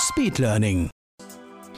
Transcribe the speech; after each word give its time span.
Speedlearning. 0.00 0.88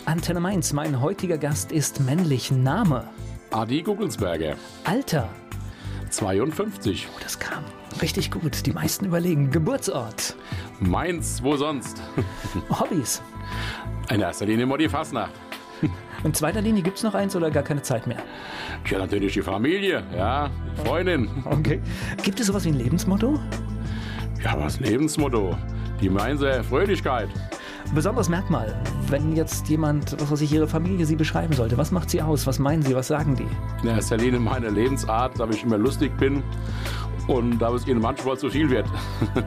Antenne 0.04 0.38
Mainz, 0.38 0.72
mein 0.72 1.00
heutiger 1.00 1.38
Gast 1.38 1.72
ist 1.72 1.98
männlich. 2.00 2.52
Name, 2.52 3.08
Adi 3.50 3.82
Gugelsberger, 3.82 4.54
Alter. 4.84 5.28
52. 6.10 7.08
Oh, 7.10 7.18
das 7.20 7.38
kam 7.38 7.64
richtig 8.00 8.30
gut. 8.30 8.64
Die 8.64 8.72
meisten 8.72 9.06
überlegen. 9.06 9.50
Geburtsort, 9.50 10.36
Mainz, 10.78 11.42
wo 11.42 11.56
sonst? 11.56 12.00
Hobbys. 12.70 13.20
In 14.08 14.20
erster 14.20 14.46
Linie 14.46 14.64
immer 14.64 14.78
die 14.78 14.88
Fasnacht. 14.88 15.32
In 16.24 16.32
zweiter 16.32 16.60
Linie 16.60 16.82
gibt 16.82 16.98
es 16.98 17.02
noch 17.02 17.14
eins 17.14 17.34
oder 17.34 17.50
gar 17.50 17.64
keine 17.64 17.82
Zeit 17.82 18.06
mehr? 18.06 18.22
Ja, 18.88 18.98
natürlich 18.98 19.32
die 19.32 19.42
Familie, 19.42 20.04
ja, 20.16 20.48
die 20.78 20.86
Freundin. 20.86 21.28
Okay. 21.44 21.80
Gibt 22.22 22.38
es 22.38 22.46
sowas 22.46 22.64
wie 22.64 22.68
ein 22.68 22.78
Lebensmotto? 22.78 23.40
Ja, 24.44 24.54
was 24.60 24.78
Lebensmotto? 24.78 25.56
Die 26.00 26.08
Mainzer 26.08 26.62
Fröhlichkeit. 26.62 27.28
Besonderes 27.94 28.30
Merkmal, 28.30 28.74
wenn 29.08 29.36
jetzt 29.36 29.68
jemand, 29.68 30.18
was 30.18 30.30
weiß 30.30 30.40
ich, 30.40 30.50
ihre 30.50 30.66
Familie 30.66 31.04
sie 31.04 31.14
beschreiben 31.14 31.52
sollte. 31.52 31.76
Was 31.76 31.90
macht 31.90 32.08
sie 32.08 32.22
aus? 32.22 32.46
Was 32.46 32.58
meinen 32.58 32.80
sie? 32.80 32.94
Was 32.94 33.08
sagen 33.08 33.36
die? 33.36 33.46
In 33.82 33.94
erster 33.94 34.16
Linie 34.16 34.40
meine 34.40 34.70
Lebensart, 34.70 35.38
dass 35.38 35.54
ich 35.54 35.62
immer 35.62 35.76
lustig 35.76 36.16
bin 36.16 36.42
und 37.26 37.58
dass 37.58 37.82
es 37.82 37.86
ihnen 37.86 38.00
manchmal 38.00 38.38
zu 38.38 38.48
viel 38.48 38.70
wird. 38.70 38.86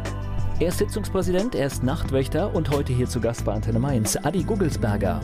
Er 0.57 0.69
ist 0.69 0.77
Sitzungspräsident, 0.77 1.53
er 1.53 1.67
ist 1.67 1.83
Nachtwächter 1.83 2.55
und 2.55 2.69
heute 2.69 2.93
hier 2.93 3.09
zu 3.09 3.19
Gast 3.19 3.43
bei 3.43 3.51
Antenne 3.51 3.77
Mainz. 3.77 4.15
Adi 4.15 4.41
Gugelsberger. 4.41 5.19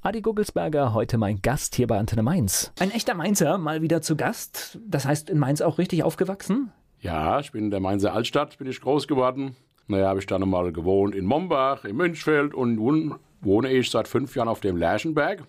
Adi 0.00 0.20
Gugelsberger, 0.20 0.94
heute 0.94 1.18
mein 1.18 1.42
Gast 1.42 1.74
hier 1.74 1.88
bei 1.88 1.98
Antenne 1.98 2.22
Mainz. 2.22 2.72
Ein 2.78 2.92
echter 2.92 3.14
Mainzer, 3.14 3.58
mal 3.58 3.82
wieder 3.82 4.00
zu 4.00 4.14
Gast. 4.14 4.78
Das 4.86 5.04
heißt, 5.04 5.28
in 5.28 5.40
Mainz 5.40 5.60
auch 5.60 5.78
richtig 5.78 6.04
aufgewachsen? 6.04 6.70
Ja, 7.00 7.40
ich 7.40 7.50
bin 7.50 7.64
in 7.64 7.70
der 7.72 7.80
Mainzer 7.80 8.12
Altstadt, 8.12 8.58
bin 8.58 8.68
ich 8.68 8.80
groß 8.80 9.08
geworden. 9.08 9.56
Naja, 9.88 10.06
habe 10.06 10.20
ich 10.20 10.26
dann 10.26 10.48
mal 10.48 10.70
gewohnt 10.70 11.16
in 11.16 11.24
Mombach, 11.24 11.84
in 11.84 11.96
Münchfeld 11.96 12.54
und 12.54 12.76
nun 12.76 13.16
wohne 13.40 13.72
ich 13.72 13.90
seit 13.90 14.06
fünf 14.06 14.36
Jahren 14.36 14.46
auf 14.46 14.60
dem 14.60 14.76
Lerchenberg. 14.76 15.42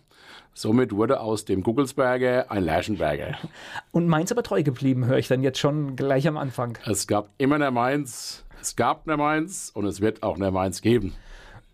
Somit 0.55 0.93
wurde 0.93 1.19
aus 1.19 1.45
dem 1.45 1.61
Gugelsberger 1.61 2.49
ein 2.49 2.63
Lerchenberger. 2.63 3.37
Und 3.91 4.07
Mainz 4.07 4.31
aber 4.31 4.43
treu 4.43 4.63
geblieben, 4.63 5.05
höre 5.05 5.19
ich 5.19 5.27
dann 5.27 5.43
jetzt 5.43 5.59
schon 5.59 5.95
gleich 5.95 6.27
am 6.27 6.37
Anfang. 6.37 6.77
Es 6.85 7.07
gab 7.07 7.29
immer 7.37 7.55
eine 7.55 7.71
Mainz, 7.71 8.43
es 8.59 8.75
gab 8.75 9.07
eine 9.07 9.15
Mainz 9.15 9.71
und 9.73 9.85
es 9.85 10.01
wird 10.01 10.21
auch 10.23 10.35
eine 10.35 10.51
Mainz 10.51 10.81
geben. 10.81 11.13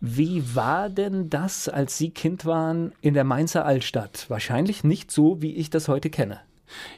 Wie 0.00 0.54
war 0.54 0.90
denn 0.90 1.30
das, 1.30 1.68
als 1.68 1.96
Sie 1.96 2.10
Kind 2.10 2.44
waren 2.44 2.92
in 3.00 3.14
der 3.14 3.24
Mainzer 3.24 3.64
Altstadt? 3.64 4.26
Wahrscheinlich 4.28 4.84
nicht 4.84 5.10
so, 5.10 5.40
wie 5.40 5.54
ich 5.54 5.70
das 5.70 5.88
heute 5.88 6.10
kenne. 6.10 6.40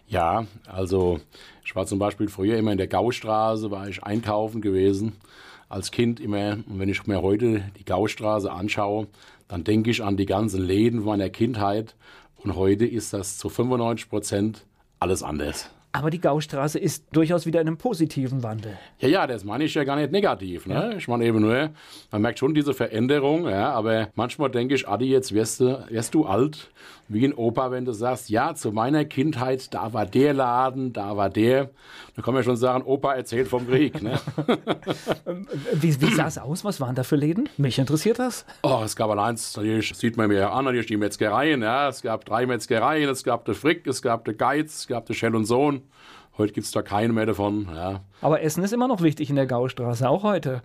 Ja, 0.08 0.46
also 0.66 1.20
ich 1.64 1.76
war 1.76 1.86
zum 1.86 1.98
Beispiel 1.98 2.28
früher 2.28 2.56
immer 2.56 2.72
in 2.72 2.78
der 2.78 2.88
Gaustraße, 2.88 3.70
war 3.70 3.88
ich 3.88 4.02
einkaufen 4.02 4.60
gewesen. 4.60 5.12
Als 5.68 5.90
Kind 5.90 6.18
immer, 6.18 6.58
und 6.66 6.78
wenn 6.78 6.88
ich 6.88 7.06
mir 7.06 7.22
heute 7.22 7.62
die 7.78 7.84
Gaustraße 7.84 8.50
anschaue, 8.50 9.06
dann 9.46 9.64
denke 9.64 9.90
ich 9.90 10.02
an 10.02 10.16
die 10.16 10.26
ganzen 10.26 10.62
Läden 10.62 11.04
meiner 11.04 11.28
Kindheit. 11.28 11.94
Und 12.36 12.56
heute 12.56 12.86
ist 12.86 13.12
das 13.12 13.38
zu 13.38 13.48
95 13.48 14.08
Prozent 14.08 14.64
alles 14.98 15.22
anders. 15.22 15.70
Aber 15.98 16.10
die 16.10 16.20
Gaustraße 16.20 16.78
ist 16.78 17.06
durchaus 17.10 17.44
wieder 17.44 17.60
in 17.60 17.66
einem 17.66 17.76
positiven 17.76 18.44
Wandel. 18.44 18.78
Ja, 19.00 19.08
ja, 19.08 19.26
das 19.26 19.42
meine 19.42 19.64
ich 19.64 19.74
ja 19.74 19.82
gar 19.82 19.96
nicht 19.96 20.12
negativ. 20.12 20.64
Ne? 20.64 20.94
Ich 20.96 21.08
meine 21.08 21.24
eben 21.24 21.40
nur, 21.40 21.70
man 22.12 22.22
merkt 22.22 22.38
schon 22.38 22.54
diese 22.54 22.72
Veränderung, 22.72 23.48
ja, 23.48 23.72
aber 23.72 24.10
manchmal 24.14 24.48
denke 24.48 24.76
ich, 24.76 24.88
Adi, 24.88 25.06
jetzt 25.06 25.34
wirst 25.34 25.58
du, 25.58 25.84
wirst 25.88 26.14
du 26.14 26.24
alt, 26.24 26.70
wie 27.08 27.24
ein 27.24 27.32
Opa, 27.32 27.70
wenn 27.70 27.86
du 27.86 27.92
sagst, 27.92 28.28
ja, 28.28 28.54
zu 28.54 28.70
meiner 28.70 29.04
Kindheit, 29.06 29.72
da 29.72 29.92
war 29.94 30.04
der 30.04 30.34
Laden, 30.34 30.92
da 30.92 31.16
war 31.16 31.30
der. 31.30 31.70
Dann 32.14 32.24
kann 32.24 32.34
man 32.34 32.44
schon 32.44 32.56
sagen, 32.56 32.84
Opa 32.84 33.14
erzählt 33.14 33.48
vom 33.48 33.66
Krieg. 33.66 34.02
Ne? 34.02 34.18
Wie, 35.72 36.00
wie 36.00 36.14
sah 36.14 36.26
es 36.26 36.38
aus? 36.38 36.64
Was 36.64 36.80
waren 36.80 36.94
da 36.94 37.02
für 37.02 37.16
Läden? 37.16 37.48
Mich 37.56 37.78
interessiert 37.78 38.18
das. 38.18 38.44
Oh, 38.62 38.82
es 38.84 38.94
gab 38.94 39.10
allein, 39.10 39.38
natürlich 39.56 39.94
sieht 39.94 40.16
man 40.16 40.28
mir 40.28 40.52
an, 40.52 40.64
natürlich 40.64 40.86
die 40.86 40.96
Metzgereien. 40.96 41.62
Ja. 41.62 41.88
Es 41.88 42.02
gab 42.02 42.24
drei 42.24 42.46
Metzgereien, 42.46 43.08
es 43.08 43.24
gab 43.24 43.44
der 43.46 43.54
Frick, 43.54 43.86
es 43.86 44.02
gab 44.02 44.24
der 44.24 44.34
Geiz, 44.34 44.80
es 44.80 44.86
gab 44.86 45.06
der 45.06 45.14
Schell 45.14 45.34
und 45.34 45.46
Sohn. 45.46 45.82
Heute 46.36 46.52
gibt 46.52 46.66
es 46.66 46.72
da 46.72 46.82
keine 46.82 47.12
mehr 47.12 47.26
davon. 47.26 47.68
Ja. 47.74 48.00
Aber 48.20 48.42
Essen 48.42 48.62
ist 48.62 48.72
immer 48.72 48.86
noch 48.86 49.02
wichtig 49.02 49.30
in 49.30 49.36
der 49.36 49.46
Gaustraße, 49.46 50.08
auch 50.08 50.22
heute. 50.22 50.62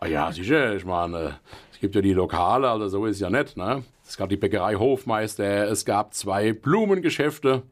Ah, 0.00 0.06
ja, 0.06 0.32
sicher. 0.32 0.74
Ich 0.74 0.84
meine, 0.84 1.38
es 1.72 1.78
gibt 1.78 1.94
ja 1.94 2.00
die 2.00 2.14
Lokale, 2.14 2.68
also 2.68 2.88
so 2.88 3.06
ist 3.06 3.16
es 3.16 3.20
ja 3.20 3.30
nicht. 3.30 3.56
Ne? 3.56 3.84
Es 4.12 4.18
gab 4.18 4.28
die 4.28 4.36
Bäckerei 4.36 4.74
Hofmeister, 4.74 5.70
es 5.70 5.86
gab 5.86 6.12
zwei 6.12 6.52
Blumengeschäfte. 6.52 7.62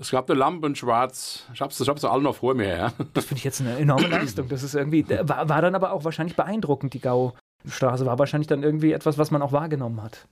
Es 0.00 0.10
gab 0.10 0.28
eine 0.28 0.36
Lampen 0.36 0.74
schwarz. 0.74 1.46
Ich 1.54 1.60
hab's, 1.60 1.78
ich 1.78 1.88
hab's 1.88 2.04
alle 2.04 2.20
noch 2.20 2.34
vor 2.34 2.54
mir. 2.54 2.66
Ja. 2.76 2.92
Das 3.12 3.26
finde 3.26 3.38
ich 3.38 3.44
jetzt 3.44 3.60
eine 3.60 3.76
enorme 3.78 4.08
Leistung. 4.08 4.48
Das 4.48 4.64
ist 4.64 4.74
irgendwie, 4.74 5.06
war, 5.08 5.48
war 5.48 5.62
dann 5.62 5.76
aber 5.76 5.92
auch 5.92 6.02
wahrscheinlich 6.02 6.34
beeindruckend, 6.34 6.94
die 6.94 7.00
Gaustraße. 7.00 8.04
War 8.06 8.18
wahrscheinlich 8.18 8.48
dann 8.48 8.64
irgendwie 8.64 8.90
etwas, 8.90 9.18
was 9.18 9.30
man 9.30 9.40
auch 9.40 9.52
wahrgenommen 9.52 10.02
hat. 10.02 10.26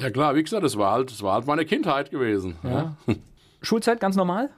Ja 0.00 0.10
klar, 0.10 0.34
wie 0.34 0.42
gesagt, 0.42 0.64
das 0.64 0.76
war 0.76 0.90
halt, 0.94 1.12
das 1.12 1.22
war 1.22 1.34
halt 1.34 1.46
meine 1.46 1.64
Kindheit 1.64 2.10
gewesen. 2.10 2.56
Ja, 2.64 2.96
Schulzeit 3.62 4.00
ganz 4.00 4.16
normal? 4.16 4.50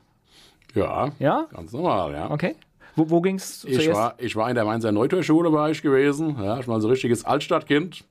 ja, 0.75 1.11
Ja? 1.19 1.49
ganz 1.53 1.73
normal, 1.73 2.15
ja. 2.15 2.31
Okay. 2.31 2.57
Wo, 2.97 3.11
wo 3.11 3.21
ging 3.21 3.37
es 3.37 3.63
Ich 3.65 3.75
zuerst? 3.75 3.93
war, 4.01 4.15
ich 4.17 4.37
war 4.37 4.49
in 4.49 4.55
der 4.55 4.65
Mainzer 4.65 4.91
Neuterschule 4.91 5.53
war 5.53 5.69
ich 5.69 5.83
gewesen. 5.83 6.43
Ja, 6.43 6.59
ich 6.61 6.67
war 6.67 6.81
so 6.81 6.89
ein 6.89 6.93
richtiges 6.93 7.27
Altstadtkind. 7.27 8.05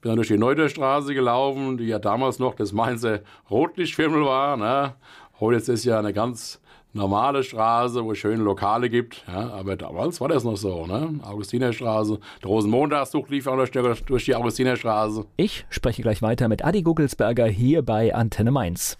Bin 0.00 0.10
dann 0.10 0.16
durch 0.16 0.28
die 0.28 0.38
Neuterstraße 0.38 1.12
gelaufen, 1.14 1.76
die 1.76 1.86
ja 1.86 1.98
damals 1.98 2.38
noch 2.38 2.54
das 2.54 2.72
Mainzer 2.72 3.20
Rotlichtviertel 3.50 4.24
war. 4.24 4.56
Ne? 4.56 4.94
Heute 5.40 5.56
ist 5.56 5.68
es 5.68 5.84
ja 5.84 5.98
eine 5.98 6.12
ganz 6.12 6.60
normale 6.92 7.42
Straße, 7.42 8.04
wo 8.04 8.12
es 8.12 8.18
schöne 8.18 8.42
Lokale 8.42 8.88
gibt. 8.90 9.24
Ja? 9.26 9.50
Aber 9.50 9.74
damals 9.76 10.20
war 10.20 10.28
das 10.28 10.44
noch 10.44 10.56
so. 10.56 10.86
Ne? 10.86 11.18
Augustinerstraße, 11.24 12.18
der 12.42 12.48
Rosenmontagszug 12.48 13.28
lief 13.28 13.46
auch 13.48 13.62
die- 13.64 14.04
durch 14.06 14.24
die 14.24 14.34
Augustinerstraße. 14.36 15.24
Ich 15.36 15.66
spreche 15.68 16.02
gleich 16.02 16.22
weiter 16.22 16.48
mit 16.48 16.64
Adi 16.64 16.82
Gugelsberger 16.82 17.46
hier 17.46 17.82
bei 17.82 18.14
Antenne 18.14 18.52
Mainz. 18.52 18.98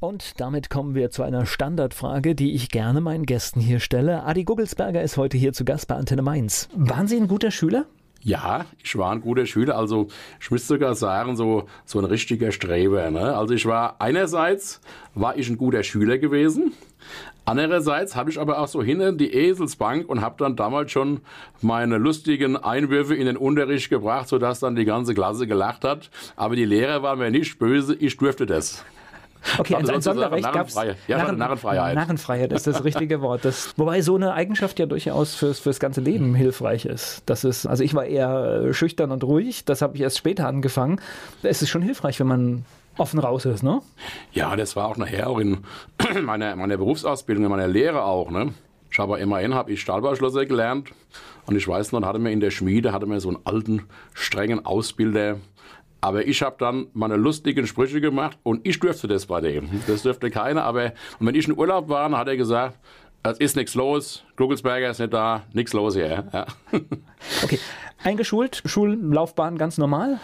Und 0.00 0.40
damit 0.40 0.70
kommen 0.70 0.94
wir 0.94 1.10
zu 1.10 1.22
einer 1.22 1.44
Standardfrage, 1.44 2.34
die 2.34 2.54
ich 2.54 2.70
gerne 2.70 3.02
meinen 3.02 3.26
Gästen 3.26 3.60
hier 3.60 3.80
stelle. 3.80 4.22
Adi 4.24 4.44
Gugelsberger 4.44 5.02
ist 5.02 5.18
heute 5.18 5.36
hier 5.36 5.52
zu 5.52 5.66
Gast 5.66 5.88
bei 5.88 5.94
Antenne 5.94 6.22
Mainz. 6.22 6.70
Waren 6.74 7.06
Sie 7.06 7.18
ein 7.18 7.28
guter 7.28 7.50
Schüler? 7.50 7.84
Ja, 8.22 8.64
ich 8.82 8.96
war 8.96 9.12
ein 9.12 9.20
guter 9.20 9.44
Schüler, 9.44 9.76
also 9.76 10.08
ich 10.40 10.50
müsste 10.50 10.68
sogar 10.68 10.94
sagen, 10.94 11.36
so, 11.36 11.64
so 11.84 11.98
ein 11.98 12.06
richtiger 12.06 12.50
Streber. 12.50 13.10
Ne? 13.10 13.36
Also 13.36 13.52
ich 13.52 13.66
war 13.66 13.96
einerseits 13.98 14.80
war 15.14 15.36
ich 15.36 15.50
ein 15.50 15.58
guter 15.58 15.82
Schüler 15.82 16.16
gewesen, 16.16 16.72
andererseits 17.44 18.16
habe 18.16 18.30
ich 18.30 18.38
aber 18.40 18.58
auch 18.58 18.68
so 18.68 18.82
hinten 18.82 19.18
die 19.18 19.32
Eselsbank 19.34 20.08
und 20.08 20.22
habe 20.22 20.36
dann 20.38 20.56
damals 20.56 20.92
schon 20.92 21.20
meine 21.60 21.98
lustigen 21.98 22.56
Einwürfe 22.56 23.14
in 23.14 23.26
den 23.26 23.38
Unterricht 23.38 23.90
gebracht, 23.90 24.28
sodass 24.28 24.60
dann 24.60 24.76
die 24.76 24.84
ganze 24.86 25.14
Klasse 25.14 25.46
gelacht 25.46 25.84
hat. 25.84 26.10
Aber 26.36 26.56
die 26.56 26.66
Lehrer 26.66 27.02
waren 27.02 27.18
mir 27.18 27.30
nicht 27.30 27.58
böse, 27.58 27.94
ich 27.94 28.16
durfte 28.18 28.44
das. 28.44 28.84
Okay, 29.58 29.74
ein, 29.74 29.80
Also 29.82 29.92
ein 29.92 30.02
Sonderrecht 30.02 30.52
gab 30.52 30.68
es. 30.68 30.74
Narrenfreiheit. 30.74 30.96
Ja, 31.08 31.32
Narrenfreiheit. 31.32 31.94
Narrenfreiheit 31.94 32.52
ist 32.52 32.66
das 32.66 32.84
richtige 32.84 33.20
Wort. 33.22 33.44
Das, 33.44 33.72
wobei 33.76 34.00
so 34.02 34.16
eine 34.16 34.34
Eigenschaft 34.34 34.78
ja 34.78 34.86
durchaus 34.86 35.34
fürs, 35.34 35.60
fürs 35.60 35.80
ganze 35.80 36.00
Leben 36.00 36.34
hilfreich 36.34 36.84
ist. 36.84 37.22
Das 37.26 37.44
ist. 37.44 37.66
Also 37.66 37.84
ich 37.84 37.94
war 37.94 38.04
eher 38.04 38.64
äh, 38.68 38.72
schüchtern 38.74 39.10
und 39.10 39.24
ruhig, 39.24 39.64
das 39.64 39.82
habe 39.82 39.96
ich 39.96 40.02
erst 40.02 40.18
später 40.18 40.46
angefangen. 40.46 41.00
Es 41.42 41.62
ist 41.62 41.70
schon 41.70 41.82
hilfreich, 41.82 42.20
wenn 42.20 42.26
man 42.26 42.64
offen 42.98 43.18
raus 43.18 43.44
ist, 43.44 43.62
ne? 43.62 43.80
Ja, 44.32 44.56
das 44.56 44.76
war 44.76 44.88
auch 44.88 44.96
nachher 44.96 45.28
auch 45.28 45.38
in 45.38 45.58
meiner, 46.22 46.56
meiner 46.56 46.76
Berufsausbildung, 46.76 47.44
in 47.44 47.50
meiner 47.50 47.68
Lehre 47.68 48.04
auch. 48.04 48.30
Ne? 48.30 48.52
Ich 48.90 48.98
habe 48.98 49.18
immerhin 49.18 49.54
habe 49.54 49.72
ich 49.72 49.80
Stahlbauschlosser 49.80 50.46
gelernt 50.46 50.90
und 51.46 51.56
ich 51.56 51.66
weiß 51.66 51.92
noch, 51.92 52.02
hatte 52.02 52.18
mir 52.18 52.32
in 52.32 52.40
der 52.40 52.50
Schmiede 52.50 52.92
hatte 52.92 53.06
mir 53.06 53.20
so 53.20 53.28
einen 53.28 53.38
alten 53.44 53.86
strengen 54.12 54.66
Ausbilder. 54.66 55.36
Aber 56.00 56.26
ich 56.26 56.42
habe 56.42 56.56
dann 56.58 56.86
meine 56.94 57.16
lustigen 57.16 57.66
Sprüche 57.66 58.00
gemacht 58.00 58.38
und 58.42 58.66
ich 58.66 58.78
durfte 58.80 59.06
das 59.06 59.26
bei 59.26 59.40
dem. 59.40 59.68
Das 59.86 60.02
dürfte 60.02 60.30
keiner. 60.30 60.64
Aber 60.64 60.92
und 61.18 61.26
wenn 61.26 61.34
ich 61.34 61.46
in 61.46 61.56
Urlaub 61.56 61.88
war, 61.88 62.08
dann 62.08 62.18
hat 62.18 62.28
er 62.28 62.36
gesagt, 62.36 62.78
es 63.22 63.38
ist 63.38 63.56
nichts 63.56 63.74
los, 63.74 64.24
Gugelsberger 64.36 64.90
ist 64.90 64.98
nicht 64.98 65.12
da, 65.12 65.42
nichts 65.52 65.74
los 65.74 65.94
hier. 65.94 66.24
Ja, 66.32 66.46
Okay. 67.44 67.58
Eingeschult, 68.02 68.62
Schullaufbahn 68.64 69.58
ganz 69.58 69.76
normal. 69.76 70.20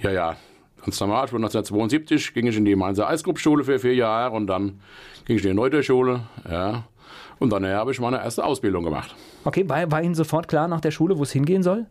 ja, 0.00 0.10
ja 0.10 0.36
Ganz 0.84 1.00
normal, 1.00 1.26
ich 1.26 1.32
1972 1.34 2.32
ging 2.32 2.46
ich 2.46 2.56
in 2.56 2.64
die 2.64 2.76
Mainzer 2.76 3.08
Eisgruppschule 3.08 3.64
für 3.64 3.78
vier 3.78 3.94
Jahre 3.94 4.34
und 4.34 4.46
dann 4.46 4.80
ging 5.26 5.36
ich 5.36 5.44
in 5.44 5.50
die 5.50 5.56
Neuterschule, 5.56 6.20
ja. 6.48 6.84
Und 7.38 7.50
dann 7.52 7.66
habe 7.66 7.90
ich 7.92 8.00
meine 8.00 8.18
erste 8.18 8.44
Ausbildung 8.44 8.84
gemacht. 8.84 9.14
Okay, 9.44 9.68
war, 9.68 9.90
war 9.90 10.02
Ihnen 10.02 10.14
sofort 10.14 10.48
klar 10.48 10.66
nach 10.66 10.80
der 10.80 10.90
Schule, 10.90 11.18
wo 11.18 11.24
es 11.24 11.32
hingehen 11.32 11.62
soll? 11.62 11.86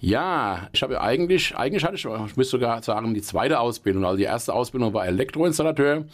Ja, 0.00 0.68
ich 0.72 0.82
habe 0.82 1.00
eigentlich, 1.00 1.56
eigentlich 1.56 1.84
hatte 1.84 1.94
ich, 1.94 2.04
ich 2.04 2.36
müsste 2.36 2.52
sogar 2.58 2.82
sagen, 2.82 3.14
die 3.14 3.22
zweite 3.22 3.60
Ausbildung. 3.60 4.04
Also 4.04 4.16
die 4.16 4.24
erste 4.24 4.52
Ausbildung 4.52 4.92
war 4.92 5.06
Elektroinstallateur. 5.06 6.04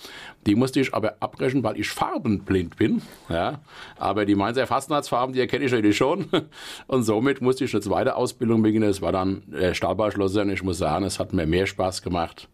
Die 0.47 0.55
musste 0.55 0.81
ich 0.81 0.93
aber 0.93 1.17
abbrechen, 1.21 1.63
weil 1.63 1.81
ich 1.81 1.89
farbenblind 1.89 2.77
bin. 2.77 3.01
Ja, 3.31 3.61
aber 3.99 4.27
die 4.27 4.35
Mainzer 4.35 4.67
Fastnachtsfarben, 4.67 5.33
die 5.33 5.41
erkenne 5.41 5.65
ich 5.65 5.73
natürlich 5.73 5.97
schon. 5.97 6.27
Und 6.87 7.05
somit 7.05 7.41
musste 7.41 7.65
ich 7.65 7.73
eine 7.73 7.81
zweite 7.81 8.17
Ausbildung 8.17 8.63
beginnen. 8.63 8.91
Es 8.91 9.01
war 9.01 9.13
dann 9.13 9.43
der 9.47 9.73
Stahlbauschlosser 9.73 10.43
und 10.43 10.51
ich 10.51 10.63
muss 10.63 10.79
sagen, 10.79 11.05
es 11.05 11.19
hat 11.19 11.33
mir 11.33 11.47
mehr 11.47 11.67
Spaß 11.67 12.03
gemacht 12.03 12.49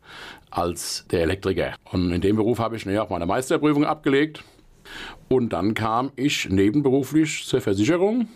als 0.50 1.06
der 1.11 1.23
Elektriker. 1.23 1.75
Und 1.91 2.12
in 2.12 2.20
dem 2.20 2.37
Beruf 2.37 2.59
habe 2.61 2.77
ich 2.77 2.99
auch 2.99 3.11
meine 3.11 3.27
Meisterprüfung 3.27 3.85
abgelegt. 3.85 4.44
Und 5.29 5.53
dann 5.53 5.75
kam 5.75 6.12
ich 6.17 6.49
nebenberuflich 6.49 7.44
zur 7.47 7.61
Versicherung 7.61 8.29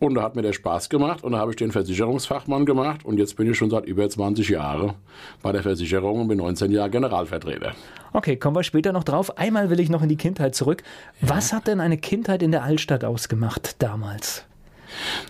und 0.00 0.14
da 0.14 0.22
hat 0.22 0.36
mir 0.36 0.42
der 0.42 0.52
Spaß 0.52 0.88
gemacht 0.88 1.24
und 1.24 1.32
da 1.32 1.38
habe 1.38 1.52
ich 1.52 1.56
den 1.56 1.72
Versicherungsfachmann 1.72 2.66
gemacht 2.66 3.04
und 3.04 3.18
jetzt 3.18 3.36
bin 3.36 3.50
ich 3.50 3.56
schon 3.56 3.70
seit 3.70 3.86
über 3.86 4.08
20 4.08 4.48
Jahren 4.48 4.94
bei 5.42 5.52
der 5.52 5.62
Versicherung 5.62 6.22
und 6.22 6.28
bin 6.28 6.38
19 6.38 6.70
Jahre 6.70 6.90
Generalvertreter. 6.90 7.72
Okay, 8.12 8.36
kommen 8.36 8.56
wir 8.56 8.62
später 8.62 8.92
noch 8.92 9.04
drauf. 9.04 9.36
Einmal 9.38 9.70
will 9.70 9.80
ich 9.80 9.90
noch 9.90 10.02
in 10.02 10.08
die 10.08 10.16
Kindheit 10.16 10.54
zurück. 10.54 10.82
Ja. 11.20 11.30
Was 11.30 11.52
hat 11.52 11.66
denn 11.66 11.80
eine 11.80 11.98
Kindheit 11.98 12.42
in 12.42 12.52
der 12.52 12.62
Altstadt 12.62 13.04
ausgemacht 13.04 13.82
damals? 13.82 14.47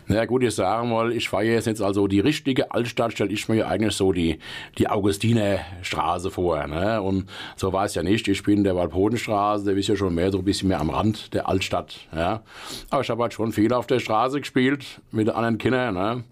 Na 0.06 0.24
gut, 0.24 0.42
ich 0.42 0.54
sagen 0.54 0.90
mal, 0.90 1.12
ich 1.12 1.32
war 1.32 1.42
jetzt 1.42 1.66
nicht 1.66 1.80
also 1.80 2.06
die 2.06 2.20
richtige 2.20 2.70
Altstadt, 2.72 3.12
stelle 3.12 3.30
ich 3.30 3.48
mir 3.48 3.68
eigentlich 3.68 3.94
so 3.94 4.12
die, 4.12 4.38
die 4.78 4.88
Augustinerstraße 4.88 6.30
vor. 6.30 6.66
Ne? 6.66 7.00
Und 7.02 7.28
so 7.56 7.72
war 7.72 7.84
es 7.84 7.94
ja 7.94 8.02
nicht. 8.02 8.28
Ich 8.28 8.42
bin 8.42 8.58
in 8.58 8.64
der 8.64 8.76
Walpodenstraße, 8.76 9.64
der 9.64 9.76
ist 9.76 9.88
ja 9.88 9.96
schon 9.96 10.14
mehr 10.14 10.32
so 10.32 10.38
ein 10.38 10.44
bisschen 10.44 10.68
mehr 10.68 10.80
am 10.80 10.90
Rand 10.90 11.34
der 11.34 11.48
Altstadt. 11.48 11.96
Ja? 12.14 12.42
Aber 12.90 13.02
ich 13.02 13.10
habe 13.10 13.22
halt 13.22 13.34
schon 13.34 13.52
viel 13.52 13.72
auf 13.72 13.86
der 13.86 14.00
Straße 14.00 14.40
gespielt 14.40 15.00
mit 15.10 15.28
anderen 15.28 15.58
Kindern. 15.58 15.94
Ne? 15.94 16.24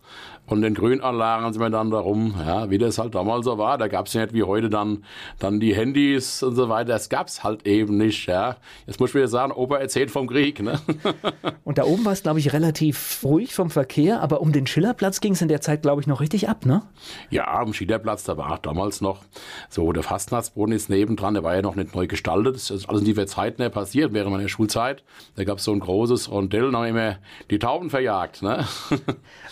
Und 0.46 0.62
den 0.62 0.74
Grünanlagen 0.74 1.52
sind 1.52 1.60
wir 1.60 1.70
dann 1.70 1.90
darum, 1.90 2.34
ja, 2.38 2.70
wie 2.70 2.78
das 2.78 2.98
halt 2.98 3.14
damals 3.14 3.44
so 3.44 3.58
war. 3.58 3.78
Da 3.78 3.88
gab 3.88 4.06
es 4.06 4.14
nicht 4.14 4.32
wie 4.32 4.44
heute 4.44 4.70
dann, 4.70 5.04
dann 5.38 5.60
die 5.60 5.74
Handys 5.74 6.42
und 6.42 6.54
so 6.54 6.68
weiter. 6.68 6.92
Das 6.92 7.08
gab 7.08 7.26
es 7.26 7.42
halt 7.42 7.66
eben 7.66 7.96
nicht. 7.96 8.26
Ja. 8.26 8.56
Jetzt 8.86 9.00
muss 9.00 9.10
ich 9.10 9.14
wieder 9.16 9.28
sagen, 9.28 9.52
Opa 9.52 9.78
erzählt 9.78 10.10
vom 10.10 10.28
Krieg. 10.28 10.62
Ne? 10.62 10.78
Und 11.64 11.78
da 11.78 11.84
oben 11.84 12.04
war 12.04 12.12
es, 12.12 12.22
glaube 12.22 12.38
ich, 12.38 12.52
relativ 12.52 13.20
ruhig 13.24 13.54
vom 13.54 13.70
Verkehr, 13.70 14.22
aber 14.22 14.40
um 14.40 14.52
den 14.52 14.66
Schillerplatz 14.66 15.20
ging 15.20 15.32
es 15.32 15.42
in 15.42 15.48
der 15.48 15.60
Zeit, 15.60 15.82
glaube 15.82 16.00
ich, 16.00 16.06
noch 16.06 16.20
richtig 16.20 16.48
ab, 16.48 16.64
ne? 16.64 16.82
Ja, 17.30 17.46
am 17.60 17.72
Schillerplatz, 17.72 18.24
da 18.24 18.36
war 18.36 18.58
damals 18.62 19.00
noch 19.00 19.22
so, 19.68 19.92
der 19.92 20.02
Fastnachtsbrunnen 20.02 20.76
ist 20.76 20.88
nebendran, 20.88 21.34
der 21.34 21.42
war 21.42 21.54
ja 21.54 21.62
noch 21.62 21.74
nicht 21.74 21.94
neu 21.94 22.06
gestaltet. 22.06 22.54
Das 22.54 22.70
ist 22.70 22.88
alles 22.88 23.00
in 23.00 23.06
dieser 23.06 23.26
Zeit 23.26 23.58
nicht 23.58 23.72
passiert, 23.72 24.12
während 24.12 24.32
meiner 24.32 24.48
Schulzeit. 24.48 25.02
Da 25.34 25.44
gab 25.44 25.58
es 25.58 25.64
so 25.64 25.72
ein 25.72 25.80
großes 25.80 26.30
Rondell, 26.30 26.70
da 26.70 26.78
haben 26.78 26.86
immer 26.86 27.16
die 27.50 27.58
Tauben 27.58 27.90
verjagt. 27.90 28.42
Ne? 28.42 28.64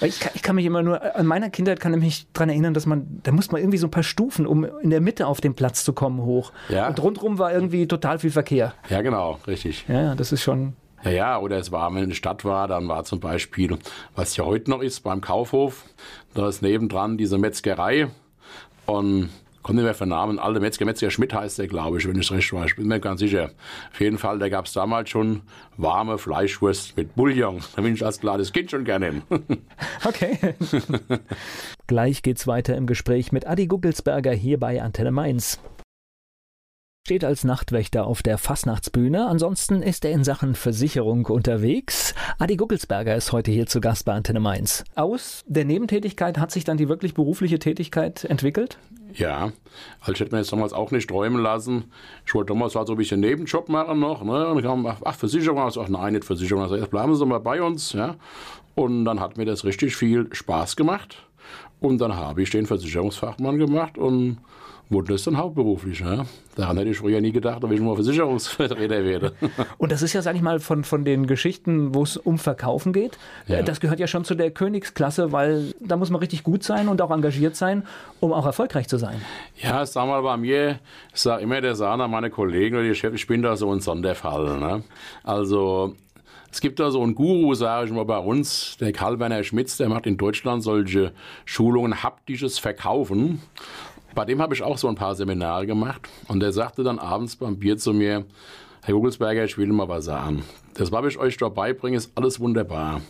Ich, 0.01 0.21
kann, 0.21 0.33
ich 0.35 0.43
kann 0.43 0.57
mich 0.57 0.67
immer 0.67 0.83
nur, 0.85 1.17
an 1.17 1.27
meiner 1.27 1.51
Kindheit 1.51 1.81
kann 1.81 1.95
ich 1.95 2.01
mich 2.01 2.27
daran 2.33 2.49
erinnern, 2.49 2.75
dass 2.75 2.87
man, 2.87 3.21
da 3.23 3.33
musste 3.33 3.53
man 3.53 3.63
irgendwie 3.63 3.79
so 3.79 3.87
ein 3.87 3.91
paar 3.91 4.03
Stufen, 4.03 4.47
um 4.47 4.65
in 4.65 4.91
der 4.91 5.01
Mitte 5.01 5.27
auf 5.27 5.41
den 5.41 5.55
Platz 5.55 5.85
zu 5.85 5.93
kommen, 5.93 6.23
hoch. 6.23 6.53
Ja. 6.69 6.89
Und 6.89 7.03
rundherum 7.03 7.39
war 7.39 7.53
irgendwie 7.53 7.87
total 7.87 8.19
viel 8.19 8.31
Verkehr. 8.31 8.75
Ja, 8.89 9.03
genau, 9.03 9.39
richtig. 9.47 9.85
Ja, 9.89 10.15
das 10.15 10.33
ist 10.33 10.43
schon. 10.43 10.75
Ja, 11.05 11.11
ja, 11.11 11.39
oder 11.39 11.59
es 11.59 11.71
war, 11.71 11.95
wenn 11.95 12.03
eine 12.03 12.15
Stadt 12.15 12.45
war, 12.45 12.69
dann 12.69 12.89
war 12.89 13.05
zum 13.05 13.21
Beispiel, 13.21 13.77
was 14.15 14.37
ja 14.37 14.45
heute 14.45 14.71
noch 14.71 14.81
ist, 14.81 15.01
beim 15.01 15.21
Kaufhof, 15.21 15.85
da 16.33 16.49
ist 16.49 16.63
nebendran 16.63 17.19
diese 17.19 17.37
Metzgerei. 17.37 18.09
Und 18.87 19.31
kommt 19.65 19.77
nicht 19.77 19.85
mehr 19.85 19.95
für 19.95 20.07
Namen, 20.07 20.39
alte 20.39 20.61
Metzger, 20.61 20.85
Metzger 20.85 21.11
Schmidt 21.11 21.35
heißt 21.35 21.59
der, 21.59 21.67
glaube 21.67 21.99
ich, 21.99 22.07
wenn 22.07 22.17
ich 22.17 22.27
es 22.27 22.33
recht 22.33 22.53
weiß, 22.53 22.67
ich 22.67 22.77
bin 22.77 22.87
mir 22.87 23.01
ganz 23.01 23.21
sicher. 23.21 23.51
Auf 23.91 24.01
jeden 24.01 24.19
Fall, 24.19 24.39
da 24.39 24.49
gab 24.49 24.67
es 24.67 24.75
damals 24.75 25.09
schon 25.09 25.41
warme 25.79 26.19
Fleischwurst 26.19 26.97
mit 26.97 27.17
Bouillon. 27.17 27.61
Da 27.75 27.83
bin 27.83 27.95
ich 27.95 28.05
als 28.05 28.21
kleines 28.21 28.53
Kind 28.53 28.71
schon 28.71 28.85
gerne 28.85 29.07
hin. 29.07 29.23
Okay. 30.05 30.39
Gleich 31.87 32.23
geht's 32.23 32.47
weiter 32.47 32.77
im 32.77 32.87
Gespräch 32.87 33.33
mit 33.33 33.47
Adi 33.47 33.67
Guggelsberger 33.67 34.33
hier 34.33 34.61
bei 34.61 34.83
Antenne 34.83 35.11
Mainz 35.11 35.59
steht 37.07 37.23
als 37.23 37.45
Nachtwächter 37.45 38.07
auf 38.07 38.23
der 38.23 38.39
Fastnachtsbühne. 38.39 39.27
Ansonsten 39.27 39.83
ist 39.83 40.07
er 40.07 40.13
in 40.13 40.25
Sachen 40.25 40.55
Versicherung 40.55 41.27
unterwegs. 41.27 42.15
Adi 42.39 42.57
Guckelsberger 42.57 43.15
ist 43.15 43.31
heute 43.31 43.51
hier 43.51 43.67
zu 43.67 43.83
Gast 43.83 44.07
bei 44.07 44.15
Antenne 44.15 44.41
Mainz. 44.41 44.85
Aus 44.95 45.45
der 45.47 45.67
Nebentätigkeit 45.67 46.39
hat 46.39 46.51
sich 46.51 46.65
dann 46.65 46.79
die 46.79 46.89
wirklich 46.89 47.13
berufliche 47.13 47.59
Tätigkeit 47.59 48.25
entwickelt? 48.25 48.79
Ja, 49.13 49.53
also 50.01 50.13
ich 50.13 50.21
hätte 50.21 50.33
mir 50.33 50.39
das 50.39 50.49
damals 50.49 50.73
auch 50.73 50.93
nicht 50.93 51.11
träumen 51.11 51.43
lassen. 51.43 51.93
Ich 52.25 52.35
wollte 52.35 52.55
damals 52.55 52.75
halt 52.75 52.87
so 52.87 52.95
ein 52.95 52.97
bisschen 52.97 53.21
Nebenjob 53.21 53.69
machen 53.69 54.01
noch. 54.01 54.25
Ne? 54.25 54.49
Und 54.49 54.61
ich 54.61 54.65
kam, 54.65 54.87
ach, 54.87 55.03
ach 55.05 55.15
Versicherung. 55.15 55.59
Also, 55.59 55.83
ach 55.83 55.91
nein, 55.91 56.15
nicht 56.15 56.25
Versicherung. 56.25 56.63
Also 56.63 56.77
jetzt 56.77 56.91
bleiben 56.91 57.15
Sie 57.15 57.27
mal 57.27 57.39
bei 57.39 57.61
uns. 57.61 57.93
Ja? 57.93 58.17
Und 58.77 59.05
dann 59.05 59.21
hat 59.21 59.37
mir 59.37 59.45
das 59.45 59.67
richtig 59.67 59.95
viel 59.95 60.35
Spaß 60.35 60.75
gemacht. 60.75 61.23
Und 61.81 61.99
dann 61.99 62.17
habe 62.17 62.41
ich 62.41 62.49
den 62.49 62.65
Versicherungsfachmann 62.65 63.59
gemacht 63.59 63.99
und 63.99 64.39
wurde 64.91 65.13
das 65.13 65.25
dann 65.25 65.37
hauptberuflich. 65.37 66.01
Ja? 66.01 66.27
Daran 66.57 66.77
hätte 66.77 66.91
ich 66.91 66.99
früher 66.99 67.21
nie 67.21 67.33
gedacht, 67.33 67.63
dass 67.63 67.71
ich 67.71 67.81
nur 67.81 67.95
Versicherungsvertreter 67.95 69.05
werde. 69.05 69.33
Und 69.79 69.93
das 69.93 70.03
ist 70.03 70.13
ja, 70.13 70.23
sag 70.23 70.37
ich 70.37 70.43
mal, 70.43 70.61
von, 70.61 70.85
von 70.85 71.05
den 71.05 71.27
Geschichten, 71.27 71.95
wo 71.95 72.03
es 72.03 72.17
um 72.17 72.39
Verkaufen 72.39 72.93
geht, 72.93 73.19
ja. 73.47 73.63
das 73.63 73.81
gehört 73.81 74.01
ja 74.01 74.07
schon 74.07 74.25
zu 74.25 74.35
der 74.35 74.51
Königsklasse, 74.51 75.33
weil 75.33 75.75
da 75.81 75.97
muss 75.97 76.11
man 76.11 76.21
richtig 76.21 76.43
gut 76.43 76.63
sein 76.63 76.89
und 76.89 77.01
auch 77.03 77.11
engagiert 77.11 77.57
sein, 77.57 77.85
um 78.21 78.33
auch 78.33 78.47
erfolgreich 78.47 78.89
zu 78.89 78.99
sein. 78.99 79.21
Ja, 79.61 79.85
sag 79.87 80.07
mal, 80.07 80.23
bei 80.23 80.37
mir, 80.37 80.79
ich 81.13 81.21
sage 81.21 81.43
immer 81.43 81.61
der 81.61 81.75
Sana, 81.75 82.09
meine 82.09 82.31
Kollegen 82.31 82.77
oder 82.77 82.85
die 82.85 82.95
Chef, 82.95 83.15
ich 83.15 83.27
bin 83.27 83.43
da 83.43 83.57
so 83.57 83.73
ein 83.73 83.81
Sonderfall. 83.81 84.59
Ne? 84.59 84.83
Also 85.23 85.95
es 86.55 86.61
gibt 86.61 86.79
da 86.79 86.93
so 86.93 87.03
einen 87.03 87.17
Guru, 87.17 87.55
sage 87.55 87.87
ich 87.87 87.93
mal, 87.93 88.05
bei 88.05 88.19
uns, 88.19 88.77
der 88.79 88.93
Karl-Werner 88.93 89.43
Schmitz, 89.43 89.77
der 89.77 89.89
macht 89.89 90.07
in 90.07 90.17
Deutschland 90.17 90.63
solche 90.63 91.13
Schulungen 91.45 92.05
haptisches 92.05 92.61
Verkaufen. 92.61 93.43
Bei 94.15 94.25
dem 94.25 94.41
habe 94.41 94.55
ich 94.55 94.63
auch 94.63 94.79
so 94.79 94.89
ein 94.89 94.95
paar 94.95 95.17
Seminare 95.17 95.67
gemacht 95.67 96.09
und 96.29 96.41
der 96.41 96.53
sagte 96.53 96.85
dann 96.85 96.99
abends 97.01 97.35
beim 97.37 97.59
Bier 97.59 97.77
zu 97.77 97.93
mir, 97.93 98.25
Herr 98.83 98.95
Gugelsberger, 98.95 99.45
ich 99.45 99.59
will 99.59 99.67
mal 99.69 99.89
was 99.89 100.05
sagen. 100.05 100.45
Das, 100.75 100.93
was 100.93 101.07
ich 101.07 101.19
euch 101.19 101.37
dabei 101.37 101.73
bringe, 101.73 101.97
ist 101.97 102.13
alles 102.15 102.39
wunderbar. 102.39 103.01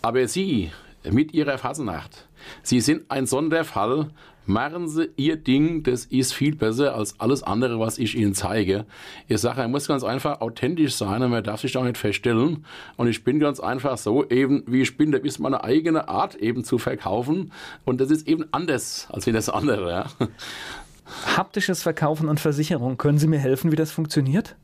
Aber 0.00 0.26
Sie 0.26 0.70
mit 1.10 1.34
Ihrer 1.34 1.58
Fasnacht, 1.58 2.26
Sie 2.62 2.80
sind 2.80 3.10
ein 3.10 3.26
Sonderfall, 3.26 4.10
machen 4.48 4.88
Sie 4.88 5.10
Ihr 5.16 5.36
Ding, 5.36 5.82
das 5.82 6.06
ist 6.06 6.34
viel 6.34 6.56
besser 6.56 6.94
als 6.94 7.20
alles 7.20 7.42
andere, 7.42 7.78
was 7.78 7.98
ich 7.98 8.16
Ihnen 8.16 8.34
zeige. 8.34 8.86
Ich 9.28 9.38
sage, 9.40 9.60
er 9.60 9.68
muss 9.68 9.86
ganz 9.86 10.02
einfach 10.02 10.40
authentisch 10.40 10.94
sein 10.94 11.22
und 11.22 11.30
man 11.30 11.44
darf 11.44 11.60
sich 11.60 11.76
auch 11.76 11.84
nicht 11.84 11.98
verstellen. 11.98 12.64
Und 12.96 13.08
ich 13.08 13.24
bin 13.24 13.38
ganz 13.38 13.60
einfach 13.60 13.98
so 13.98 14.28
eben, 14.28 14.64
wie 14.66 14.82
ich 14.82 14.96
bin. 14.96 15.12
Das 15.12 15.22
ist 15.22 15.38
meine 15.38 15.62
eigene 15.64 16.08
Art 16.08 16.34
eben 16.36 16.64
zu 16.64 16.78
verkaufen. 16.78 17.52
Und 17.84 18.00
das 18.00 18.10
ist 18.10 18.26
eben 18.26 18.46
anders 18.50 19.06
als 19.10 19.26
wie 19.26 19.32
das 19.32 19.48
andere. 19.48 20.06
Haptisches 21.36 21.82
Verkaufen 21.82 22.28
und 22.28 22.40
Versicherung. 22.40 22.96
Können 22.98 23.18
Sie 23.18 23.28
mir 23.28 23.38
helfen, 23.38 23.72
wie 23.72 23.76
das 23.76 23.92
funktioniert? 23.92 24.56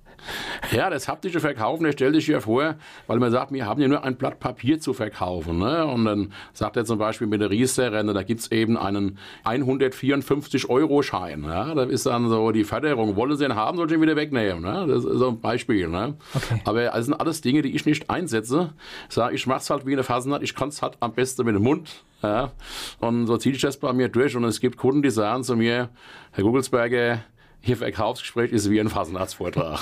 Ja, 0.73 0.91
das 0.91 1.09
haptische 1.09 1.41
Verkaufen, 1.41 1.85
der 1.85 1.93
stellt 1.93 2.15
sich 2.15 2.27
ja 2.27 2.41
vor, 2.41 2.75
weil 3.07 3.19
man 3.19 3.31
sagt, 3.31 3.53
wir 3.53 3.67
haben 3.67 3.81
ja 3.81 3.89
nur 3.89 4.05
ein 4.05 4.17
Blatt 4.17 4.41
Papier 4.41 4.81
zu 4.81 4.93
verkaufen. 4.93 5.59
Ne? 5.59 5.85
Und 5.85 6.05
dann 6.05 6.33
sagt 6.53 6.77
er 6.77 6.85
zum 6.85 6.99
Beispiel 6.99 7.27
mit 7.27 7.41
der 7.41 7.51
Riester-Rente, 7.51 8.15
da 8.15 8.23
gibt 8.23 8.41
es 8.41 8.51
eben 8.51 8.77
einen 8.77 9.19
154-Euro-Schein. 9.45 11.45
Ja? 11.45 11.75
Das 11.75 11.89
ist 11.89 12.07
dann 12.07 12.29
so 12.29 12.51
die 12.51 12.65
Förderung. 12.65 13.17
Wollen 13.17 13.37
Sie 13.37 13.45
ihn 13.45 13.55
haben, 13.55 13.77
soll 13.77 13.89
ich 13.89 13.95
ihn 13.95 14.03
wieder 14.03 14.17
wegnehmen. 14.17 14.63
Ne? 14.63 14.87
Das 14.89 15.05
ist 15.05 15.19
so 15.19 15.29
ein 15.29 15.41
Beispiel. 15.41 15.89
Ne? 15.89 16.15
Okay. 16.35 16.61
Aber 16.65 16.85
das 16.85 17.05
sind 17.05 17.15
alles 17.15 17.41
Dinge, 17.41 17.63
die 17.63 17.75
ich 17.75 17.87
nicht 17.87 18.11
einsetze. 18.11 18.73
Ich 19.09 19.15
sage, 19.15 19.35
ich 19.35 19.47
mache 19.47 19.61
es 19.61 19.71
halt 19.71 19.87
wie 19.87 19.93
eine 19.93 20.03
Fasnacht, 20.03 20.43
ich 20.43 20.55
kann 20.55 20.69
es 20.69 20.83
halt 20.83 20.97
am 21.01 21.13
besten 21.13 21.45
mit 21.45 21.55
dem 21.55 21.63
Mund. 21.63 22.05
Ja? 22.23 22.53
Und 23.01 23.27
so 23.27 23.37
ziehe 23.37 23.55
ich 23.55 23.61
das 23.61 23.79
bei 23.79 23.93
mir 23.93 24.09
durch. 24.09 24.37
Und 24.37 24.45
es 24.45 24.61
gibt 24.61 24.77
Kunden, 24.77 25.03
die 25.03 25.11
sagen 25.11 25.45
zu 25.45 25.57
mir, 25.57 25.91
Herr 26.33 26.45
Gugelsberger, 26.45 27.21
hier 27.65 27.79
Verkaufsgespräch 27.79 28.53
ist 28.53 28.69
wie 28.71 28.79
ein 28.79 28.91
Fasenarztvortrag. 28.91 29.81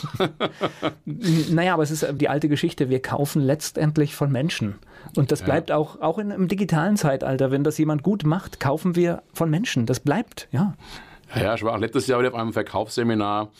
naja, 1.05 1.75
aber 1.75 1.83
es 1.83 1.91
ist 1.91 2.07
die 2.15 2.29
alte 2.29 2.49
Geschichte. 2.49 2.89
Wir 2.89 3.03
kaufen 3.03 3.43
letztendlich 3.43 4.15
von 4.15 4.31
Menschen. 4.31 4.79
Und 5.17 5.33
das 5.33 5.43
bleibt 5.43 5.71
ja. 5.71 5.77
auch, 5.77 6.01
auch 6.01 6.19
in, 6.19 6.31
im 6.31 6.47
digitalen 6.47 6.97
Zeitalter. 6.97 7.51
Wenn 7.51 7.65
das 7.65 7.79
jemand 7.79 8.05
gut 8.05 8.25
macht, 8.25 8.61
kaufen 8.61 8.95
wir 8.95 9.23
von 9.35 9.51
Menschen. 9.51 9.87
Das 9.87 9.99
bleibt, 9.99 10.49
ja. 10.53 10.75
Ja, 11.35 11.55
ich 11.55 11.65
war 11.65 11.75
auch 11.75 11.79
letztes 11.79 12.07
Jahr 12.07 12.21
wieder 12.21 12.29
auf 12.29 12.35
einem 12.37 12.53
Verkaufsseminar 12.53 13.51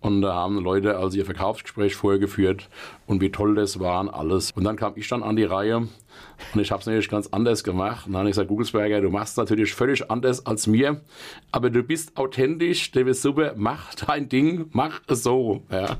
und 0.00 0.22
da 0.22 0.34
haben 0.34 0.58
Leute 0.58 0.96
also 0.96 1.18
ihr 1.18 1.26
Verkaufsgespräch 1.26 1.94
vorgeführt 1.94 2.68
und 3.06 3.20
wie 3.20 3.30
toll 3.30 3.54
das 3.54 3.80
war 3.80 4.00
und 4.00 4.08
alles. 4.08 4.50
Und 4.52 4.64
dann 4.64 4.76
kam 4.76 4.94
ich 4.96 5.08
dann 5.08 5.22
an 5.22 5.36
die 5.36 5.44
Reihe 5.44 5.76
und 5.76 6.60
ich 6.60 6.72
habe 6.72 6.80
es 6.80 6.86
natürlich 6.86 7.08
ganz 7.08 7.28
anders 7.28 7.64
gemacht. 7.64 8.06
Und 8.06 8.12
dann 8.12 8.20
habe 8.20 8.30
ich 8.30 8.34
gesagt, 8.34 8.48
Googlesberger, 8.48 9.00
du 9.00 9.10
machst 9.10 9.36
natürlich 9.36 9.74
völlig 9.74 10.10
anders 10.10 10.46
als 10.46 10.66
mir, 10.66 11.02
aber 11.52 11.70
du 11.70 11.82
bist 11.82 12.16
authentisch, 12.16 12.90
du 12.92 13.04
bist 13.04 13.22
super, 13.22 13.52
mach 13.56 13.94
dein 13.94 14.28
Ding, 14.28 14.70
mach 14.72 15.00
es 15.06 15.22
so. 15.22 15.62
Ja. 15.70 15.98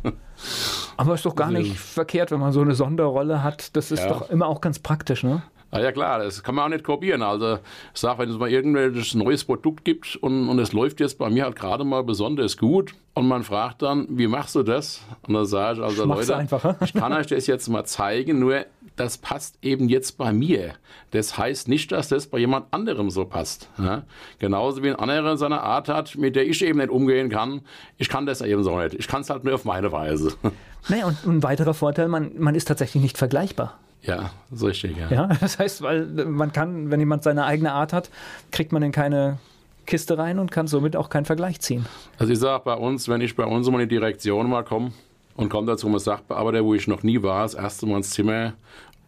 Aber 0.97 1.15
ist 1.15 1.27
doch 1.27 1.37
gar 1.37 1.51
nicht 1.51 1.79
verkehrt, 1.79 2.31
wenn 2.31 2.41
man 2.41 2.53
so 2.53 2.63
eine 2.63 2.75
Sonderrolle 2.75 3.43
hat. 3.43 3.77
Das 3.77 3.91
ist 3.91 4.01
ja. 4.01 4.09
doch 4.09 4.31
immer 4.31 4.47
auch 4.47 4.61
ganz 4.61 4.79
praktisch, 4.79 5.23
ne? 5.23 5.43
Ah 5.73 5.81
ja 5.81 5.93
klar, 5.93 6.19
das 6.19 6.43
kann 6.43 6.57
man 6.57 6.65
auch 6.65 6.69
nicht 6.69 6.85
kopieren. 6.85 7.23
Also 7.23 7.59
ich 7.95 8.01
sage, 8.01 8.19
wenn 8.19 8.31
es 8.31 8.39
mal 8.39 8.51
irgendwelches 8.51 9.15
neues 9.15 9.45
Produkt 9.45 9.85
gibt 9.85 10.17
und, 10.17 10.49
und 10.49 10.59
es 10.59 10.73
läuft 10.73 10.99
jetzt 10.99 11.19
bei 11.19 11.31
mir 11.31 11.45
halt 11.45 11.57
gerade 11.57 11.85
mal 11.85 12.03
besonders 12.03 12.57
gut 12.57 12.93
und 13.15 13.29
man 13.29 13.45
fragt 13.45 13.83
dann, 13.83 14.07
wie 14.11 14.27
machst 14.27 14.57
du 14.57 14.65
das? 14.65 15.01
Und 15.29 15.35
dann 15.35 15.47
sage 15.47 15.79
ich, 15.79 15.85
also 15.85 16.05
Leute, 16.05 16.37
einfacher. 16.37 16.77
ich 16.83 16.93
kann 16.93 17.13
euch 17.13 17.29
das 17.29 17.47
jetzt 17.47 17.69
mal 17.69 17.85
zeigen, 17.85 18.41
nur 18.41 18.65
das 18.97 19.17
passt 19.17 19.59
eben 19.63 19.89
jetzt 19.89 20.19
bei 20.19 20.33
mir. 20.33 20.75
Das 21.13 21.39
heißt 21.39 21.69
nicht, 21.69 21.93
dass 21.93 22.09
das 22.09 22.27
bei 22.27 22.39
jemand 22.39 22.67
anderem 22.73 23.11
so 23.11 23.25
passt. 23.25 23.69
Ja? 23.79 24.03
Genauso 24.39 24.83
wie 24.83 24.91
ein 24.91 24.97
anderer 24.97 25.37
seine 25.37 25.61
Art 25.63 25.89
hat, 25.89 26.17
mit 26.17 26.37
der 26.37 26.47
ich 26.47 26.65
eben 26.65 26.79
nicht 26.79 26.91
umgehen 26.91 27.31
kann. 27.31 27.63
Ich 27.97 28.09
kann 28.09 28.27
das 28.27 28.41
eben 28.41 28.63
so 28.63 28.79
nicht. 28.79 28.95
Ich 28.95 29.09
kann 29.09 29.23
es 29.23 29.31
halt 29.31 29.45
nur 29.45 29.55
auf 29.55 29.65
meine 29.65 29.93
Weise. 29.93 30.35
Naja, 30.89 31.05
und 31.05 31.27
ein 31.27 31.43
weiterer 31.43 31.75
Vorteil, 31.75 32.09
man, 32.09 32.33
man 32.39 32.55
ist 32.55 32.65
tatsächlich 32.65 33.03
nicht 33.03 33.19
vergleichbar. 33.19 33.79
Ja, 34.03 34.31
so 34.51 34.67
richtig, 34.67 34.97
ja. 34.97 35.09
Ja, 35.11 35.27
das 35.41 35.59
heißt, 35.59 35.83
weil 35.83 36.07
man 36.07 36.53
kann, 36.53 36.91
wenn 36.91 37.01
jemand 37.01 37.23
seine 37.23 37.45
eigene 37.45 37.73
Art 37.73 37.93
hat, 37.93 38.11
kriegt 38.51 38.73
man 38.73 38.83
in 38.83 38.93
keine 38.93 39.39
Kiste 39.87 40.17
rein 40.17 40.39
und 40.39 40.51
kann 40.51 40.67
somit 40.67 40.97
auch 40.97 41.11
keinen 41.11 41.25
Vergleich 41.25 41.61
ziehen. 41.61 41.87
Also 42.19 42.33
ich 42.33 42.39
sage 42.39 42.63
bei 42.65 42.75
uns, 42.75 43.09
wenn 43.09 43.21
ich 43.21 43.35
bei 43.35 43.45
uns 43.45 43.69
mal 43.69 43.81
in 43.81 43.89
die 43.89 43.95
Direktion 43.97 44.49
mal 44.49 44.63
komme 44.63 44.93
und 45.35 45.49
komme 45.49 45.67
dazu 45.67 45.89
als 45.89 46.05
Sachbearbeiter, 46.05 46.65
wo 46.65 46.75
ich 46.75 46.87
noch 46.87 47.03
nie 47.03 47.23
war, 47.23 47.43
das 47.43 47.55
erste 47.55 47.87
Mal 47.87 47.99
ins 47.99 48.11
Zimmer 48.11 48.55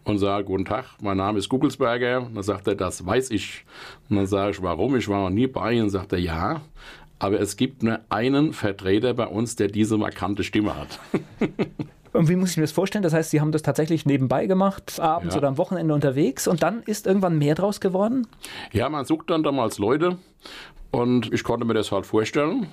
und 0.05 0.19
sage, 0.19 0.45
guten 0.45 0.65
Tag, 0.65 0.87
mein 1.01 1.17
Name 1.17 1.39
ist 1.39 1.49
Gugelsberger. 1.49 2.23
Und 2.23 2.35
dann 2.35 2.43
sagt 2.43 2.67
er, 2.67 2.75
das 2.75 3.07
weiß 3.07 3.31
ich. 3.31 3.65
Und 4.09 4.17
dann 4.17 4.27
sage 4.27 4.51
ich, 4.51 4.63
warum? 4.63 4.97
Ich 4.97 5.09
war 5.09 5.23
noch 5.23 5.31
nie 5.31 5.47
bei 5.47 5.73
Ihnen. 5.73 5.85
Und 5.85 5.91
sagt 5.91 6.13
er, 6.13 6.19
ja, 6.19 6.61
aber 7.19 7.39
es 7.41 7.57
gibt 7.57 7.85
nur 7.85 8.01
einen 8.09 8.53
Vertreter 8.53 9.15
bei 9.15 9.27
uns, 9.27 9.55
der 9.55 9.69
diese 9.69 9.97
markante 9.97 10.43
Stimme 10.43 10.75
hat. 10.77 10.99
Und 12.13 12.29
wie 12.29 12.37
muss 12.37 12.51
ich 12.51 12.57
mir 12.59 12.65
das 12.65 12.73
vorstellen? 12.73 13.03
Das 13.03 13.15
heißt, 13.15 13.31
Sie 13.31 13.41
haben 13.41 13.53
das 13.53 13.63
tatsächlich 13.63 14.05
nebenbei 14.05 14.47
gemacht, 14.47 15.01
abends 15.01 15.35
Ja. 15.35 15.39
oder 15.39 15.49
am 15.49 15.57
Wochenende 15.59 15.95
unterwegs 15.95 16.47
und 16.47 16.63
dann 16.63 16.83
ist 16.83 17.07
irgendwann 17.07 17.39
mehr 17.39 17.55
draus 17.55 17.81
geworden? 17.81 18.27
Ja, 18.73 18.89
man 18.91 19.05
sucht 19.07 19.31
dann 19.31 19.43
damals 19.43 19.79
Leute 19.79 20.19
und 20.91 21.33
ich 21.33 21.43
konnte 21.43 21.65
mir 21.67 21.75
das 21.75 21.91
halt 21.91 22.05
vorstellen. 22.07 22.67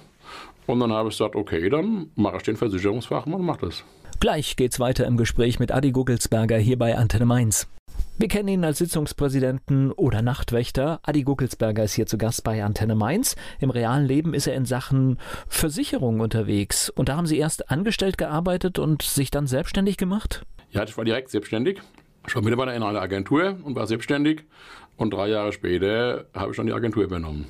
Und 0.68 0.80
dann 0.82 0.92
habe 0.92 1.10
ich 1.10 1.18
gesagt, 1.18 1.36
okay, 1.36 1.70
dann 1.70 2.12
mache 2.16 2.38
ich 2.38 2.44
den 2.44 2.56
Versicherungsfachmann 2.58 3.40
und 3.40 3.46
mache 3.46 3.66
das. 3.68 3.84
Gleich 4.20 4.56
geht's 4.58 4.80
weiter 4.80 5.08
im 5.08 5.16
Gespräch 5.18 5.60
mit 5.60 5.72
Adi 5.72 5.92
Guckelsberger 5.92 6.58
hier 6.58 6.78
bei 6.78 6.98
Antenne 6.98 7.26
Mainz. 7.26 7.68
Wir 8.18 8.28
kennen 8.28 8.50
ihn 8.50 8.66
als 8.66 8.80
Sitzungspräsidenten 8.80 9.92
oder 9.92 10.22
Nachtwächter. 10.22 11.00
Adi 11.04 11.24
Guckelsberger 11.24 11.86
ist 11.86 11.94
hier 11.94 12.06
zu 12.06 12.18
Gast 12.18 12.44
bei 12.44 12.64
Antenne 12.64 12.96
Mainz. 12.96 13.36
Im 13.60 13.70
realen 13.70 14.06
Leben 14.06 14.34
ist 14.34 14.46
er 14.48 14.56
in 14.56 14.66
Sachen 14.66 15.18
Versicherung 15.48 16.20
unterwegs. 16.20 16.90
Und 16.90 17.08
da 17.08 17.16
haben 17.16 17.28
Sie 17.28 17.38
erst 17.38 17.72
angestellt 17.72 18.18
gearbeitet 18.18 18.78
und 18.78 19.04
sich 19.04 19.32
dann 19.32 19.48
selbstständig 19.48 19.96
gemacht? 19.98 20.46
Ja, 20.72 20.84
ich 20.84 20.98
war 20.98 21.06
direkt 21.06 21.30
selbstständig. 21.30 21.80
Ich 22.28 22.36
war 22.36 22.42
Mitarbeiter 22.42 22.74
in 22.76 22.84
einer 22.84 23.02
Agentur 23.02 23.58
und 23.64 23.76
war 23.76 23.88
selbstständig. 23.88 24.44
Und 24.98 25.14
drei 25.14 25.30
Jahre 25.30 25.54
später 25.54 26.26
habe 26.34 26.52
ich 26.52 26.58
dann 26.58 26.68
die 26.68 26.74
Agentur 26.74 27.04
übernommen. 27.04 27.46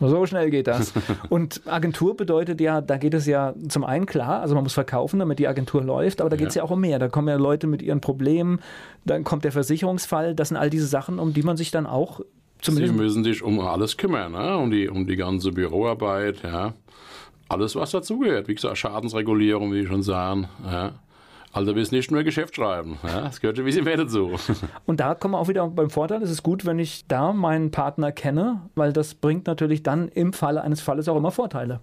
So 0.00 0.24
schnell 0.26 0.50
geht 0.50 0.66
das. 0.66 0.92
Und 1.28 1.60
Agentur 1.66 2.16
bedeutet 2.16 2.60
ja, 2.60 2.80
da 2.80 2.96
geht 2.96 3.14
es 3.14 3.26
ja 3.26 3.54
zum 3.68 3.84
einen 3.84 4.06
klar, 4.06 4.40
also 4.40 4.54
man 4.54 4.64
muss 4.64 4.72
verkaufen, 4.72 5.18
damit 5.18 5.38
die 5.38 5.46
Agentur 5.46 5.82
läuft, 5.82 6.20
aber 6.20 6.30
da 6.30 6.36
geht 6.36 6.48
es 6.48 6.54
ja. 6.54 6.62
Ja. 6.62 6.66
auch 6.66 6.70
um 6.70 6.80
mehr. 6.80 6.98
Da 6.98 7.08
kommen 7.08 7.28
ja 7.28 7.36
Leute 7.36 7.66
mit 7.66 7.82
ihren 7.82 8.00
Problemen, 8.00 8.60
dann 9.04 9.24
kommt 9.24 9.44
der 9.44 9.52
Versicherungsfall, 9.52 10.34
das 10.34 10.48
sind 10.48 10.56
all 10.56 10.70
diese 10.70 10.86
Sachen, 10.86 11.18
um 11.18 11.32
die 11.34 11.42
man 11.42 11.56
sich 11.56 11.70
dann 11.70 11.86
auch 11.86 12.20
Sie 12.62 12.72
zumindest. 12.72 12.94
müssen 12.94 13.24
sich 13.24 13.42
um 13.42 13.60
alles 13.60 13.96
kümmern, 13.96 14.32
ne? 14.32 14.56
um, 14.58 14.70
die, 14.70 14.88
um 14.88 15.06
die 15.06 15.16
ganze 15.16 15.50
Büroarbeit, 15.52 16.42
ja. 16.42 16.74
Alles, 17.48 17.74
was 17.74 17.90
dazugehört. 17.90 18.48
Wie 18.48 18.54
gesagt, 18.54 18.78
Schadensregulierung, 18.78 19.72
wie 19.72 19.80
ich 19.80 19.88
schon 19.88 20.02
sagen. 20.02 20.48
Ja. 20.64 20.92
Also, 21.52 21.74
wir 21.74 21.84
sind 21.84 21.96
nicht 21.96 22.10
nur 22.10 22.22
Geschäft 22.22 22.54
schreiben. 22.56 22.98
Ja. 23.02 23.22
Das 23.22 23.40
gehört 23.40 23.56
schon 23.56 23.64
ein 23.64 23.66
bisschen 23.66 23.84
mehr 23.84 23.96
dazu. 23.96 24.32
Und 24.86 25.00
da 25.00 25.14
kommen 25.14 25.34
wir 25.34 25.38
auch 25.38 25.48
wieder 25.48 25.66
beim 25.68 25.90
Vorteil, 25.90 26.22
es 26.22 26.30
ist 26.30 26.42
gut, 26.42 26.64
wenn 26.64 26.78
ich 26.78 27.06
da 27.08 27.32
meinen 27.32 27.70
Partner 27.70 28.12
kenne, 28.12 28.62
weil 28.76 28.92
das 28.92 29.14
bringt 29.14 29.46
natürlich 29.46 29.82
dann 29.82 30.08
im 30.08 30.32
Falle 30.32 30.62
eines 30.62 30.80
Falles 30.80 31.08
auch 31.08 31.16
immer 31.16 31.32
Vorteile. 31.32 31.80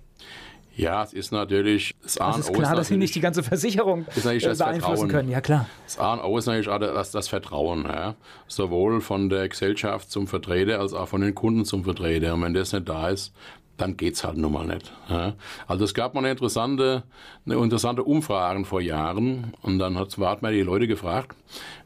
Ja, 0.78 1.02
es 1.04 1.12
ist 1.12 1.32
natürlich 1.32 1.96
das 2.04 2.20
A 2.20 2.30
Es 2.30 2.36
und 2.36 2.42
ist 2.42 2.50
O. 2.52 2.54
klar, 2.54 2.76
dass 2.76 2.88
Sie 2.88 2.98
nicht 2.98 3.16
die 3.16 3.20
ganze 3.20 3.42
Versicherung 3.42 4.06
Ist 4.16 4.18
natürlich 4.26 4.46
äh, 4.46 4.50
das 4.50 4.60
beeinflussen 4.60 4.84
Vertrauen. 4.86 5.10
können. 5.10 5.32
Ja, 5.32 5.42
klar. 5.42 5.66
Das 5.86 5.98
A 5.98 6.14
und 6.14 6.24
O 6.24 6.38
ist 6.38 6.46
natürlich 6.46 6.70
auch 6.70 6.78
das, 6.78 7.10
das 7.10 7.28
Vertrauen. 7.28 7.86
Ja? 7.86 8.14
Sowohl 8.48 9.02
von 9.02 9.28
der 9.30 9.50
Gesellschaft 9.50 10.12
zum 10.12 10.28
Vertreter 10.28 10.80
als 10.80 10.94
auch 10.94 11.08
von 11.08 11.22
den 11.22 11.34
Kunden 11.34 11.66
zum 11.66 11.84
Vertreter. 11.84 12.36
Und 12.36 12.44
wenn 12.44 12.54
das 12.54 12.74
nicht 12.74 12.88
da 12.88 13.10
ist, 13.10 13.34
dann 13.78 13.96
geht's 13.98 14.24
halt 14.24 14.38
nun 14.38 14.52
mal 14.52 14.66
nicht. 14.66 14.92
Ja? 15.10 15.34
Also 15.68 15.86
es 15.86 15.94
gab 15.94 16.14
mal 16.14 16.22
eine 16.22 16.32
interessante, 16.32 17.04
eine 17.46 17.56
interessante 17.56 18.04
Umfrage 18.04 18.66
vor 18.66 18.82
Jahren 18.82 19.54
und 19.62 19.80
dann 19.80 19.98
hat, 19.98 20.18
hat 20.18 20.42
man 20.42 20.52
die 20.54 20.62
Leute 20.62 20.88
gefragt, 20.88 21.38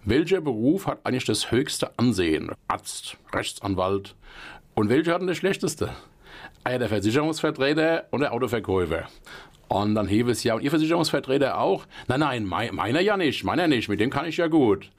welcher 0.03 0.41
Beruf 0.41 0.87
hat 0.87 0.99
eigentlich 1.03 1.25
das 1.25 1.51
höchste 1.51 1.97
Ansehen? 1.99 2.51
Arzt, 2.67 3.17
Rechtsanwalt. 3.33 4.15
Und 4.73 4.89
welcher 4.89 5.13
hat 5.13 5.21
denn 5.21 5.27
das 5.27 5.37
schlechteste? 5.37 5.89
Ah 6.63 6.71
ja, 6.71 6.77
der 6.77 6.89
Versicherungsvertreter 6.89 8.05
und 8.11 8.21
der 8.21 8.33
Autoverkäufer. 8.33 9.07
Und 9.67 9.95
dann 9.95 10.07
hieß 10.07 10.27
es 10.27 10.43
ja, 10.43 10.55
und 10.55 10.63
Ihr 10.63 10.69
Versicherungsvertreter 10.69 11.57
auch? 11.57 11.85
Nein, 12.07 12.19
nein, 12.19 12.45
mei- 12.45 12.71
meiner 12.71 12.99
ja 12.99 13.15
nicht, 13.17 13.43
meiner 13.43 13.67
nicht, 13.67 13.89
mit 13.89 13.99
dem 13.99 14.09
kann 14.09 14.25
ich 14.25 14.37
ja 14.37 14.47
gut. 14.47 14.89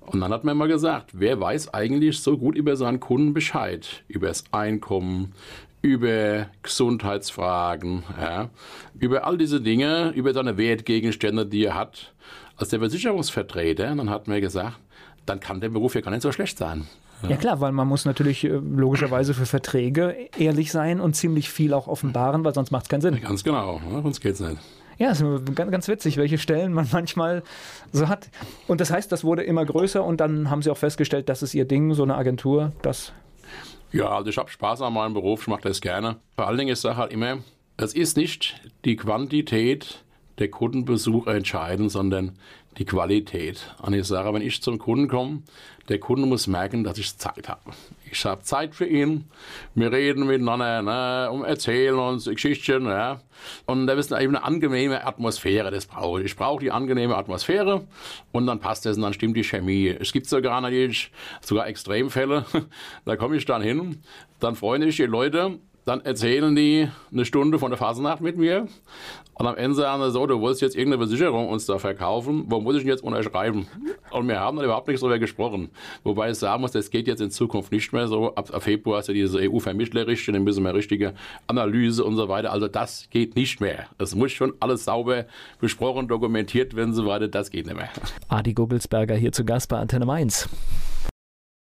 Und 0.00 0.20
dann 0.20 0.32
hat 0.32 0.44
man 0.44 0.56
mal 0.56 0.68
gesagt, 0.68 1.10
wer 1.12 1.40
weiß 1.40 1.74
eigentlich 1.74 2.20
so 2.20 2.38
gut 2.38 2.54
über 2.56 2.76
seinen 2.76 3.00
Kunden 3.00 3.34
Bescheid? 3.34 4.04
Über 4.08 4.28
das 4.28 4.44
Einkommen, 4.52 5.34
über 5.82 6.46
Gesundheitsfragen, 6.62 8.02
ja, 8.20 8.50
über 8.98 9.26
all 9.26 9.38
diese 9.38 9.60
Dinge, 9.60 10.10
über 10.14 10.32
seine 10.34 10.56
Wertgegenstände, 10.56 11.46
die 11.46 11.64
er 11.64 11.74
hat. 11.74 12.14
Als 12.56 12.70
der 12.70 12.80
Versicherungsvertreter, 12.80 13.94
dann 13.94 14.10
hat 14.10 14.26
man 14.26 14.40
gesagt, 14.40 14.78
dann 15.26 15.38
kann 15.38 15.60
der 15.60 15.68
Beruf 15.68 15.94
ja 15.94 16.00
gar 16.00 16.10
nicht 16.10 16.22
so 16.22 16.32
schlecht 16.32 16.58
sein. 16.58 16.86
Ja 17.28 17.36
klar, 17.36 17.60
weil 17.60 17.72
man 17.72 17.88
muss 17.88 18.04
natürlich 18.04 18.44
äh, 18.44 18.48
logischerweise 18.48 19.34
für 19.34 19.46
Verträge 19.46 20.14
ehrlich 20.38 20.70
sein 20.70 21.00
und 21.00 21.14
ziemlich 21.14 21.50
viel 21.50 21.74
auch 21.74 21.88
offenbaren, 21.88 22.44
weil 22.44 22.54
sonst 22.54 22.70
macht 22.70 22.84
es 22.84 22.88
keinen 22.88 23.00
Sinn. 23.00 23.20
Ganz 23.20 23.42
genau, 23.42 23.80
ne? 23.80 24.02
sonst 24.02 24.20
geht's 24.20 24.40
nicht. 24.40 24.58
Ja, 24.98 25.12
ist 25.12 25.24
ganz, 25.54 25.70
ganz 25.70 25.88
witzig, 25.88 26.16
welche 26.16 26.38
Stellen 26.38 26.72
man 26.72 26.88
manchmal 26.92 27.42
so 27.92 28.08
hat. 28.08 28.28
Und 28.66 28.80
das 28.80 28.90
heißt, 28.90 29.10
das 29.10 29.24
wurde 29.24 29.42
immer 29.42 29.64
größer 29.64 30.02
und 30.04 30.20
dann 30.20 30.50
haben 30.50 30.62
sie 30.62 30.70
auch 30.70 30.76
festgestellt, 30.76 31.28
das 31.28 31.42
ist 31.42 31.54
ihr 31.54 31.64
Ding, 31.64 31.94
so 31.94 32.02
eine 32.02 32.16
Agentur, 32.16 32.72
das 32.82 33.12
Ja, 33.92 34.10
also 34.10 34.28
ich 34.28 34.36
habe 34.36 34.50
Spaß 34.50 34.82
an 34.82 34.92
meinem 34.92 35.14
Beruf, 35.14 35.42
ich 35.42 35.46
mache 35.48 35.62
das 35.62 35.80
gerne. 35.80 36.16
Vor 36.36 36.46
allen 36.46 36.58
Dingen 36.58 36.70
ist 36.70 36.82
Sache 36.82 36.98
halt 36.98 37.12
immer, 37.12 37.38
es 37.76 37.94
ist 37.94 38.16
nicht 38.16 38.60
die 38.84 38.96
Quantität 38.96 40.04
der 40.38 40.50
Kundenbesucher 40.50 41.34
entscheidend, 41.34 41.90
sondern 41.90 42.38
die 42.76 42.84
Qualität. 42.84 43.74
Und 43.80 43.94
ich 43.94 44.06
sage, 44.06 44.32
wenn 44.34 44.42
ich 44.42 44.62
zum 44.62 44.78
Kunden 44.78 45.08
komme, 45.08 45.42
der 45.88 45.98
Kunde 45.98 46.26
muss 46.26 46.46
merken, 46.46 46.84
dass 46.84 46.98
ich 46.98 47.16
Zeit 47.16 47.48
habe. 47.48 47.72
Ich 48.10 48.24
habe 48.24 48.42
Zeit 48.42 48.74
für 48.74 48.86
ihn. 48.86 49.24
Wir 49.74 49.92
reden 49.92 50.26
miteinander, 50.26 50.82
ne, 50.82 51.30
um 51.30 51.44
erzählen 51.44 51.98
uns 51.98 52.24
Geschichten, 52.24 52.86
ja. 52.86 53.20
Und 53.66 53.86
da 53.86 53.94
ist 53.94 54.12
eine 54.12 54.42
angenehme 54.42 55.06
Atmosphäre, 55.06 55.70
das 55.70 55.86
brauche 55.86 56.20
ich. 56.20 56.26
Ich 56.26 56.36
brauche 56.36 56.60
die 56.60 56.70
angenehme 56.70 57.16
Atmosphäre 57.16 57.86
und 58.32 58.46
dann 58.46 58.60
passt 58.60 58.86
es 58.86 58.96
und 58.96 59.02
dann 59.02 59.12
stimmt 59.12 59.36
die 59.36 59.44
Chemie. 59.44 59.88
Es 59.88 60.12
gibt 60.12 60.26
sogar 60.26 60.60
natürlich 60.60 61.10
sogar 61.40 61.66
Extremfälle. 61.66 62.44
Da 63.04 63.16
komme 63.16 63.36
ich 63.36 63.44
dann 63.44 63.62
hin, 63.62 64.02
dann 64.40 64.54
freuen 64.54 64.82
sich 64.82 64.96
die 64.96 65.04
Leute, 65.04 65.58
dann 65.84 66.02
erzählen 66.02 66.54
die 66.54 66.88
eine 67.10 67.24
Stunde 67.24 67.58
von 67.58 67.70
der 67.70 67.78
Fasnacht 67.78 68.20
mit 68.20 68.36
mir 68.36 68.68
und 69.38 69.46
am 69.46 69.56
Ende 69.56 69.76
sagen 69.76 70.02
sie 70.02 70.10
so, 70.10 70.26
du 70.26 70.40
wolltest 70.40 70.62
jetzt 70.62 70.76
irgendeine 70.76 71.06
Versicherung 71.06 71.48
uns 71.48 71.64
da 71.66 71.78
verkaufen, 71.78 72.44
wo 72.48 72.60
muss 72.60 72.74
ich 72.74 72.82
denn 72.82 72.90
jetzt 72.90 73.04
unterschreiben? 73.04 73.68
Und 74.10 74.26
wir 74.26 74.40
haben 74.40 74.56
dann 74.56 74.64
überhaupt 74.64 74.88
nicht 74.88 75.00
darüber 75.00 75.18
gesprochen. 75.18 75.70
Wobei 76.02 76.30
ich 76.30 76.38
sagen 76.38 76.60
muss, 76.60 76.72
das 76.72 76.90
geht 76.90 77.06
jetzt 77.06 77.20
in 77.20 77.30
Zukunft 77.30 77.70
nicht 77.70 77.92
mehr 77.92 78.08
so. 78.08 78.34
Ab, 78.34 78.50
ab 78.52 78.62
Februar 78.62 78.98
ist 78.98 79.08
ja 79.08 79.14
diese 79.14 79.38
EU-Vermittlerrichtlinie, 79.38 80.38
dann 80.38 80.44
müssen 80.44 80.64
wir 80.64 80.74
richtige 80.74 81.14
Analyse 81.46 82.04
und 82.04 82.16
so 82.16 82.28
weiter. 82.28 82.52
Also 82.52 82.66
das 82.66 83.08
geht 83.10 83.36
nicht 83.36 83.60
mehr. 83.60 83.86
Es 83.98 84.14
muss 84.14 84.32
schon 84.32 84.54
alles 84.60 84.84
sauber 84.84 85.26
besprochen, 85.60 86.08
dokumentiert 86.08 86.74
werden 86.74 86.90
und 86.90 86.96
so 86.96 87.06
weiter. 87.06 87.28
Das 87.28 87.50
geht 87.50 87.66
nicht 87.66 87.76
mehr. 87.76 87.90
Adi 88.28 88.54
Gugelsberger 88.54 89.14
hier 89.14 89.32
zu 89.32 89.44
Gast 89.44 89.68
bei 89.68 89.78
Antenne 89.78 90.06
Mainz. 90.06 90.48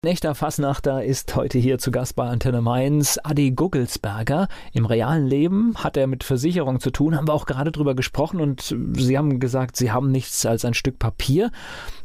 Ein 0.07 0.13
echter 0.13 0.35
Fassnachter 0.35 1.03
ist 1.03 1.35
heute 1.35 1.57
hier 1.57 1.79
zu 1.79 1.91
Gast 1.91 2.15
bei 2.15 2.23
Antenne 2.29 2.61
Mainz. 2.61 3.19
Adi 3.21 3.51
Guggelsberger. 3.51 4.47
Im 4.71 4.85
realen 4.85 5.27
Leben 5.27 5.73
hat 5.83 5.97
er 5.97 6.07
mit 6.07 6.23
Versicherung 6.23 6.79
zu 6.79 6.91
tun, 6.91 7.17
haben 7.17 7.27
wir 7.27 7.33
auch 7.33 7.45
gerade 7.45 7.73
drüber 7.73 7.93
gesprochen 7.93 8.39
und 8.39 8.73
Sie 8.93 9.17
haben 9.17 9.41
gesagt, 9.41 9.75
Sie 9.75 9.91
haben 9.91 10.09
nichts 10.09 10.45
als 10.45 10.63
ein 10.63 10.75
Stück 10.75 10.97
Papier. 10.97 11.51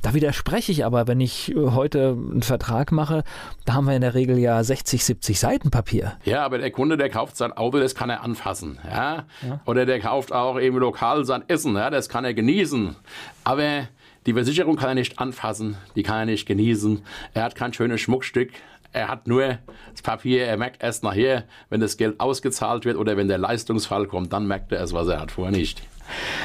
Da 0.03 0.15
widerspreche 0.15 0.73
ich 0.73 0.85
aber, 0.85 1.07
wenn 1.07 1.21
ich 1.21 1.55
heute 1.57 2.19
einen 2.19 2.43
Vertrag 2.43 2.91
mache, 2.91 3.23
da 3.67 3.75
haben 3.75 3.85
wir 3.85 3.95
in 3.95 4.01
der 4.01 4.15
Regel 4.15 4.37
ja 4.37 4.65
60, 4.65 5.05
70 5.05 5.39
Seiten 5.39 5.71
Papier. 5.71 6.15
Ja, 6.25 6.45
aber 6.45 6.59
der 6.59 6.73
Kunde, 6.73 6.97
der 6.97 7.09
kauft 7.09 7.37
sein 7.37 7.53
Auto, 7.53 7.79
das 7.79 7.95
kann 7.95 8.11
er 8.11 8.25
anfassen. 8.25 8.81
Ja? 8.85 9.27
Oder 9.65 9.87
der 9.87 10.01
kauft 10.01 10.33
auch 10.33 10.59
eben 10.59 10.77
lokal 10.79 11.25
sein 11.25 11.45
Essen, 11.47 11.77
ja? 11.77 11.89
das 11.89 12.09
kann 12.09 12.25
er 12.25 12.35
genießen. 12.35 12.97
Aber 13.45 13.87
die 14.27 14.35
Versicherung 14.35 14.77
kann 14.77 14.91
er 14.91 14.95
nicht 14.95 15.19
anfassen, 15.19 15.77
die 15.97 16.03
kann 16.03 16.21
er 16.21 16.27
nicht 16.27 16.47
genießen. 16.47 17.03
Er 17.35 17.43
hat 17.43 17.55
kein 17.55 17.73
schönes 17.73 18.01
Schmuckstück. 18.01 18.51
Er 18.93 19.09
hat 19.09 19.27
nur 19.27 19.59
das 19.91 20.03
Papier, 20.03 20.45
er 20.45 20.59
merkt 20.59 20.83
erst 20.83 21.03
nachher, 21.03 21.45
wenn 21.71 21.81
das 21.81 21.97
Geld 21.97 22.21
ausgezahlt 22.21 22.85
wird 22.85 22.99
oder 22.99 23.17
wenn 23.17 23.27
der 23.27 23.39
Leistungsfall 23.39 24.07
kommt, 24.07 24.33
dann 24.35 24.47
merkt 24.47 24.71
er 24.71 24.83
es, 24.83 24.93
was 24.93 25.09
er 25.09 25.19
hat, 25.19 25.33
vorher 25.33 25.57
nicht. 25.57 25.83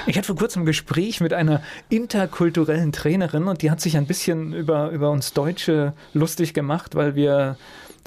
Ich 0.05 0.17
hatte 0.17 0.27
vor 0.27 0.37
kurzem 0.37 0.63
ein 0.63 0.65
Gespräch 0.65 1.19
mit 1.19 1.33
einer 1.33 1.61
interkulturellen 1.89 2.93
Trainerin 2.93 3.49
und 3.49 3.61
die 3.61 3.69
hat 3.69 3.81
sich 3.81 3.97
ein 3.97 4.07
bisschen 4.07 4.53
über, 4.53 4.91
über 4.91 5.11
uns 5.11 5.33
Deutsche 5.33 5.93
lustig 6.13 6.53
gemacht, 6.53 6.95
weil 6.95 7.15
wir 7.15 7.57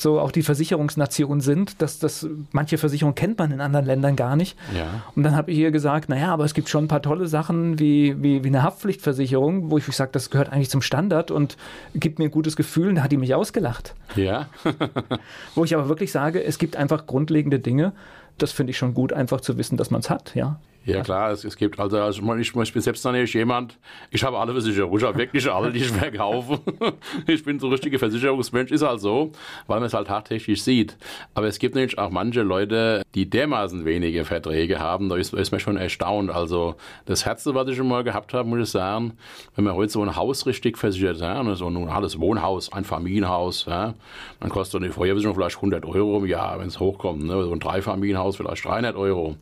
so 0.00 0.20
auch 0.20 0.32
die 0.32 0.42
Versicherungsnation 0.42 1.40
sind, 1.40 1.80
dass 1.82 1.98
das 1.98 2.26
manche 2.52 2.78
Versicherungen 2.78 3.14
kennt 3.14 3.38
man 3.38 3.52
in 3.52 3.60
anderen 3.60 3.86
Ländern 3.86 4.16
gar 4.16 4.36
nicht. 4.36 4.56
Ja. 4.76 5.02
Und 5.14 5.22
dann 5.22 5.36
habe 5.36 5.50
ich 5.50 5.58
ihr 5.58 5.70
gesagt, 5.70 6.08
naja, 6.08 6.32
aber 6.32 6.44
es 6.44 6.54
gibt 6.54 6.68
schon 6.68 6.84
ein 6.84 6.88
paar 6.88 7.02
tolle 7.02 7.26
Sachen 7.26 7.78
wie, 7.78 8.22
wie, 8.22 8.44
wie 8.44 8.48
eine 8.48 8.62
Haftpflichtversicherung, 8.62 9.70
wo 9.70 9.78
ich 9.78 9.84
sage, 9.84 10.10
das 10.12 10.30
gehört 10.30 10.52
eigentlich 10.52 10.70
zum 10.70 10.82
Standard 10.82 11.30
und 11.30 11.56
gibt 11.94 12.18
mir 12.18 12.26
ein 12.26 12.30
gutes 12.30 12.56
Gefühl. 12.56 12.88
Und 12.88 12.94
da 12.96 13.02
hat 13.02 13.12
die 13.12 13.16
mich 13.16 13.34
ausgelacht. 13.34 13.94
Ja. 14.16 14.48
wo 15.54 15.64
ich 15.64 15.74
aber 15.74 15.88
wirklich 15.88 16.12
sage, 16.12 16.42
es 16.42 16.58
gibt 16.58 16.76
einfach 16.76 17.06
grundlegende 17.06 17.58
Dinge. 17.58 17.92
Das 18.38 18.52
finde 18.52 18.70
ich 18.70 18.78
schon 18.78 18.94
gut, 18.94 19.12
einfach 19.12 19.40
zu 19.40 19.58
wissen, 19.58 19.76
dass 19.76 19.90
man 19.90 20.00
es 20.00 20.10
hat, 20.10 20.34
ja. 20.34 20.58
Ja 20.86 21.02
klar, 21.02 21.30
es, 21.30 21.44
es 21.44 21.56
gibt 21.56 21.78
also, 21.78 21.98
also 21.98 22.34
ich, 22.36 22.54
ich 22.54 22.72
bin 22.72 22.82
selbst 22.82 23.04
nicht 23.04 23.34
jemand, 23.34 23.78
ich 24.10 24.24
habe 24.24 24.38
alle 24.38 24.52
Versicherungen, 24.52 24.98
ich 24.98 25.04
habe 25.04 25.18
wirklich 25.18 25.50
alle, 25.50 25.70
die 25.70 25.80
ich 25.80 25.88
verkaufe. 25.88 26.58
ich 27.26 27.44
bin 27.44 27.58
so 27.58 27.66
ein 27.66 27.72
richtiger 27.72 27.98
Versicherungsmensch, 27.98 28.72
ist 28.72 28.82
halt 28.82 29.00
so, 29.00 29.32
weil 29.66 29.78
man 29.80 29.86
es 29.86 29.94
halt 29.94 30.08
tagtäglich 30.08 30.62
sieht. 30.62 30.96
Aber 31.34 31.48
es 31.48 31.58
gibt 31.58 31.74
nämlich 31.74 31.98
auch 31.98 32.10
manche 32.10 32.42
Leute, 32.42 33.02
die 33.14 33.28
dermaßen 33.28 33.84
wenige 33.84 34.24
Verträge 34.24 34.78
haben, 34.78 35.10
da 35.10 35.16
ist, 35.16 35.34
ist 35.34 35.50
man 35.50 35.60
schon 35.60 35.76
erstaunt. 35.76 36.30
Also 36.30 36.76
das 37.04 37.26
Herze, 37.26 37.54
was 37.54 37.68
ich 37.68 37.76
schon 37.76 37.88
mal 37.88 38.02
gehabt 38.02 38.32
habe, 38.32 38.48
muss 38.48 38.60
ich 38.60 38.70
sagen, 38.70 39.12
wenn 39.56 39.64
man 39.64 39.74
heute 39.74 39.92
so 39.92 40.02
ein 40.02 40.16
Haus 40.16 40.46
richtig 40.46 40.78
versichert, 40.78 41.18
ja, 41.18 41.54
so 41.56 41.66
ein 41.66 41.74
normales 41.74 42.18
Wohnhaus, 42.18 42.72
ein 42.72 42.84
Familienhaus, 42.84 43.66
ja, 43.66 43.94
dann 44.40 44.48
kostet 44.48 44.82
eine 44.82 44.92
Feuerversicherung 44.92 45.36
vielleicht 45.36 45.56
100 45.56 45.84
Euro 45.84 46.18
im 46.18 46.26
Jahr, 46.26 46.58
wenn 46.58 46.68
es 46.68 46.80
hochkommt. 46.80 47.22
Ne? 47.22 47.44
So 47.44 47.52
ein 47.52 47.60
Dreifamilienhaus 47.60 48.36
vielleicht 48.36 48.64
300 48.64 48.96
Euro. 48.96 49.36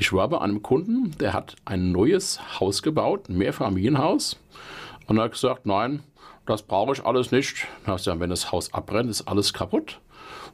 Ich 0.00 0.14
war 0.14 0.28
bei 0.28 0.40
einem 0.40 0.62
Kunden, 0.62 1.14
der 1.20 1.34
hat 1.34 1.56
ein 1.66 1.92
neues 1.92 2.40
Haus 2.58 2.82
gebaut, 2.82 3.28
ein 3.28 3.36
Mehrfamilienhaus. 3.36 4.40
Und 5.06 5.18
er 5.18 5.24
hat 5.24 5.32
gesagt, 5.32 5.66
nein, 5.66 6.02
das 6.46 6.62
brauche 6.62 6.94
ich 6.94 7.04
alles 7.04 7.32
nicht. 7.32 7.66
Dann 7.84 7.92
hast 7.92 8.06
du 8.06 8.18
wenn 8.18 8.30
das 8.30 8.50
Haus 8.50 8.72
abbrennt, 8.72 9.10
ist 9.10 9.28
alles 9.28 9.52
kaputt. 9.52 10.00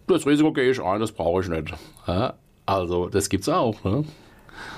Das 0.09 0.27
Risiko 0.27 0.53
gehe 0.53 0.69
ich 0.69 0.83
ein, 0.83 0.99
das 0.99 1.13
brauche 1.13 1.43
ich 1.43 1.49
nicht. 1.49 1.73
Ja, 2.09 2.35
also, 2.67 3.09
das 3.09 3.29
gibt 3.29 3.43
es 3.43 3.49
auch. 3.49 3.85
Ne? 3.85 4.05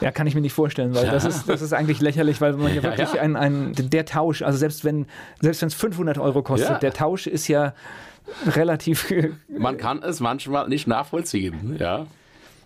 Ja, 0.02 0.10
kann 0.10 0.26
ich 0.26 0.34
mir 0.34 0.42
nicht 0.42 0.52
vorstellen, 0.52 0.94
weil 0.94 1.06
ja. 1.06 1.12
das, 1.12 1.24
ist, 1.24 1.48
das 1.48 1.62
ist 1.62 1.72
eigentlich 1.72 2.02
lächerlich, 2.02 2.42
weil 2.42 2.52
man 2.52 2.74
ja 2.74 2.82
wirklich 2.82 3.14
ja, 3.14 3.22
ein, 3.22 3.36
ein, 3.36 3.72
der 3.74 4.04
Tausch, 4.04 4.42
also 4.42 4.58
selbst 4.58 4.84
wenn 4.84 5.06
selbst 5.40 5.62
es 5.62 5.72
500 5.72 6.18
Euro 6.18 6.42
kostet, 6.42 6.82
der 6.82 6.92
Tausch 6.92 7.26
ist 7.26 7.48
ja 7.48 7.72
relativ. 8.46 9.14
Man 9.48 9.78
kann 9.78 10.02
es 10.02 10.20
manchmal 10.20 10.68
nicht 10.68 10.86
nachvollziehen, 10.86 11.78
ja. 11.80 12.06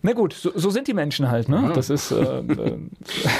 Na 0.03 0.13
gut, 0.13 0.33
so, 0.33 0.51
so, 0.55 0.71
sind 0.71 0.89
die 0.89 0.95
Menschen 0.95 1.31
halt. 1.31 1.49
Ne? 1.49 1.63
Ja. 1.63 1.73
Das 1.73 1.89
ist 1.89 2.11
äh, 2.11 2.41
äh, 2.41 2.79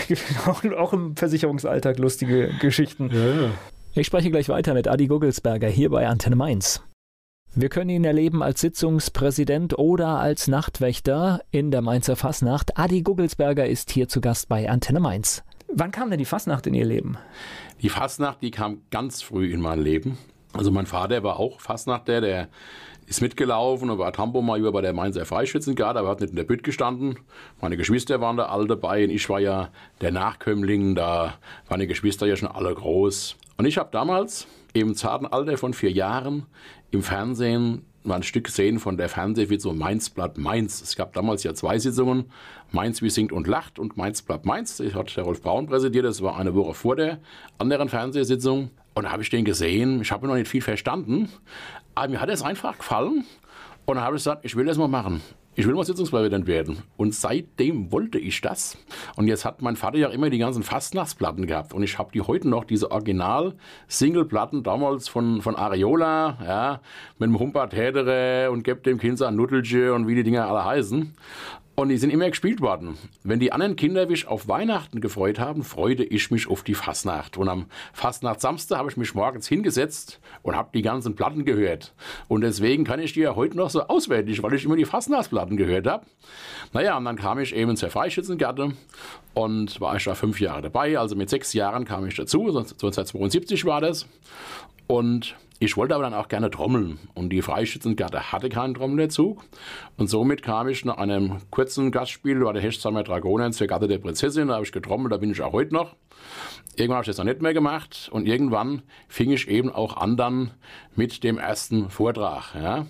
auch, 0.47 0.65
auch, 0.65 0.93
im 0.93 1.17
Versicherungsalltag 1.17 1.99
lustige 1.99 2.51
Geschichten. 2.61 3.11
Ja, 3.13 3.43
ja. 3.43 3.51
Ich 3.95 4.07
spreche 4.07 4.31
gleich 4.31 4.49
weiter 4.49 4.73
mit 4.73 4.89
Adi 4.89 5.09
Gugelsberger 5.09 5.69
hier 5.69 5.91
bei 5.91 6.07
Antenne 6.07 6.37
Mainz. 6.37 6.83
Wir 7.55 7.69
können 7.69 7.91
ihn 7.91 8.05
erleben 8.05 8.43
als 8.43 8.63
Sitzungspräsident 8.63 9.79
oder 9.79 10.19
als 10.21 10.49
Nachtwächter 10.49 11.43
in 11.51 11.71
der 11.71 11.83
Mainzer 11.83 12.17
Fasnacht. 12.17 12.79
Adi 12.79 13.03
Gugelsberger 13.03 13.67
ist 13.67 13.91
hier 13.91 14.09
zu 14.09 14.23
Gast 14.23 14.49
bei 14.49 14.71
Antenne 14.71 15.01
Mainz. 15.01 15.43
Wann 15.69 15.91
kam 15.91 16.09
denn 16.09 16.19
die 16.19 16.25
Fasnacht 16.25 16.67
in 16.67 16.75
Ihr 16.75 16.87
Leben? 16.87 17.19
Die 17.83 17.91
Fasnacht, 17.91 18.41
die 18.41 18.51
kam 18.51 18.83
ganz 18.91 19.21
früh 19.21 19.53
in 19.53 19.61
mein 19.61 19.81
Leben. 19.81 20.17
Also 20.55 20.71
mein 20.71 20.87
Vater 20.87 21.23
war 21.23 21.39
auch 21.39 21.61
Fasnachter, 21.61 22.21
der 22.21 22.49
ist 23.13 23.21
mitgelaufen 23.21 23.91
und 23.91 23.99
war 23.99 24.11
Tambo 24.11 24.41
mal 24.41 24.59
über 24.59 24.73
bei 24.73 24.81
der 24.81 24.95
Mainzer 24.95 25.27
Freischützengarde, 25.27 26.01
aber 26.01 26.09
hat 26.09 26.23
nicht 26.23 26.31
in 26.31 26.37
der 26.37 26.45
Bütt 26.45 26.65
gestanden. 26.65 27.19
Meine 27.61 27.77
Geschwister 27.77 28.23
waren 28.23 28.39
da 28.39 28.47
alle 28.47 28.67
dabei 28.67 29.05
und 29.05 29.11
ich 29.11 29.29
war 29.29 29.39
ja 29.39 29.69
der 30.01 30.13
Nachkömmling, 30.13 30.95
da 30.95 31.35
waren 31.69 31.81
die 31.81 31.87
Geschwister 31.87 32.25
ja 32.27 32.37
schon 32.37 32.49
alle 32.49 32.75
groß. 32.75 33.37
Und 33.59 33.67
ich 33.67 33.77
habe 33.77 33.91
damals 33.93 34.47
im 34.73 34.95
zarten 34.95 35.27
Alter 35.27 35.59
von 35.59 35.75
vier 35.75 35.93
Jahren 35.93 36.47
im 36.91 37.03
Fernsehen 37.03 37.85
mal 38.03 38.17
ein 38.17 38.23
Stück 38.23 38.45
gesehen 38.45 38.79
von 38.79 38.97
der 38.97 39.11
Fernsehsitzung 39.11 39.77
Mainz 39.77 40.09
bleibt 40.09 40.39
Mainz. 40.39 40.81
Es 40.81 40.97
gab 40.97 41.13
damals 41.13 41.43
ja 41.43 41.53
zwei 41.53 41.79
Sitzungen, 41.79 42.33
Mainz 42.71 43.03
wie 43.03 43.11
singt 43.11 43.31
und 43.31 43.47
lacht 43.47 43.79
und 43.79 43.99
Mainz 43.99 44.23
bleibt 44.23 44.47
Mainz. 44.47 44.81
Ich 44.81 44.95
hatte 44.95 45.15
der 45.15 45.25
Rolf 45.25 45.43
Braun 45.43 45.67
präsidiert, 45.67 46.07
das 46.07 46.23
war 46.23 46.39
eine 46.39 46.55
Woche 46.55 46.73
vor 46.73 46.97
der 46.97 47.19
anderen 47.59 47.91
Fernsehsitzung. 47.91 48.71
Und 48.95 49.05
da 49.05 49.13
habe 49.13 49.23
ich 49.23 49.31
den 49.31 49.45
gesehen, 49.45 50.03
ich 50.03 50.13
habe 50.13 50.27
noch 50.27 50.35
nicht 50.35 50.49
viel 50.49 50.63
verstanden, 50.63 51.29
aber 51.95 52.09
mir 52.09 52.21
hat 52.21 52.29
es 52.29 52.43
einfach 52.43 52.79
gefallen. 52.79 53.25
Und 53.85 53.97
dann 53.97 54.05
habe 54.05 54.17
ich 54.17 54.21
gesagt, 54.21 54.45
ich 54.45 54.55
will 54.55 54.67
das 54.67 54.79
mal 54.79 54.89
machen. 54.89 55.23
Ich 55.55 55.67
will 55.67 55.75
mal 55.75 55.85
Sitzungspräsident 55.85 56.47
werden. 56.47 56.79
Und 56.97 57.15
seitdem 57.15 57.93
wollte 57.93 58.19
ich 58.19 58.41
das. 58.41 58.79
Und 59.17 59.27
jetzt 59.27 59.45
hat 59.45 59.61
mein 59.61 59.77
Vater 59.77 59.99
ja 59.99 60.09
immer 60.09 60.31
die 60.31 60.39
ganzen 60.39 60.63
Fastnachtsplatten 60.63 61.47
gehabt. 61.47 61.75
Und 61.75 61.83
ich 61.83 61.99
habe 61.99 62.11
die 62.11 62.23
heute 62.23 62.49
noch, 62.49 62.65
diese 62.65 62.91
Original-Single-Platten 62.91 64.63
damals 64.63 65.09
von, 65.09 65.43
von 65.43 65.55
Areola, 65.55 66.39
ja, 66.43 66.81
mit 67.19 67.29
dem 67.29 67.39
Humpert 67.39 67.75
Hedere 67.75 68.51
und 68.51 68.63
Gebt 68.63 68.87
dem 68.87 68.99
Kind 68.99 69.21
ein 69.21 69.37
Nuttelche 69.37 69.93
und 69.93 70.09
wie 70.09 70.15
die 70.15 70.23
Dinger 70.23 70.49
alle 70.49 70.65
heißen. 70.65 71.15
Und 71.75 71.89
die 71.89 71.97
sind 71.97 72.11
immer 72.11 72.29
gespielt 72.29 72.61
worden. 72.61 72.99
Wenn 73.23 73.41
die 73.41 73.51
anderen 73.51 73.77
Kinder 73.77 74.07
sich 74.07 74.29
auf 74.29 74.47
Weihnachten 74.47 75.01
gefreut 75.01 75.39
haben, 75.39 75.63
freute 75.63 76.05
ich 76.05 76.31
mich 76.31 76.47
auf 76.47 76.63
die 76.63 76.75
Fastnacht. 76.75 77.39
Und 77.39 77.49
am 77.49 77.67
Fastnacht-Samstag 77.95 78.79
habe 78.79 78.91
ich 78.91 78.99
mich 78.99 79.15
morgens 79.15 79.49
hingesetzt 79.49 80.21
und 80.43 80.55
habe 80.55 80.69
die 80.75 80.83
ganzen 80.83 81.17
Platten 81.17 81.47
gehört. 81.47 81.95
Und 82.29 82.43
deswegen 82.43 82.85
kann 82.85 83.01
ich 83.01 83.15
die 83.15 83.21
ja 83.21 83.37
heute 83.37 83.57
noch 83.57 83.71
so 83.71 83.85
auswendig, 83.85 84.43
weil 84.43 84.53
ich 84.53 84.67
immer 84.67 84.77
die 84.77 84.85
Fastnachtsplatten 84.85 85.57
gehört 85.57 85.87
habe. 85.87 86.05
Naja, 86.75 86.99
und 86.99 87.07
dann 87.07 87.17
kam 87.17 87.39
ich 87.39 87.55
eben 87.55 87.75
zur 87.75 87.89
Freischützengarde 87.89 88.75
und 89.33 89.81
war 89.81 89.97
ich 89.97 90.05
da 90.05 90.15
fünf 90.15 90.41
Jahre 90.41 90.63
dabei. 90.63 90.99
Also 90.99 91.17
mit 91.17 91.31
sechs 91.31 91.55
Jahren 91.55 91.87
kam 91.87 92.07
ich 92.07 92.15
dazu, 92.15 92.41
1972 92.41 93.65
war 93.65 93.81
das. 93.81 94.07
Und 94.89 95.37
ich 95.63 95.77
wollte 95.77 95.95
aber 95.95 96.03
dann 96.03 96.15
auch 96.15 96.27
gerne 96.27 96.51
trommeln 96.51 96.99
und 97.15 97.31
die 97.31 97.41
Freischützengarde 97.41 98.33
hatte 98.33 98.49
keinen 98.49 98.75
Trommelzug 98.75 99.45
und 99.97 100.09
somit 100.09 100.43
kam 100.43 100.67
ich 100.67 100.85
nach 100.85 100.97
einem 100.97 101.37
kurzen 101.51 101.93
Gastspiel 101.93 102.41
bei 102.41 102.53
der 102.53 102.61
Hechtsheimer 102.61 103.05
Dragonen 103.05 103.53
zur 103.53 103.69
Garde 103.69 103.87
der 103.87 103.99
Prinzessin, 103.99 104.49
da 104.49 104.55
habe 104.55 104.65
ich 104.65 104.73
getrommelt, 104.73 105.13
da 105.13 105.19
bin 105.19 105.31
ich 105.31 105.41
auch 105.41 105.53
heute 105.53 105.73
noch. 105.73 105.95
Irgendwann 106.75 106.97
habe 106.97 107.03
ich 107.05 107.07
das 107.07 107.19
noch 107.19 107.27
nicht 107.27 107.43
mehr 107.43 107.55
gemacht 107.55 108.09
und 108.13 108.27
irgendwann 108.27 108.83
fing 109.07 109.31
ich 109.31 109.47
eben 109.47 109.71
auch 109.71 109.99
an 109.99 110.17
dann 110.17 110.51
mit 110.97 111.23
dem 111.23 111.39
ersten 111.39 111.91
Vortrag. 111.91 112.57
Ja. 112.57 112.87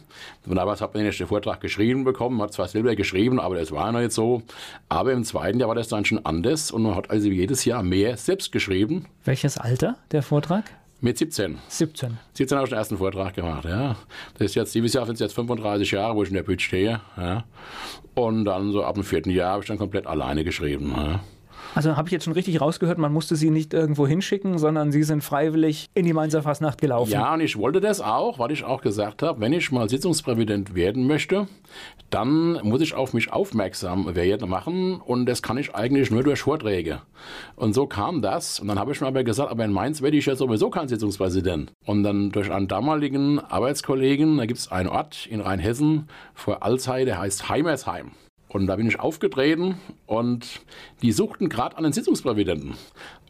Und 0.47 0.55
damals 0.55 0.81
habe 0.81 0.99
ich 1.03 1.19
den 1.19 1.27
Vortrag 1.27 1.61
geschrieben 1.61 2.05
bekommen, 2.05 2.41
hat 2.41 2.55
zwar 2.55 2.69
selber 2.69 2.97
geschrieben, 2.97 3.39
aber 3.39 3.57
das 3.57 3.71
war 3.71 3.93
noch 3.93 4.01
nicht 4.01 4.13
so. 4.13 4.43
Aber 4.89 5.13
im 5.13 5.25
zweiten 5.25 5.61
Jahr 5.61 5.69
war 5.69 5.75
das 5.75 5.89
dann 5.89 6.07
schon 6.07 6.25
anders 6.25 6.71
und 6.71 6.85
man 6.85 6.95
hat 6.95 7.11
also 7.11 7.29
jedes 7.29 7.67
Jahr 7.67 7.83
mehr 7.83 8.17
selbst 8.17 8.51
geschrieben. 8.51 9.07
Welches 9.25 9.59
Alter 9.59 9.97
der 10.11 10.23
Vortrag? 10.23 10.65
Mit 11.05 11.19
17. 11.19 11.59
17. 11.67 12.17
17 12.33 12.57
habe 12.57 12.65
ich 12.65 12.71
den 12.71 12.79
ersten 12.79 12.97
Vortrag 12.97 13.35
gemacht, 13.35 13.65
ja. 13.65 13.97
Das 14.35 14.47
ist 14.47 14.55
jetzt, 14.55 14.73
dieses 14.73 14.93
Jahr 14.93 15.05
sind 15.05 15.15
es 15.15 15.21
jetzt 15.21 15.35
35 15.35 15.91
Jahre, 15.91 16.15
wo 16.15 16.23
ich 16.23 16.29
in 16.29 16.37
der 16.37 16.45
Bühne 16.45 16.61
stehe, 16.61 17.01
ja. 17.17 17.43
Und 18.15 18.45
dann 18.45 18.71
so 18.71 18.85
ab 18.85 18.95
dem 18.95 19.03
vierten 19.03 19.31
Jahr 19.31 19.55
habe 19.55 19.62
ich 19.62 19.67
dann 19.67 19.79
komplett 19.79 20.07
alleine 20.07 20.45
geschrieben, 20.45 20.93
ja. 20.97 21.21
Also 21.75 21.97
habe 21.97 22.09
ich 22.09 22.13
jetzt 22.13 22.25
schon 22.25 22.35
richtig 22.35 22.61
rausgehört, 22.61 22.99
man 22.99 23.13
musste 23.13 23.35
sie 23.37 23.51
nicht 23.51 23.73
irgendwo 23.73 24.07
hinschicken, 24.07 24.59
sondern 24.59 24.93
sie 24.93 25.03
sind 25.03 25.23
freiwillig 25.23 25.89
in 25.95 26.05
die 26.05 26.13
Mainzer 26.13 26.43
Fastnacht 26.43 26.81
gelaufen. 26.81 27.13
Ja, 27.13 27.33
und 27.33 27.41
ich 27.41 27.57
wollte 27.57 27.81
das 27.81 28.01
auch, 28.01 28.39
weil 28.39 28.51
ich 28.51 28.65
auch 28.65 28.83
gesagt 28.83 29.23
habe, 29.23 29.41
wenn 29.41 29.53
ich 29.53 29.73
mal 29.73 29.89
Sitzungspräsident 29.89 30.75
werden 30.75 31.07
möchte, 31.07 31.49
dann 32.11 32.61
muss 32.63 32.83
ich 32.83 32.95
auf 32.95 33.15
mich 33.15 33.33
aufmerksam 33.33 34.15
werden 34.15 34.51
machen 34.51 35.01
und 35.01 35.27
das 35.27 35.43
kann 35.43 35.57
ich 35.57 35.75
eigentlich 35.75 36.11
nur 36.11 36.23
durch 36.23 36.43
Vorträge. 36.43 37.01
Und 37.57 37.73
so 37.73 37.87
kam 37.87 38.21
das 38.21 38.61
und 38.61 38.69
dann 38.69 38.79
habe 38.79 38.93
ich 38.93 39.01
mir 39.01 39.07
aber 39.07 39.25
gesagt, 39.25 39.51
aber 39.51 39.65
in 39.65 39.73
Mainz 39.73 40.03
werde 40.03 40.17
ich 40.19 40.27
ja 40.27 40.37
sowieso 40.37 40.69
kein 40.69 40.89
Sitzungspräsident. 40.89 41.73
Und 41.87 42.03
dann 42.03 42.31
durch 42.31 42.53
einen 42.53 42.69
damaligen 42.69 43.39
Arbeitskollegen, 43.39 44.37
da 44.37 44.47
gibt 44.47 44.61
es 44.61 44.71
einen 44.71 44.89
Ort 44.89 45.27
in 45.27 45.41
Rheinhessen 45.41 46.09
vor 46.35 46.63
Alzey, 46.63 47.07
der 47.07 47.19
heißt 47.19 47.49
Heimersheim. 47.49 48.13
Und 48.53 48.67
da 48.67 48.77
bin 48.77 48.87
ich 48.87 49.01
aufgetreten 49.01 49.77
und 50.07 50.61
die 51.01 51.12
suchten 51.12 51.49
gerade 51.49 51.79
einen 51.79 51.93
Sitzungspräsidenten. 51.93 52.75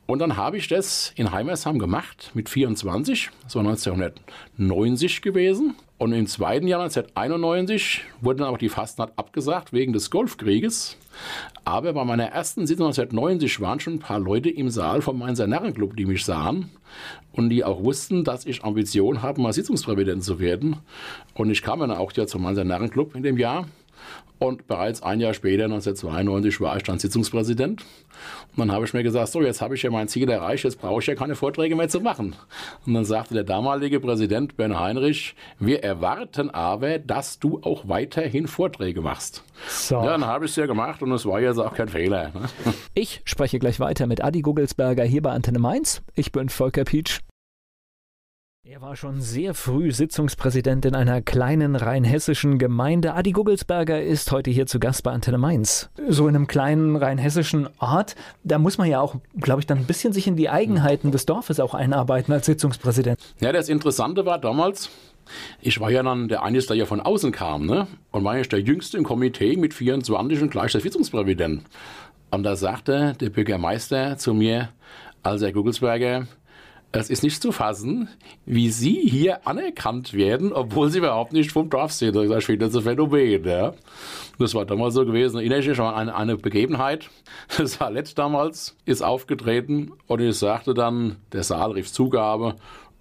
Und 0.06 0.18
dann 0.18 0.37
habe 0.37 0.56
ich 0.56 0.66
das 0.66 1.12
in 1.14 1.30
Heimersheim 1.30 1.78
gemacht 1.78 2.32
mit 2.35 2.48
24, 2.48 3.30
das 3.44 3.54
war 3.54 3.64
1990 3.64 5.22
gewesen. 5.22 5.76
Und 5.96 6.12
im 6.12 6.26
zweiten 6.26 6.66
Jahr 6.66 6.80
1991 6.80 8.02
wurde 8.20 8.40
dann 8.40 8.48
auch 8.48 8.58
die 8.58 8.68
Fastnacht 8.68 9.12
abgesagt 9.16 9.72
wegen 9.72 9.92
des 9.92 10.11
Golfkrieges. 10.11 10.96
Aber 11.64 11.92
bei 11.92 12.04
meiner 12.04 12.24
ersten 12.24 12.66
Sitzung 12.66 12.87
1990 12.87 13.61
waren 13.61 13.78
schon 13.78 13.94
ein 13.94 13.98
paar 14.00 14.18
Leute 14.18 14.50
im 14.50 14.68
Saal 14.68 15.00
vom 15.00 15.20
Mainzer 15.20 15.46
Narrenclub, 15.46 15.96
die 15.96 16.06
mich 16.06 16.24
sahen 16.24 16.70
und 17.30 17.50
die 17.50 17.62
auch 17.62 17.85
wussten, 17.85 18.24
dass 18.24 18.44
ich 18.44 18.64
Ambition 18.64 19.22
habe, 19.22 19.40
mal 19.40 19.52
Sitzungspräsident 19.52 20.24
zu 20.24 20.40
werden. 20.40 20.78
Und 21.35 21.50
ich 21.50 21.62
kam 21.62 21.78
dann 21.78 21.92
auch 21.92 22.11
ja 22.12 22.26
zum 22.26 22.42
Mainzer 22.42 22.64
Narrenclub 22.64 23.14
in 23.14 23.22
dem 23.22 23.38
Jahr 23.38 23.68
Und 24.38 24.66
bereits 24.66 25.02
ein 25.05 25.20
Jahr 25.20 25.35
später, 25.35 25.64
1992, 25.64 26.61
war 26.61 26.76
ich 26.76 26.83
dann 26.83 26.98
Sitzungspräsident. 26.98 27.83
Und 27.83 28.59
dann 28.59 28.72
habe 28.72 28.85
ich 28.85 28.92
mir 28.92 29.05
gesagt, 29.05 29.28
so, 29.28 29.40
jetzt 29.40 29.61
habe 29.61 29.76
ich 29.76 29.83
ja 29.85 29.90
mein 29.90 30.09
Ziel 30.09 30.28
erreicht, 30.28 30.64
jetzt 30.64 30.81
brauche 30.81 31.00
ich 31.00 31.07
ja 31.07 31.14
keine 31.14 31.37
Vorträge 31.37 31.76
mehr 31.76 31.88
zu 31.88 32.00
machen. 32.00 32.35
Und 32.85 32.94
dann 32.94 33.05
sagte 33.05 33.35
der 33.35 33.44
damalige 33.44 34.00
Präsident 34.00 34.57
Ben 34.57 34.81
Heinrich, 34.81 35.37
wir 35.61 35.85
erwarten 35.85 36.50
aber, 36.50 36.98
dass 36.98 37.38
du 37.38 37.61
auch 37.62 37.88
weiterhin 37.88 38.48
Vorträge 38.48 39.00
machst. 39.00 39.44
So. 39.68 39.94
Ja, 39.96 40.07
dann 40.07 40.26
habe 40.26 40.46
ich 40.46 40.50
es 40.50 40.57
ja 40.57 40.66
gemacht 40.66 41.02
und 41.02 41.12
es 41.12 41.24
war 41.24 41.40
jetzt 41.40 41.59
auch 41.59 41.74
kein 41.74 41.88
Fehler. 41.88 42.33
Ne? 42.35 42.48
Ich 42.94 43.22
spreche 43.24 43.61
gleich 43.61 43.78
weiter 43.78 44.09
mit 44.09 44.24
Adi 44.24 44.42
Gugelsberger 44.42 45.05
hier 45.05 45.22
bei 45.22 45.31
Antenne 45.31 45.61
Mainz. 45.61 46.02
Ich 46.16 46.33
bin 46.33 46.48
Volker 46.48 46.85
Pietsch. 46.85 47.20
Er 48.64 48.81
war 48.81 48.94
schon 48.94 49.20
sehr 49.20 49.55
früh 49.55 49.90
Sitzungspräsident 49.90 50.85
in 50.85 50.94
einer 50.94 51.20
kleinen 51.20 51.75
rheinhessischen 51.75 52.59
Gemeinde. 52.59 53.14
Adi 53.14 53.33
Gugelsberger 53.33 54.01
ist 54.01 54.31
heute 54.31 54.53
hier 54.53 54.66
zu 54.66 54.79
Gast 54.79 55.03
bei 55.03 55.11
Antenne 55.11 55.37
Mainz. 55.37 55.90
So 56.09 56.29
in 56.29 56.37
einem 56.37 56.46
kleinen 56.46 56.94
rheinhessischen 56.94 57.68
Ort, 57.81 58.14
da 58.44 58.61
muss 58.61 58.79
man 58.79 58.88
ja 58.88 59.01
auch, 59.01 59.16
glaube 59.37 59.62
ich, 59.62 59.66
dann 59.66 59.79
ein 59.79 59.87
bisschen 59.87 60.12
sich 60.12 60.29
in 60.29 60.37
die 60.37 60.48
Eigenheiten 60.48 61.11
des 61.11 61.27
Dorfes 61.27 61.59
auch 61.59 61.75
einarbeiten 61.75 62.33
als 62.33 62.46
Sitzungspräsident. 62.46 63.18
Ja, 63.40 63.51
das 63.51 63.68
Interessante 63.68 64.27
war 64.27 64.38
damals, 64.38 64.90
ich 65.61 65.81
war 65.81 65.90
ja 65.90 66.05
dann 66.05 66.29
der 66.29 66.44
Einzige, 66.44 66.68
der 66.68 66.77
ja 66.77 66.87
von 66.87 67.01
außen 67.01 67.33
kam, 67.33 67.66
ne? 67.66 67.88
Und 68.12 68.22
war 68.22 68.37
ja 68.37 68.44
der 68.44 68.61
Jüngste 68.61 68.96
im 68.96 69.03
Komitee 69.03 69.57
mit 69.57 69.75
24 69.75 70.40
und 70.40 70.51
gleich 70.53 70.70
der 70.70 70.83
Sitzungspräsident. 70.83 71.64
Und 72.31 72.44
da 72.44 72.55
sagte 72.55 73.14
der 73.20 73.31
Bürgermeister 73.31 74.18
zu 74.18 74.35
mir, 74.35 74.68
also 75.25 75.46
Herr 75.46 75.53
Gugelsberger, 75.53 76.29
es 76.92 77.09
ist 77.09 77.22
nicht 77.22 77.42
zu 77.42 77.52
fassen, 77.52 78.09
wie 78.44 78.70
Sie 78.70 79.00
hier 79.09 79.46
anerkannt 79.46 80.12
werden, 80.12 80.52
obwohl 80.52 80.90
Sie 80.90 80.98
überhaupt 80.98 81.33
nicht 81.33 81.50
vom 81.50 81.70
Dorf 81.70 81.92
sind. 81.92 82.14
Das 82.14 82.44
finde 82.44 82.66
ich 82.66 82.74
ein 82.74 82.83
Phänomen. 82.83 83.44
Ja. 83.44 83.72
Das 84.38 84.55
war 84.55 84.66
damals 84.66 84.94
so 84.94 85.07
gewesen. 85.07 85.38
Erinnere 85.38 85.61
ich 85.61 85.81
an 85.81 85.94
eine, 85.94 86.14
eine 86.14 86.37
Begebenheit. 86.37 87.09
Das 87.57 87.81
war 87.81 87.90
letzt 87.90 88.18
damals, 88.18 88.76
ist 88.85 89.02
aufgetreten 89.02 89.92
und 90.07 90.20
ich 90.20 90.37
sagte 90.37 90.74
dann, 90.74 91.16
der 91.33 91.42
Saal 91.42 91.72
rief 91.72 91.90
Zugabe. 91.90 92.57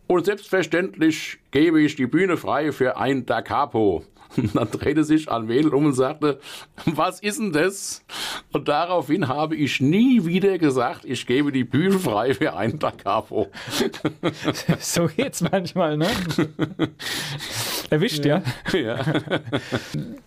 Und 0.07 0.25
selbstverständlich 0.25 1.39
gebe 1.51 1.81
ich 1.81 1.95
die 1.95 2.07
Bühne 2.07 2.37
frei 2.37 2.71
für 2.71 2.97
ein 2.97 3.25
Da 3.25 3.41
Capo. 3.41 4.03
Und 4.37 4.55
dann 4.55 4.69
drehte 4.71 5.03
sich 5.03 5.29
Almedel 5.29 5.73
um 5.73 5.85
und 5.85 5.93
sagte, 5.93 6.39
was 6.85 7.19
ist 7.19 7.39
denn 7.39 7.51
das? 7.51 8.03
Und 8.51 8.67
daraufhin 8.67 9.27
habe 9.27 9.55
ich 9.55 9.81
nie 9.81 10.25
wieder 10.25 10.57
gesagt, 10.57 11.05
ich 11.05 11.25
gebe 11.25 11.51
die 11.51 11.63
Bühne 11.63 11.99
frei 11.99 12.33
für 12.33 12.53
einen 12.53 12.79
Da 12.79 12.91
Capo. 12.91 13.47
So 14.79 15.07
geht's 15.07 15.41
manchmal, 15.41 15.97
ne? 15.97 16.07
Erwischt, 17.89 18.25
ja. 18.25 18.41
ja. 18.73 18.99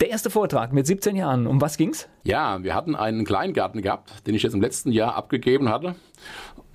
Der 0.00 0.10
erste 0.10 0.30
Vortrag 0.30 0.72
mit 0.72 0.86
17 0.86 1.16
Jahren, 1.16 1.46
um 1.46 1.60
was 1.60 1.76
ging's? 1.76 2.08
Ja, 2.22 2.62
wir 2.62 2.74
hatten 2.74 2.94
einen 2.94 3.24
Kleingarten 3.24 3.82
gehabt, 3.82 4.26
den 4.26 4.34
ich 4.34 4.42
jetzt 4.42 4.54
im 4.54 4.60
letzten 4.60 4.92
Jahr 4.92 5.14
abgegeben 5.14 5.68
hatte. 5.68 5.94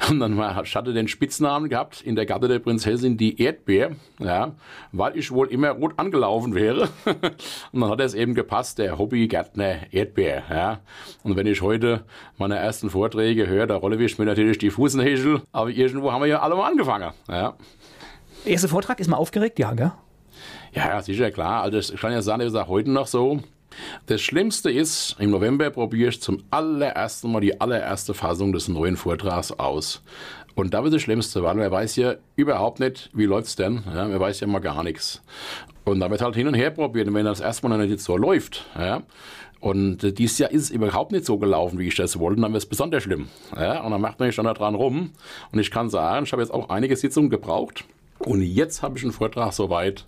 Und 0.08 0.20
dann 0.22 0.40
hatte 0.40 0.94
den 0.94 1.08
Spitznamen 1.08 1.70
gehabt 1.70 2.02
in 2.02 2.16
der 2.16 2.26
Gatte 2.26 2.48
der 2.48 2.60
Prinzessin 2.60 3.18
die 3.18 3.42
Erdbeer, 3.42 3.92
ja, 4.20 4.54
weil 4.92 5.18
ich 5.18 5.32
wohl 5.32 5.48
immer 5.48 5.72
rot 5.72 5.94
angelaufen 5.98 6.56
wäre. 6.56 6.90
Und 7.72 7.82
dann 7.82 7.90
hat 7.90 8.00
es 8.00 8.14
eben 8.14 8.34
gepasst, 8.34 8.80
der 8.80 8.98
Hobbygärtner 8.98 9.92
Erdbeer. 9.92 10.44
Ja. 10.50 10.80
Und 11.24 11.36
wenn 11.36 11.48
ich 11.48 11.62
heute 11.62 12.06
meine 12.38 12.56
ersten 12.56 12.90
Vorträge 12.90 13.48
höre, 13.48 13.68
da 13.68 13.76
rolle 13.76 14.02
ich 14.04 14.18
mir 14.18 14.26
natürlich 14.26 14.58
die 14.58 14.70
Fußnägel, 14.70 15.42
aber 15.52 15.70
irgendwo 15.70 16.12
haben 16.12 16.22
wir 16.22 16.28
ja 16.28 16.40
alle 16.40 16.56
mal 16.56 16.70
angefangen. 16.70 17.12
Ja. 17.28 17.56
Erster 18.46 18.70
Vortrag, 18.70 19.00
ist 19.00 19.10
mal 19.10 19.18
aufgeregt, 19.18 19.60
ja, 19.60 19.74
gell? 19.74 19.92
Ja, 20.74 21.02
sicher, 21.02 21.30
klar. 21.32 21.64
Also 21.64 21.94
ich 21.94 22.00
kann 22.00 22.14
ja 22.14 22.22
sagen, 22.22 22.40
das 22.40 22.54
ist 22.54 22.56
auch 22.56 22.68
heute 22.68 22.90
noch 22.92 23.08
so. 23.08 23.42
Das 24.06 24.22
Schlimmste 24.22 24.72
ist, 24.72 25.16
im 25.20 25.32
November 25.32 25.70
probiere 25.70 26.10
ich 26.10 26.22
zum 26.22 26.44
allerersten 26.52 27.32
Mal 27.32 27.42
die 27.42 27.60
allererste 27.60 28.14
Fassung 28.14 28.52
des 28.52 28.68
neuen 28.68 28.98
Vortrags 28.98 29.52
aus. 29.52 30.02
Und 30.56 30.74
da 30.74 30.84
wird 30.84 30.94
das 30.94 31.02
Schlimmste, 31.02 31.44
weil 31.44 31.56
man 31.56 31.72
weiß 31.72 31.96
ja 31.96 32.16
überhaupt 32.36 32.80
nicht, 32.80 33.10
wie 33.14 33.26
läuft 33.26 33.48
es 33.48 33.56
denn. 33.56 33.84
Ja, 33.86 34.08
man 34.08 34.20
weiß 34.20 34.42
ja 34.42 34.48
immer 34.48 34.60
gar 34.60 34.84
nichts. 34.84 35.22
Und 35.86 36.02
da 36.02 36.12
wird 36.12 36.22
halt 36.22 36.36
hin 36.36 36.48
und 36.48 36.54
her 36.54 36.72
probiert. 36.72 37.08
Und 37.08 37.14
wenn 37.14 37.26
das 37.26 37.40
erstmal 37.40 37.78
noch 37.78 37.86
nicht 37.86 38.00
so 38.00 38.18
läuft, 38.18 38.66
ja, 38.78 39.04
und 39.60 40.18
dieses 40.18 40.38
Jahr 40.38 40.52
ist 40.52 40.64
es 40.64 40.70
überhaupt 40.70 41.12
nicht 41.12 41.26
so 41.26 41.38
gelaufen, 41.38 41.80
wie 41.80 41.88
ich 41.88 41.96
das 41.96 42.18
wollte. 42.18 42.42
Dann 42.42 42.54
wird 42.54 42.64
es 42.64 42.70
besonders 42.70 43.04
schlimm. 43.04 43.28
Ja, 43.56 43.82
und 43.84 43.92
dann 43.92 44.02
macht 44.02 44.20
man 44.20 44.30
sich 44.30 44.36
dann 44.36 44.46
da 44.46 44.54
dran 44.54 44.76
rum. 44.76 45.12
Und 45.52 45.60
ich 45.60 45.70
kann 45.70 45.90
sagen, 45.90 46.26
ich 46.26 46.32
habe 46.32 46.42
jetzt 46.42 46.54
auch 46.54 46.70
einige 46.70 46.96
Sitzungen 46.96 47.30
gebraucht. 47.30 47.84
Und 48.20 48.42
jetzt 48.42 48.82
habe 48.84 48.98
ich 48.98 49.04
einen 49.04 49.12
Vortrag 49.12 49.54
soweit, 49.54 50.06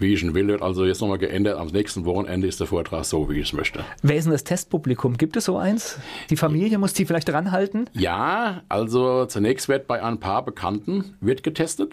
wie 0.00 0.14
ich 0.14 0.22
ihn 0.22 0.34
will. 0.34 0.50
Also 0.62 0.84
jetzt 0.84 1.00
nochmal 1.00 1.18
geändert. 1.18 1.58
Am 1.58 1.68
nächsten 1.68 2.04
Wochenende 2.04 2.46
ist 2.46 2.58
der 2.58 2.66
Vortrag 2.66 3.04
so, 3.04 3.28
wie 3.30 3.38
ich 3.38 3.48
es 3.48 3.52
möchte. 3.52 3.84
Wer 4.02 4.16
ist 4.16 4.24
denn 4.24 4.32
das 4.32 4.44
Testpublikum? 4.44 5.16
Gibt 5.16 5.36
es 5.36 5.44
so 5.44 5.56
eins? 5.56 5.98
Die 6.30 6.36
Familie 6.36 6.78
muss 6.78 6.94
die 6.94 7.04
vielleicht 7.04 7.30
ranhalten? 7.32 7.88
Ja, 7.92 8.62
also 8.68 9.26
zunächst 9.26 9.68
wird 9.68 9.86
bei 9.86 10.02
ein 10.02 10.18
paar 10.18 10.44
Bekannten 10.44 11.16
wird 11.20 11.42
getestet. 11.42 11.92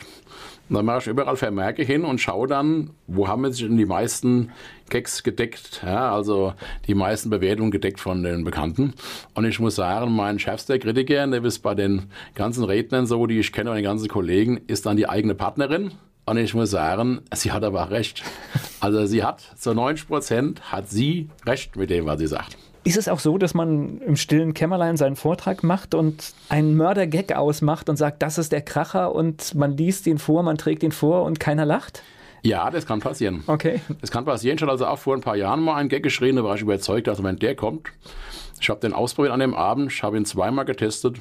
Und 0.69 0.75
dann 0.75 0.85
mache 0.85 0.99
ich 0.99 1.07
überall 1.07 1.37
Vermerke 1.37 1.83
hin 1.83 2.03
und 2.03 2.19
schaue 2.19 2.47
dann, 2.47 2.89
wo 3.07 3.27
haben 3.27 3.49
sich 3.51 3.65
denn 3.65 3.77
die 3.77 3.85
meisten 3.85 4.51
Gags 4.89 5.23
gedeckt, 5.23 5.81
ja, 5.85 6.13
also 6.13 6.53
die 6.87 6.93
meisten 6.93 7.29
Bewertungen 7.29 7.71
gedeckt 7.71 7.99
von 7.99 8.23
den 8.23 8.43
Bekannten. 8.43 8.93
Und 9.33 9.45
ich 9.45 9.59
muss 9.59 9.75
sagen, 9.75 10.13
mein 10.13 10.39
schärfster 10.39 10.77
Kritiker, 10.77 11.25
der 11.27 11.43
ist 11.43 11.59
bei 11.59 11.73
den 11.73 12.03
ganzen 12.35 12.65
Rednern 12.65 13.05
so, 13.05 13.27
die 13.27 13.39
ich 13.39 13.53
kenne, 13.53 13.69
und 13.69 13.75
den 13.77 13.85
ganzen 13.85 14.09
Kollegen, 14.09 14.59
ist 14.67 14.85
dann 14.85 14.97
die 14.97 15.07
eigene 15.07 15.35
Partnerin. 15.35 15.91
Und 16.27 16.37
ich 16.37 16.53
muss 16.53 16.71
sagen, 16.71 17.21
sie 17.33 17.51
hat 17.51 17.63
aber 17.63 17.89
recht. 17.89 18.23
Also 18.79 19.07
sie 19.07 19.23
hat 19.23 19.41
zu 19.57 19.73
90 19.73 20.07
Prozent 20.07 20.71
hat 20.71 20.87
sie 20.87 21.29
recht 21.47 21.75
mit 21.77 21.89
dem, 21.89 22.05
was 22.05 22.19
sie 22.19 22.27
sagt. 22.27 22.59
Ist 22.83 22.95
es 22.95 23.07
auch 23.07 23.17
so, 23.17 23.39
dass 23.39 23.55
man 23.55 23.99
im 24.01 24.15
stillen 24.15 24.53
Kämmerlein 24.53 24.97
seinen 24.97 25.15
Vortrag 25.15 25.63
macht 25.63 25.95
und 25.95 26.33
einen 26.49 26.77
Mördergag 26.77 27.35
ausmacht 27.35 27.89
und 27.89 27.95
sagt, 27.95 28.21
das 28.21 28.37
ist 28.37 28.51
der 28.51 28.61
Kracher 28.61 29.15
und 29.15 29.55
man 29.55 29.75
liest 29.75 30.05
ihn 30.05 30.19
vor, 30.19 30.43
man 30.43 30.59
trägt 30.59 30.83
ihn 30.83 30.91
vor 30.91 31.23
und 31.23 31.39
keiner 31.39 31.65
lacht? 31.65 32.03
Ja, 32.43 32.69
das 32.69 32.85
kann 32.85 32.99
passieren. 32.99 33.43
Okay. 33.47 33.81
Das 33.99 34.11
kann 34.11 34.25
passieren. 34.25 34.57
Ich 34.57 34.61
hatte 34.61 34.71
also 34.71 34.85
auch 34.85 34.99
vor 34.99 35.15
ein 35.15 35.21
paar 35.21 35.37
Jahren 35.37 35.61
mal 35.61 35.75
einen 35.75 35.89
Gag 35.89 36.03
geschrien, 36.03 36.35
da 36.35 36.43
war 36.43 36.53
ich 36.53 36.61
überzeugt, 36.61 37.07
dass 37.07 37.23
wenn 37.23 37.37
der 37.37 37.55
kommt, 37.55 37.87
ich 38.61 38.69
habe 38.69 38.79
den 38.79 38.93
ausprobiert 38.93 39.33
an 39.33 39.39
dem 39.39 39.55
Abend, 39.55 39.91
ich 39.91 40.03
habe 40.03 40.17
ihn 40.17 40.25
zweimal 40.25 40.65
getestet 40.65 41.17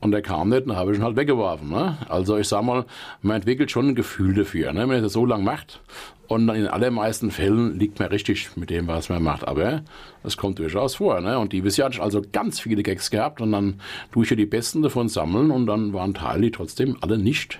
und 0.00 0.12
der 0.12 0.22
kam 0.22 0.50
nicht, 0.50 0.68
dann 0.68 0.76
habe 0.76 0.92
ich 0.92 0.98
ihn 0.98 1.04
halt 1.04 1.16
weggeworfen. 1.16 1.70
Ne? 1.70 1.96
Also 2.08 2.36
ich 2.38 2.48
sag 2.48 2.62
mal, 2.62 2.84
man 3.22 3.36
entwickelt 3.36 3.70
schon 3.70 3.88
ein 3.88 3.94
Gefühl 3.94 4.34
dafür. 4.34 4.72
Ne? 4.72 4.80
Wenn 4.80 4.88
man 4.88 5.02
das 5.02 5.12
so 5.12 5.26
lange 5.26 5.44
macht 5.44 5.80
und 6.28 6.46
dann 6.46 6.56
in 6.56 6.66
allermeisten 6.68 7.30
Fällen 7.30 7.78
liegt 7.78 7.98
man 7.98 8.08
richtig 8.08 8.56
mit 8.56 8.70
dem, 8.70 8.86
was 8.86 9.08
man 9.08 9.22
macht. 9.22 9.48
Aber 9.48 9.82
es 10.22 10.36
kommt 10.36 10.58
durchaus 10.58 10.96
vor. 10.96 11.20
Ne? 11.20 11.38
Und 11.38 11.52
Jahr 11.52 11.86
hatte 11.86 11.96
ich 11.96 12.02
also 12.02 12.22
ganz 12.32 12.60
viele 12.60 12.82
Gags 12.82 13.10
gehabt 13.10 13.40
und 13.40 13.52
dann 13.52 13.80
tue 14.12 14.24
ich 14.24 14.30
ja 14.30 14.36
die 14.36 14.46
besten 14.46 14.82
davon 14.82 15.08
sammeln 15.08 15.50
und 15.50 15.66
dann 15.66 15.92
waren 15.92 16.14
Teile, 16.14 16.42
die 16.42 16.50
trotzdem 16.50 16.96
alle 17.00 17.18
nicht 17.18 17.58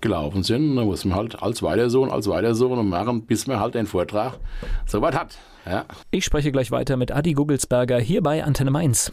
gelaufen 0.00 0.42
sind. 0.42 0.70
Und 0.70 0.76
dann 0.76 0.86
muss 0.86 1.04
man 1.04 1.16
halt 1.16 1.42
als 1.42 1.62
weiter 1.62 1.90
so 1.90 2.02
und 2.02 2.10
als 2.10 2.28
weiter 2.28 2.54
so 2.54 2.68
und 2.68 2.88
machen, 2.88 3.22
bis 3.22 3.46
man 3.46 3.58
halt 3.58 3.74
den 3.74 3.86
Vortrag 3.86 4.38
soweit 4.86 5.18
hat. 5.18 5.38
Ja. 5.66 5.84
Ich 6.10 6.24
spreche 6.24 6.52
gleich 6.52 6.70
weiter 6.70 6.96
mit 6.96 7.10
Adi 7.12 7.32
Gugelsberger 7.32 7.98
hier 7.98 8.22
bei 8.22 8.44
Antenne 8.44 8.70
Mainz. 8.70 9.12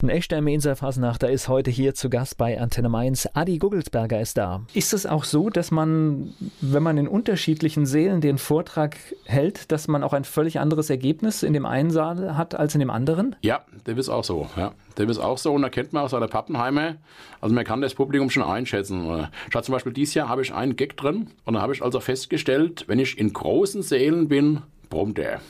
Ein 0.00 0.10
echter 0.10 0.40
Menser 0.40 0.76
Fasnachter 0.76 1.28
ist 1.28 1.48
heute 1.48 1.72
hier 1.72 1.92
zu 1.92 2.08
Gast 2.08 2.36
bei 2.36 2.60
Antenne 2.60 2.88
Mainz. 2.88 3.28
Adi 3.34 3.58
Gugelsberger 3.58 4.20
ist 4.20 4.38
da. 4.38 4.62
Ist 4.72 4.92
es 4.92 5.06
auch 5.06 5.24
so, 5.24 5.50
dass 5.50 5.72
man, 5.72 6.34
wenn 6.60 6.84
man 6.84 6.98
in 6.98 7.08
unterschiedlichen 7.08 7.84
Sälen 7.84 8.20
den 8.20 8.38
Vortrag 8.38 8.96
hält, 9.24 9.72
dass 9.72 9.88
man 9.88 10.04
auch 10.04 10.12
ein 10.12 10.22
völlig 10.22 10.60
anderes 10.60 10.88
Ergebnis 10.88 11.42
in 11.42 11.52
dem 11.52 11.66
einen 11.66 11.90
Saal 11.90 12.36
hat 12.36 12.54
als 12.54 12.76
in 12.76 12.78
dem 12.78 12.90
anderen? 12.90 13.34
Ja, 13.40 13.64
der 13.86 13.98
ist 13.98 14.08
auch 14.08 14.22
so. 14.22 14.46
Ja. 14.56 14.70
Der 14.96 15.08
ist 15.08 15.18
auch 15.18 15.36
so 15.36 15.52
und 15.52 15.62
da 15.62 15.68
kennt 15.68 15.92
man 15.92 16.04
aus 16.04 16.12
seiner 16.12 16.28
Pappenheimer. 16.28 16.94
Also 17.40 17.52
man 17.52 17.64
kann 17.64 17.80
das 17.80 17.94
Publikum 17.94 18.30
schon 18.30 18.44
einschätzen. 18.44 19.26
Schaut 19.50 19.64
zum 19.64 19.72
Beispiel 19.72 19.92
dieses 19.92 20.14
Jahr 20.14 20.28
habe 20.28 20.42
ich 20.42 20.54
einen 20.54 20.76
Gag 20.76 20.96
drin 20.96 21.30
und 21.44 21.54
da 21.54 21.60
habe 21.60 21.72
ich 21.72 21.82
also 21.82 21.98
festgestellt, 21.98 22.84
wenn 22.86 23.00
ich 23.00 23.18
in 23.18 23.32
großen 23.32 23.82
Sälen 23.82 24.28
bin, 24.28 24.62
brummt 24.88 25.18
er. 25.18 25.40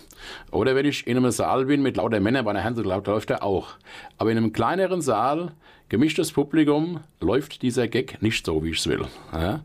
Oder 0.51 0.74
wenn 0.74 0.87
ich 0.87 1.07
in 1.07 1.16
einem 1.16 1.31
Saal 1.31 1.66
bin 1.66 1.83
mit 1.83 1.96
lauter 1.96 2.20
Männern, 2.20 2.44
bei 2.44 2.51
einer 2.51 2.64
Hanse 2.64 2.83
läuft 2.83 3.31
er 3.31 3.42
auch. 3.42 3.68
Aber 4.16 4.31
in 4.31 4.37
einem 4.37 4.53
kleineren 4.53 5.01
Saal 5.01 5.53
gemischtes 5.88 6.33
Publikum 6.33 7.01
läuft 7.20 7.62
dieser 7.62 7.88
Gag 7.88 8.20
nicht 8.20 8.44
so, 8.44 8.62
wie 8.62 8.70
ich 8.70 8.79
es 8.79 8.87
will. 8.87 9.07
Ja? 9.33 9.61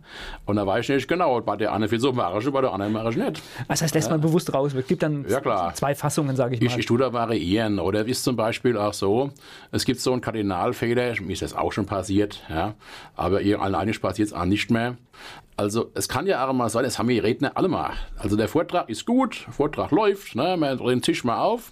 Und 0.45 0.55
da 0.55 0.65
weiß 0.65 0.87
ich 0.87 0.95
nicht 0.95 1.07
genau, 1.07 1.41
bei 1.41 1.57
der 1.57 1.73
einen 1.73 1.89
viel 1.89 1.99
so 1.99 2.13
mache 2.13 2.49
bei 2.51 2.61
der 2.61 2.71
anderen 2.71 2.93
mache 2.93 3.09
ich 3.09 3.17
nicht. 3.17 3.41
Das 3.67 3.81
heißt, 3.81 3.93
lässt 3.93 4.07
ja. 4.07 4.13
man 4.13 4.21
bewusst 4.21 4.53
raus. 4.53 4.73
Es 4.73 4.87
gibt 4.87 5.03
dann 5.03 5.25
ja, 5.27 5.73
zwei 5.73 5.95
Fassungen, 5.95 6.35
sage 6.35 6.55
ich 6.55 6.61
mal. 6.61 6.67
Ich, 6.67 6.77
ich 6.77 6.85
tue 6.85 6.97
da 6.97 7.11
variieren. 7.11 7.79
Oder 7.79 8.05
ist 8.05 8.23
zum 8.23 8.35
Beispiel 8.35 8.77
auch 8.77 8.93
so, 8.93 9.31
es 9.71 9.85
gibt 9.85 9.99
so 9.99 10.13
einen 10.13 10.21
Kardinalfehler, 10.21 11.13
mir 11.21 11.33
ist 11.33 11.41
das 11.41 11.53
auch 11.53 11.73
schon 11.73 11.85
passiert, 11.85 12.41
ja? 12.49 12.75
aber 13.15 13.41
ihr 13.41 13.61
alleine 13.61 13.91
passiert 13.91 14.29
es 14.29 14.33
auch 14.33 14.45
nicht 14.45 14.71
mehr. 14.71 14.95
Also 15.55 15.91
es 15.93 16.09
kann 16.09 16.25
ja 16.25 16.47
auch 16.47 16.53
mal 16.53 16.69
sein, 16.69 16.83
das 16.83 16.97
haben 16.97 17.07
die 17.07 17.19
Redner 17.19 17.51
alle 17.55 17.67
mal. 17.67 17.91
Also 18.17 18.35
der 18.35 18.47
Vortrag 18.47 18.89
ist 18.89 19.05
gut, 19.05 19.35
Vortrag 19.51 19.91
läuft, 19.91 20.35
ne, 20.35 20.57
man 20.57 20.77
dreht 20.77 20.89
den 20.89 21.01
Tisch 21.03 21.23
mal 21.23 21.37
auf, 21.37 21.71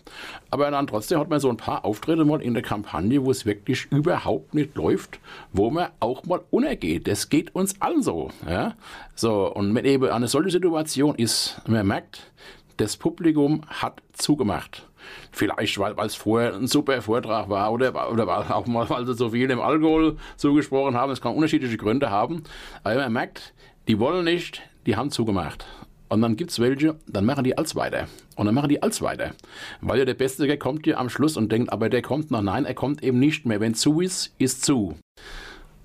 aber 0.52 0.70
dann 0.70 0.86
trotzdem 0.86 1.20
hat 1.20 1.30
man 1.30 1.40
so 1.40 1.50
ein 1.50 1.58
paar 1.58 1.84
Auftritte 1.84 2.24
mal 2.24 2.42
in 2.42 2.54
der 2.54 2.62
Kampagne, 2.62 3.26
wo 3.26 3.32
es 3.32 3.46
wirklich 3.46 3.88
überhaupt 3.92 4.54
nicht 4.54 4.76
läuft, 4.76 5.20
wo 5.52 5.72
man 5.72 5.90
auch 6.00 6.24
mal 6.26 6.42
untergeht. 6.52 7.08
Das 7.08 7.30
geht 7.30 7.56
uns 7.56 7.82
allen 7.82 8.04
so. 8.04 8.30
Ja? 8.48 8.76
So, 9.16 9.52
und 9.52 9.74
wenn 9.74 9.86
eben 9.86 10.10
eine 10.10 10.28
solche 10.28 10.52
Situation 10.52 11.16
ist, 11.16 11.60
man 11.66 11.88
merkt, 11.88 12.32
das 12.78 12.98
Publikum 12.98 13.62
hat 13.68 14.02
zugemacht. 14.14 14.88
Vielleicht, 15.32 15.78
weil 15.80 16.06
es 16.06 16.16
vorher 16.16 16.56
ein 16.56 16.68
super 16.68 17.02
Vortrag 17.02 17.50
war 17.50 17.72
oder, 17.72 18.12
oder 18.12 18.56
auch 18.56 18.68
mal, 18.68 18.90
weil 18.90 19.06
sie 19.06 19.14
so 19.14 19.30
viel 19.30 19.50
im 19.50 19.62
Alkohol 19.62 20.18
zugesprochen 20.38 20.96
haben. 20.96 21.12
Es 21.12 21.22
kann 21.22 21.36
unterschiedliche 21.36 21.78
Gründe 21.78 22.10
haben. 22.10 22.44
Aber 22.84 22.96
man 22.96 23.14
merkt, 23.14 23.54
die 23.88 24.00
wollen 24.00 24.26
nicht, 24.26 24.62
die 24.86 24.96
haben 24.96 25.12
zugemacht. 25.12 25.66
Und 26.10 26.22
dann 26.22 26.36
gibt 26.36 26.52
es 26.52 26.60
welche, 26.60 26.98
dann 27.08 27.26
machen 27.26 27.46
die 27.46 27.58
als 27.58 27.76
weiter. 27.76 28.08
Und 28.36 28.46
dann 28.46 28.54
machen 28.54 28.68
die 28.68 28.84
als 28.84 29.02
weiter. 29.02 29.32
Weil 29.80 30.00
ja 30.00 30.06
der 30.06 30.14
Beste, 30.14 30.46
der 30.46 30.58
kommt 30.58 30.86
ja 30.86 30.98
am 30.98 31.10
Schluss 31.10 31.38
und 31.38 31.52
denkt, 31.52 31.72
aber 31.72 31.88
der 31.88 32.02
kommt 32.02 32.32
noch. 32.32 32.42
Nein, 32.42 32.66
er 32.66 32.74
kommt 32.74 33.02
eben 33.02 33.18
nicht 33.18 33.46
mehr. 33.46 33.62
Wenn 33.62 33.76
zu 33.76 34.02
ist, 34.02 34.36
ist 34.38 34.66
zu. 34.66 34.98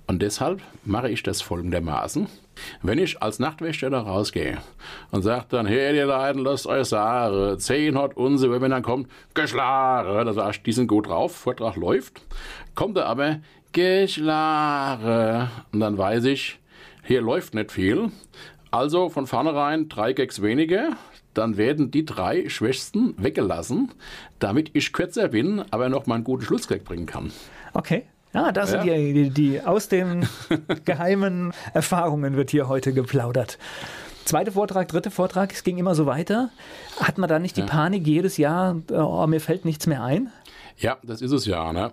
Und 0.09 0.23
deshalb 0.23 0.63
mache 0.85 1.11
ich 1.11 1.23
das 1.23 1.43
folgendermaßen. 1.43 2.27
Wenn 2.83 2.99
ich 2.99 3.23
als 3.23 3.39
Nachtwächter 3.39 3.91
da 3.91 4.01
rausgehe 4.01 4.59
und 5.11 5.23
sage 5.23 5.47
dann, 5.49 5.67
hey, 5.67 5.97
ihr 5.97 6.07
Leiden, 6.07 6.43
lasst 6.43 6.67
euch 6.67 6.89
sagen, 6.89 7.59
zehn 7.59 7.99
hat 7.99 8.17
unsere, 8.17 8.61
wenn 8.61 8.71
dann 8.71 8.83
kommt, 8.83 9.11
geschlagen, 9.35 10.27
da 10.27 10.33
sag 10.33 10.51
ich, 10.51 10.63
die 10.63 10.73
sind 10.73 10.89
gut 10.89 11.09
drauf, 11.09 11.35
Vortrag 11.35 11.77
läuft, 11.77 12.23
kommt 12.75 12.97
er 12.97 13.07
aber, 13.07 13.41
geschlagen, 13.73 15.51
und 15.73 15.81
dann 15.81 15.99
weiß 15.99 16.25
ich, 16.25 16.59
hier 17.03 17.21
läuft 17.21 17.55
nicht 17.55 17.73
viel, 17.73 18.11
also 18.71 19.09
von 19.09 19.27
vornherein 19.27 19.89
drei 19.89 20.13
Gags 20.13 20.43
weniger, 20.43 20.97
dann 21.35 21.57
werden 21.57 21.91
die 21.91 22.05
drei 22.05 22.49
Schwächsten 22.49 23.15
weggelassen, 23.23 23.93
damit 24.39 24.71
ich 24.73 24.93
kürzer 24.93 25.29
bin, 25.29 25.63
aber 25.71 25.89
noch 25.89 26.07
mal 26.07 26.17
einen 26.17 26.25
guten 26.25 26.45
Schlussgag 26.45 26.85
bringen 26.85 27.07
kann. 27.07 27.31
Okay. 27.75 28.07
Ja, 28.37 28.53
das 28.53 28.71
ja. 28.71 28.83
sind 28.83 28.93
die, 28.93 29.13
die, 29.15 29.31
die 29.31 29.63
aus 29.63 29.89
den 29.89 30.29
geheimen 30.85 31.55
Erfahrungen 31.73 32.37
wird 32.37 32.51
hier 32.51 32.69
heute 32.69 32.93
geplaudert. 32.93 33.59
Zweiter 34.27 34.53
Vortrag, 34.53 34.89
dritter 34.89 35.11
Vortrag, 35.11 35.53
es 35.53 35.65
ging 35.65 35.79
immer 35.79 35.95
so 35.95 36.05
weiter. 36.05 36.51
Hat 37.01 37.17
man 37.17 37.31
da 37.31 37.39
nicht 37.39 37.57
die 37.57 37.63
ja. 37.63 37.67
Panik 37.67 38.07
jedes 38.07 38.37
Jahr, 38.37 38.77
oh, 38.91 39.27
mir 39.27 39.41
fällt 39.41 39.65
nichts 39.65 39.87
mehr 39.87 40.03
ein? 40.03 40.31
Ja, 40.79 40.99
das 41.03 41.23
ist 41.23 41.33
es 41.33 41.47
ja. 41.47 41.73
Ne? 41.73 41.93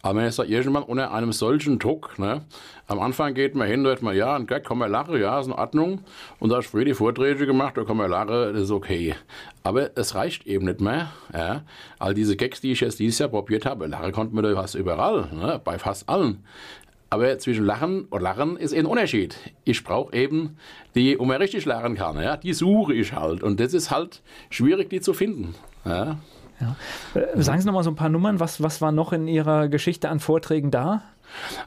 Aber 0.00 0.14
man 0.14 0.24
ist 0.24 0.38
ja 0.38 0.44
irgendwann 0.44 0.84
unter 0.84 1.12
einem 1.12 1.32
solchen 1.32 1.78
Druck. 1.78 2.18
Ne? 2.18 2.42
Am 2.86 2.98
Anfang 3.00 3.34
geht 3.34 3.54
man 3.54 3.68
hin, 3.68 3.84
sagt 3.84 4.02
man, 4.02 4.16
ja, 4.16 4.34
ein 4.34 4.46
Gag 4.46 4.64
kann 4.64 4.78
man 4.78 4.90
lachen, 4.90 5.20
ja, 5.20 5.38
ist 5.38 5.46
in 5.46 5.52
Ordnung. 5.52 6.00
Und 6.38 6.50
da 6.50 6.56
hast 6.56 6.66
du 6.66 6.70
früher 6.70 6.86
die 6.86 6.94
Vorträge 6.94 7.44
gemacht, 7.46 7.76
da 7.76 7.84
kann 7.84 7.98
man 7.98 8.10
lachen, 8.10 8.54
das 8.54 8.62
ist 8.62 8.70
okay. 8.70 9.14
Aber 9.62 9.90
es 9.96 10.14
reicht 10.14 10.46
eben 10.46 10.64
nicht 10.64 10.80
mehr. 10.80 11.12
Ja? 11.34 11.62
All 11.98 12.14
diese 12.14 12.36
Gags, 12.36 12.62
die 12.62 12.72
ich 12.72 12.80
jetzt 12.80 12.98
dieses 12.98 13.18
Jahr 13.18 13.28
probiert 13.28 13.66
habe, 13.66 13.86
lachen 13.86 14.12
konnte 14.12 14.34
man 14.34 14.44
da 14.44 14.54
fast 14.54 14.76
überall, 14.76 15.28
ne? 15.32 15.60
bei 15.62 15.78
fast 15.78 16.08
allen. 16.08 16.42
Aber 17.10 17.38
zwischen 17.38 17.66
Lachen 17.66 18.06
und 18.06 18.22
Lachen 18.22 18.56
ist 18.56 18.72
ein 18.72 18.86
Unterschied. 18.86 19.36
Ich 19.64 19.84
brauche 19.84 20.16
eben 20.16 20.56
die, 20.94 21.18
wo 21.18 21.26
man 21.26 21.36
richtig 21.36 21.66
lachen 21.66 21.96
kann. 21.96 22.16
Ja? 22.16 22.38
Die 22.38 22.54
suche 22.54 22.94
ich 22.94 23.12
halt. 23.12 23.42
Und 23.42 23.60
das 23.60 23.74
ist 23.74 23.90
halt 23.90 24.22
schwierig, 24.48 24.88
die 24.88 25.02
zu 25.02 25.12
finden. 25.12 25.54
Ja? 25.84 26.16
Ja. 26.62 27.20
Äh, 27.20 27.42
sagen 27.42 27.60
Sie 27.60 27.66
noch 27.66 27.74
mal 27.74 27.82
so 27.82 27.90
ein 27.90 27.96
paar 27.96 28.08
Nummern. 28.08 28.40
Was, 28.40 28.62
was 28.62 28.80
war 28.80 28.92
noch 28.92 29.12
in 29.12 29.28
Ihrer 29.28 29.68
Geschichte 29.68 30.08
an 30.08 30.20
Vorträgen 30.20 30.70
da? 30.70 31.02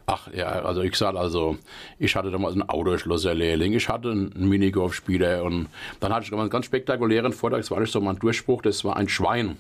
Ach 0.06 0.28
ja, 0.32 0.48
also 0.48 0.82
ich 0.82 0.96
sag 0.96 1.16
also, 1.16 1.58
ich 1.98 2.16
hatte 2.16 2.32
damals 2.32 2.54
einen 2.54 2.70
Autoschlosserlehrling, 2.70 3.74
ich 3.74 3.90
hatte 3.90 4.12
einen 4.12 4.48
Minigolfspieler 4.48 5.44
und 5.44 5.68
dann 6.00 6.14
hatte 6.14 6.26
ich 6.26 6.34
einen 6.34 6.50
ganz 6.50 6.66
spektakulären 6.66 7.34
Vortrag, 7.34 7.62
das 7.62 7.72
war 7.72 7.80
nicht 7.80 7.92
so 7.92 8.00
mein 8.00 8.18
Durchbruch, 8.18 8.62
das 8.62 8.84
war 8.84 8.96
ein 8.96 9.10
Schwein. 9.10 9.58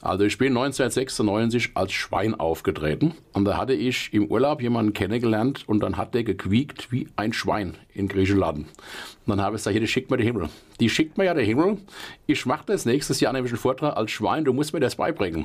Also 0.00 0.24
ich 0.24 0.38
bin 0.38 0.48
1996 0.48 1.70
als 1.74 1.92
Schwein 1.92 2.34
aufgetreten 2.34 3.14
und 3.32 3.44
da 3.44 3.56
hatte 3.56 3.74
ich 3.74 4.12
im 4.12 4.26
Urlaub 4.26 4.60
jemanden 4.60 4.92
kennengelernt 4.92 5.64
und 5.68 5.80
dann 5.80 5.96
hat 5.96 6.14
der 6.14 6.24
gequiekt 6.24 6.90
wie 6.90 7.08
ein 7.16 7.32
Schwein 7.32 7.76
in 7.94 8.08
Griechenland. 8.08 8.58
Und 8.58 8.66
dann 9.26 9.40
habe 9.40 9.56
ich 9.56 9.60
gesagt, 9.60 9.72
hier, 9.72 9.80
die 9.80 9.86
schickt 9.86 10.10
mir 10.10 10.16
der 10.16 10.26
Himmel. 10.26 10.48
Die 10.80 10.88
schickt 10.88 11.16
mir 11.16 11.24
ja 11.24 11.34
der 11.34 11.44
Himmel. 11.44 11.78
Ich 12.26 12.44
mache 12.46 12.64
das 12.66 12.86
nächstes 12.86 13.20
Jahr 13.20 13.32
nämlich 13.32 13.52
einen 13.52 13.60
Vortrag 13.60 13.96
als 13.96 14.10
Schwein, 14.10 14.44
du 14.44 14.52
musst 14.52 14.72
mir 14.72 14.80
das 14.80 14.96
beibringen. 14.96 15.44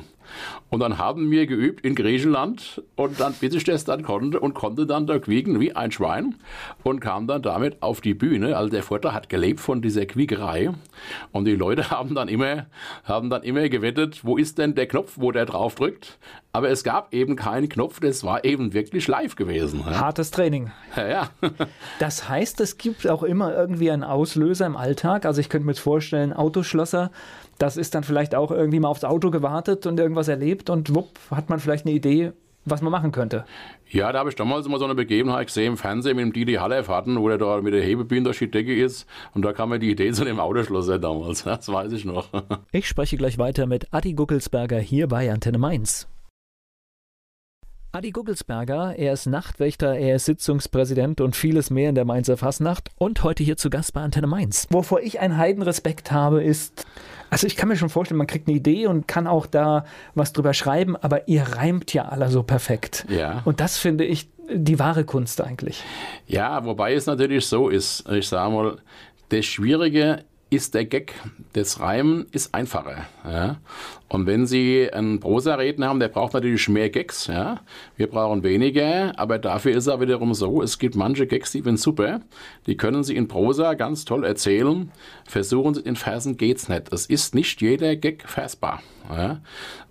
Und 0.68 0.80
dann 0.80 0.98
haben 0.98 1.30
wir 1.30 1.46
geübt 1.46 1.84
in 1.84 1.94
Griechenland 1.94 2.82
und 2.96 3.20
dann, 3.20 3.34
bis 3.34 3.54
ich 3.54 3.64
das 3.64 3.84
dann 3.84 4.02
konnte 4.02 4.40
und 4.40 4.54
konnte 4.54 4.86
dann 4.86 5.06
da 5.06 5.18
quieken 5.18 5.60
wie 5.60 5.74
ein 5.74 5.92
Schwein 5.92 6.34
und 6.82 7.00
kam 7.00 7.26
dann 7.26 7.42
damit 7.42 7.82
auf 7.82 8.00
die 8.00 8.14
Bühne. 8.14 8.56
Also 8.56 8.70
der 8.70 8.82
Vortrag 8.82 9.14
hat 9.14 9.28
gelebt 9.28 9.60
von 9.60 9.80
dieser 9.80 10.06
Quiekerei 10.06 10.70
und 11.32 11.44
die 11.44 11.54
Leute 11.54 11.90
haben 11.90 12.14
dann 12.14 12.28
immer, 12.28 12.66
haben 13.04 13.30
dann 13.30 13.42
immer 13.42 13.68
gewettet, 13.68 14.17
wo 14.24 14.36
ist 14.36 14.58
denn 14.58 14.74
der 14.74 14.86
Knopf, 14.86 15.14
wo 15.16 15.32
der 15.32 15.46
drauf 15.46 15.74
drückt. 15.74 16.18
Aber 16.52 16.70
es 16.70 16.84
gab 16.84 17.12
eben 17.14 17.36
keinen 17.36 17.68
Knopf, 17.68 18.00
das 18.00 18.24
war 18.24 18.44
eben 18.44 18.72
wirklich 18.72 19.06
live 19.08 19.36
gewesen. 19.36 19.84
Ja. 19.86 20.00
Hartes 20.00 20.30
Training. 20.30 20.70
Ja, 20.96 21.08
ja. 21.08 21.30
das 21.98 22.28
heißt, 22.28 22.60
es 22.60 22.78
gibt 22.78 23.08
auch 23.08 23.22
immer 23.22 23.54
irgendwie 23.54 23.90
einen 23.90 24.04
Auslöser 24.04 24.66
im 24.66 24.76
Alltag. 24.76 25.26
Also 25.26 25.40
ich 25.40 25.48
könnte 25.48 25.66
mir 25.66 25.74
vorstellen, 25.74 26.32
Autoschlosser, 26.32 27.10
das 27.58 27.76
ist 27.76 27.94
dann 27.94 28.04
vielleicht 28.04 28.34
auch 28.34 28.50
irgendwie 28.50 28.80
mal 28.80 28.88
aufs 28.88 29.04
Auto 29.04 29.30
gewartet 29.30 29.86
und 29.86 29.98
irgendwas 29.98 30.28
erlebt 30.28 30.70
und 30.70 30.94
wupp, 30.94 31.18
hat 31.30 31.50
man 31.50 31.60
vielleicht 31.60 31.86
eine 31.86 31.94
Idee, 31.94 32.32
was 32.64 32.82
man 32.82 32.92
machen 32.92 33.12
könnte. 33.12 33.44
Ja, 33.90 34.12
da 34.12 34.18
habe 34.18 34.28
ich 34.28 34.36
damals 34.36 34.68
mal 34.68 34.78
so 34.78 34.84
eine 34.84 34.94
Begebenheit 34.94 35.46
gesehen 35.46 35.72
im 35.72 35.76
Fernsehen 35.76 36.16
mit 36.16 36.24
dem 36.24 36.32
Didi 36.32 36.54
Hallerf 36.54 36.88
hatten, 36.88 37.18
wo 37.18 37.28
der 37.28 37.38
da 37.38 37.60
mit 37.60 37.72
der 37.72 37.82
Hebebühne 37.82 38.24
durch 38.24 38.38
die 38.38 38.50
Decke 38.50 38.74
ist. 38.74 39.06
Und 39.34 39.42
da 39.42 39.52
kam 39.52 39.70
mir 39.70 39.78
die 39.78 39.90
Idee 39.90 40.12
zu 40.12 40.24
dem 40.24 40.40
Autoschlosser 40.40 40.98
damals. 40.98 41.44
Das 41.58 41.72
weiß 41.72 41.92
ich 41.92 42.04
noch. 42.04 42.28
Ich 42.72 42.86
spreche 42.86 43.16
gleich 43.16 43.38
weiter 43.38 43.66
mit 43.66 43.92
Adi 43.92 44.12
Guckelsberger 44.12 44.78
hier 44.78 45.08
bei 45.08 45.32
Antenne 45.32 45.58
Mainz. 45.58 46.06
Adi 47.98 48.12
Guggelsberger, 48.12 48.94
er 48.96 49.12
ist 49.12 49.26
Nachtwächter, 49.26 49.96
er 49.96 50.14
ist 50.14 50.26
Sitzungspräsident 50.26 51.20
und 51.20 51.34
vieles 51.34 51.68
mehr 51.68 51.88
in 51.88 51.96
der 51.96 52.04
Mainzer 52.04 52.36
Fassnacht 52.36 52.90
und 52.96 53.24
heute 53.24 53.42
hier 53.42 53.56
zu 53.56 53.70
Gast 53.70 53.92
bei 53.92 54.00
Antenne 54.00 54.28
Mainz. 54.28 54.68
Wovor 54.70 55.00
ich 55.00 55.18
einen 55.18 55.36
Heidenrespekt 55.36 56.12
habe, 56.12 56.40
ist, 56.40 56.86
also 57.28 57.48
ich 57.48 57.56
kann 57.56 57.68
mir 57.68 57.74
schon 57.74 57.88
vorstellen, 57.88 58.18
man 58.18 58.28
kriegt 58.28 58.46
eine 58.46 58.56
Idee 58.56 58.86
und 58.86 59.08
kann 59.08 59.26
auch 59.26 59.46
da 59.46 59.84
was 60.14 60.32
drüber 60.32 60.54
schreiben, 60.54 60.94
aber 60.96 61.26
ihr 61.26 61.42
reimt 61.42 61.92
ja 61.92 62.04
alle 62.04 62.28
so 62.28 62.44
perfekt. 62.44 63.04
Ja. 63.08 63.42
Und 63.44 63.58
das 63.58 63.78
finde 63.78 64.04
ich 64.04 64.28
die 64.48 64.78
wahre 64.78 65.02
Kunst 65.02 65.40
eigentlich. 65.40 65.82
Ja, 66.28 66.64
wobei 66.64 66.94
es 66.94 67.06
natürlich 67.06 67.46
so 67.46 67.68
ist, 67.68 68.08
ich 68.08 68.28
sage 68.28 68.54
mal, 68.54 68.76
das 69.30 69.44
Schwierige 69.44 70.22
ist 70.50 70.74
der 70.74 70.84
Gag. 70.84 71.14
Das 71.52 71.80
Reimen 71.80 72.26
ist 72.30 72.54
einfacher. 72.54 73.06
Ja? 73.24 73.56
Und 74.08 74.26
wenn 74.26 74.46
Sie 74.46 74.90
einen 74.90 75.20
Prosa-Redner 75.20 75.88
haben, 75.88 76.00
der 76.00 76.08
braucht 76.08 76.32
natürlich 76.32 76.68
mehr 76.68 76.88
Gags. 76.88 77.26
Ja? 77.26 77.60
Wir 77.96 78.06
brauchen 78.06 78.42
weniger, 78.42 79.12
aber 79.18 79.38
dafür 79.38 79.72
ist 79.76 79.86
er 79.86 80.00
wiederum 80.00 80.32
so, 80.32 80.62
es 80.62 80.78
gibt 80.78 80.96
manche 80.96 81.26
Gags, 81.26 81.52
die 81.52 81.60
sind 81.60 81.78
super. 81.78 82.20
Die 82.66 82.76
können 82.76 83.04
Sie 83.04 83.16
in 83.16 83.28
Prosa 83.28 83.74
ganz 83.74 84.06
toll 84.06 84.24
erzählen. 84.24 84.90
Versuchen 85.26 85.74
Sie 85.74 85.82
in 85.82 85.96
Versen 85.96 86.38
geht's 86.38 86.68
nicht. 86.68 86.92
Es 86.92 87.06
ist 87.06 87.34
nicht 87.34 87.60
jeder 87.60 87.96
Gag 87.96 88.24
versbar. 88.26 88.82
Ja? 89.10 89.40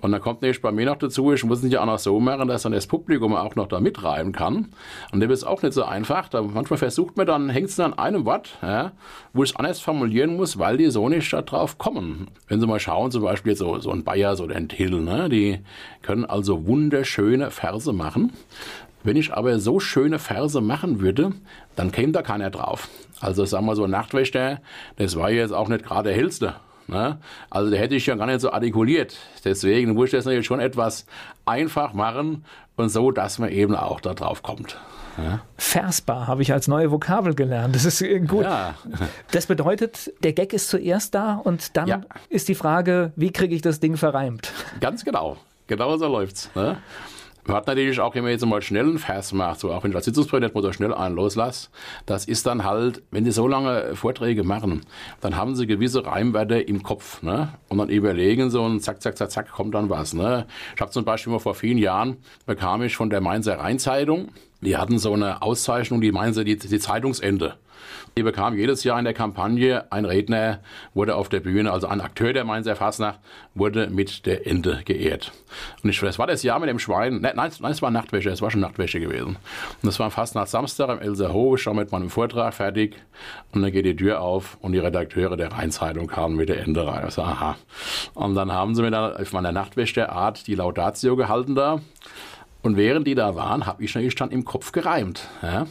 Und 0.02 0.12
dann 0.12 0.22
kommt 0.22 0.42
nämlich 0.42 0.62
bei 0.62 0.72
mir 0.72 0.86
noch 0.86 0.98
dazu, 0.98 1.34
ich 1.34 1.44
muss 1.44 1.64
es 1.64 1.72
ja 1.72 1.82
auch 1.82 1.86
noch 1.86 2.00
so 2.00 2.20
machen, 2.20 2.48
dass 2.48 2.64
dann 2.64 2.72
das 2.72 2.88
Publikum 2.88 3.36
auch 3.36 3.56
noch 3.56 3.68
da 3.68 3.80
mitreiben 3.80 4.32
kann. 4.32 4.70
Und 5.12 5.20
das 5.20 5.32
ist 5.32 5.44
auch 5.44 5.62
nicht 5.62 5.74
so 5.74 5.84
einfach. 5.84 6.30
Da 6.30 6.42
manchmal 6.42 6.78
versucht 6.78 7.18
man 7.18 7.26
dann, 7.26 7.50
hängt 7.50 7.70
es 7.70 7.80
an 7.80 7.94
einem 7.94 8.26
Wort, 8.26 8.58
ja, 8.62 8.92
wo 9.34 9.44
ich 9.44 9.52
es 9.52 9.56
anders 9.56 9.80
formulieren 9.80 10.36
muss, 10.36 10.60
weil 10.60 10.78
die 10.78 10.90
so 10.90 11.10
nicht 11.10 11.32
darauf 11.34 11.78
kommen. 11.78 12.28
Wenn 12.48 12.60
Sie 12.60 12.68
mal 12.68 12.80
schauen, 12.80 13.12
zum 13.12 13.24
Beispiel 13.24 13.56
so, 13.56 13.80
so 13.80 13.92
ein 13.92 14.04
Bayers 14.08 14.40
oder 14.40 14.56
ein 14.56 14.70
Till, 14.70 15.02
ne, 15.02 15.28
die 15.28 15.60
können 16.02 16.24
also 16.24 16.66
wunderschöne 16.66 17.52
Verse 17.52 17.92
machen. 17.92 18.32
Wenn 19.04 19.18
ich 19.18 19.34
aber 19.34 19.60
so 19.60 19.82
schöne 19.82 20.18
Verse 20.18 20.62
machen 20.62 21.02
würde, 21.02 21.34
dann 21.76 21.92
käme 21.92 22.14
da 22.14 22.22
keiner 22.22 22.50
drauf. 22.50 22.88
Also 23.20 23.44
sagen 23.44 23.66
wir 23.66 23.76
so, 23.76 23.86
Nachtwächter, 23.86 24.62
das 24.96 25.18
war 25.18 25.30
jetzt 25.30 25.52
auch 25.52 25.68
nicht 25.68 25.84
gerade 25.84 26.10
der 26.10 26.18
hellste. 26.18 26.56
Ne? 26.88 27.18
Also 27.50 27.70
der 27.70 27.80
hätte 27.80 27.96
ich 27.96 28.06
ja 28.06 28.16
gar 28.16 28.28
nicht 28.28 28.40
so 28.40 28.52
artikuliert. 28.52 29.18
Deswegen 29.44 29.94
muss 29.94 30.06
ich 30.06 30.12
das 30.12 30.24
natürlich 30.26 30.46
schon 30.46 30.62
etwas 30.62 31.06
einfach 31.46 31.94
machen 31.94 32.46
und 32.78 32.88
so, 32.88 33.12
dass 33.12 33.40
man 33.40 33.50
eben 33.50 33.76
auch 33.76 34.00
da 34.00 34.14
drauf 34.14 34.42
kommt. 34.42 34.78
Ja. 35.18 35.42
Versbar 35.58 36.28
habe 36.28 36.42
ich 36.42 36.54
als 36.54 36.68
neue 36.68 36.92
Vokabel 36.92 37.34
gelernt. 37.34 37.76
Das 37.76 37.86
ist 37.86 38.02
äh, 38.02 38.20
gut. 38.20 38.44
Ja. 38.44 38.76
Das 39.32 39.48
bedeutet, 39.48 40.14
der 40.24 40.34
Gag 40.34 40.54
ist 40.54 40.70
zuerst 40.70 41.16
da 41.16 41.36
und 41.36 41.76
dann 41.76 41.88
ja. 41.88 42.02
ist 42.30 42.48
die 42.48 42.56
Frage, 42.56 43.12
wie 43.16 43.32
kriege 43.32 43.56
ich 43.56 43.62
das 43.62 43.80
Ding 43.80 43.98
verreimt? 43.98 44.52
Ganz 44.80 45.04
genau. 45.04 45.38
Genau 45.68 45.98
so 45.98 46.08
läuft's. 46.08 46.50
Ne? 46.56 46.78
Man 47.48 47.56
hat 47.56 47.68
natürlich 47.68 47.98
auch, 48.02 48.14
wenn 48.14 48.24
man 48.24 48.32
jetzt 48.32 48.46
mal 48.46 48.62
schnell 48.62 48.86
einen 48.86 49.00
Vers 49.00 49.32
macht, 49.32 49.62
so 49.62 49.72
auch 49.72 49.82
wenn 49.84 49.92
ich 49.92 49.96
als 49.96 50.04
Sitzungspräsident 50.04 50.54
mal 50.54 50.62
so 50.62 50.74
schnell 50.74 50.94
einen 50.94 51.16
loslasse, 51.16 51.70
das 52.06 52.26
ist 52.26 52.46
dann 52.46 52.66
halt, 52.66 53.04
wenn 53.12 53.24
die 53.24 53.32
so 53.32 53.48
lange 53.48 53.96
Vorträge 53.96 54.44
machen, 54.44 54.82
dann 55.22 55.38
haben 55.38 55.56
sie 55.56 55.66
gewisse 55.66 56.06
Reimwerte 56.06 56.60
im 56.60 56.84
Kopf, 56.84 57.22
ne? 57.24 57.54
Und 57.70 57.78
dann 57.78 57.88
überlegen 57.88 58.50
so 58.50 58.64
und 58.64 58.82
zack, 58.82 59.02
zack, 59.02 59.18
zack, 59.18 59.32
zack, 59.32 59.50
kommt 59.50 59.76
dann 59.76 59.90
was, 59.90 60.14
ne? 60.14 60.46
Ich 60.76 60.82
habe 60.82 60.92
zum 60.92 61.06
Beispiel 61.06 61.32
mal 61.32 61.40
vor 61.40 61.56
vielen 61.56 61.78
Jahren, 61.78 62.18
bekam 62.46 62.84
ich 62.84 62.98
von 62.98 63.10
der 63.10 63.22
Mainzer 63.22 63.58
Rheinzeitung 63.60 64.28
die 64.68 64.76
hatten 64.76 65.00
so 65.00 65.14
eine 65.14 65.42
Auszeichnung, 65.42 66.02
die 66.02 66.12
meinen 66.12 66.34
sie 66.34 66.44
die, 66.44 66.58
die 66.58 66.80
Zeitungsende. 66.80 67.56
Die 68.18 68.24
bekam 68.24 68.58
jedes 68.58 68.84
Jahr 68.84 69.00
in 69.00 69.06
der 69.06 69.14
Kampagne 69.14 69.90
ein 69.94 70.04
Redner, 70.04 70.60
wurde 70.94 71.16
auf 71.16 71.30
der 71.30 71.40
Bühne, 71.40 71.72
also 71.72 71.88
ein 71.88 72.02
Akteur 72.02 72.34
der 72.34 72.44
Mainzer 72.44 72.76
Fasnacht, 72.76 73.20
wurde 73.56 73.90
mit 73.90 74.26
der 74.26 74.46
Ende 74.46 74.82
geehrt. 74.84 75.32
Und 75.84 75.92
ich, 75.92 76.00
das 76.02 76.20
war 76.20 76.28
das 76.28 76.44
Jahr 76.44 76.60
mit 76.60 76.68
dem 76.68 76.80
Schwein, 76.80 77.22
nein, 77.22 77.34
nein, 77.36 77.50
es 77.50 77.82
war 77.82 77.92
Nachtwäsche, 77.92 78.30
es 78.30 78.42
war 78.42 78.52
schon 78.52 78.60
Nachtwäsche 78.60 79.00
gewesen. 79.00 79.38
Und 79.38 79.84
das 79.84 80.00
war 80.00 80.12
fast 80.12 80.36
nach 80.36 80.48
Samstag 80.48 80.90
im 80.90 81.00
Elserhof, 81.00 81.66
war 81.66 81.74
mit 81.74 81.94
meinem 81.94 82.10
Vortrag 82.10 82.54
fertig 82.54 82.96
und 83.54 83.62
dann 83.62 83.72
geht 83.72 83.86
die 83.86 83.96
Tür 83.96 84.20
auf 84.20 84.58
und 84.60 84.74
die 84.74 84.80
Redakteure 84.80 85.38
der 85.38 85.54
Rheinzeitung 85.54 86.08
kamen 86.08 86.36
mit 86.36 86.50
der 86.50 86.60
Ende 86.60 86.86
rein. 86.86 87.06
Ich 87.08 87.14
so, 87.14 87.22
aha. 87.22 87.56
Und 88.16 88.36
dann 88.36 88.52
haben 88.52 88.76
sie 88.76 88.82
mir 88.82 88.92
dann 88.92 89.16
auf 89.16 89.32
meiner 89.32 89.54
Nachtwäsche-Art 89.54 90.46
die 90.46 90.56
Laudatio 90.56 91.16
gehalten 91.16 91.56
da. 91.56 91.80
Und 92.68 92.76
während 92.76 93.08
die 93.08 93.16
da 93.16 93.34
waren, 93.34 93.66
habe 93.66 93.82
ich 93.82 93.96
natürlich 93.96 94.16
dann 94.16 94.30
im 94.30 94.44
Kopf 94.44 94.74
gereimt. 94.74 95.30
Ja? 95.42 95.68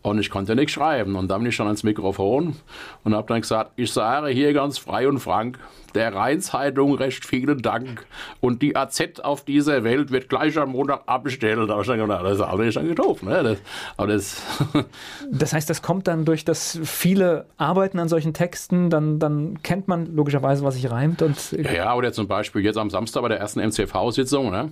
Und 0.00 0.18
ich 0.18 0.30
konnte 0.30 0.56
nichts 0.56 0.72
schreiben. 0.72 1.14
Und 1.14 1.28
dann 1.28 1.42
bin 1.42 1.50
ich 1.50 1.58
dann 1.58 1.66
ans 1.66 1.82
Mikrofon 1.82 2.56
und 3.04 3.14
habe 3.14 3.28
dann 3.28 3.42
gesagt, 3.42 3.72
ich 3.76 3.92
sage 3.92 4.28
hier 4.28 4.54
ganz 4.54 4.78
frei 4.78 5.06
und 5.08 5.18
frank, 5.18 5.58
der 5.94 6.14
Rheinzeitung 6.14 6.94
recht 6.94 7.24
vielen 7.26 7.60
Dank. 7.60 8.06
Und 8.40 8.62
die 8.62 8.76
AZ 8.76 9.20
auf 9.22 9.44
dieser 9.44 9.84
Welt 9.84 10.10
wird 10.10 10.28
gleich 10.28 10.56
am 10.58 10.70
Montag 10.70 11.02
abgestellt. 11.06 11.58
Da 11.68 11.72
habe 11.72 11.82
ich 11.82 11.88
dann 11.88 11.98
gedacht, 11.98 12.24
das 12.24 12.34
ist 12.34 12.40
alles 12.40 12.74
schon 12.74 12.88
getauft. 12.88 13.22
Ne? 13.22 13.42
Das, 13.42 13.58
aber 13.96 14.06
das, 14.06 14.42
das 15.30 15.52
heißt, 15.52 15.68
das 15.68 15.82
kommt 15.82 16.06
dann 16.08 16.24
durch 16.24 16.44
das 16.44 16.78
viele 16.82 17.46
Arbeiten 17.56 17.98
an 17.98 18.08
solchen 18.08 18.32
Texten, 18.32 18.90
dann, 18.90 19.18
dann 19.18 19.62
kennt 19.62 19.88
man 19.88 20.14
logischerweise, 20.14 20.64
was 20.64 20.74
sich 20.74 20.90
reimt. 20.90 21.20
Und 21.20 21.52
ja, 21.52 21.94
oder 21.94 22.12
zum 22.12 22.28
Beispiel 22.28 22.62
jetzt 22.62 22.78
am 22.78 22.90
Samstag 22.90 23.22
bei 23.22 23.28
der 23.28 23.38
ersten 23.38 23.60
MCV-Sitzung, 23.60 24.50
ne? 24.50 24.70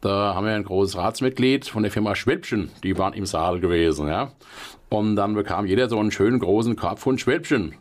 da 0.00 0.34
haben 0.34 0.46
wir 0.46 0.54
ein 0.54 0.64
großes 0.64 0.96
Ratsmitglied 1.18 1.68
von 1.68 1.82
der 1.82 1.90
Firma 1.90 2.14
Schwäbchen, 2.14 2.70
die 2.84 2.96
waren 2.96 3.12
im 3.12 3.26
Saal 3.26 3.58
gewesen. 3.58 4.06
Ja? 4.06 4.30
Und 4.88 5.16
dann 5.16 5.34
bekam 5.34 5.66
jeder 5.66 5.88
so 5.88 5.98
einen 5.98 6.12
schönen 6.12 6.38
großen 6.38 6.76
Korb 6.76 7.00
von 7.00 7.18
Schwäbchen. 7.18 7.74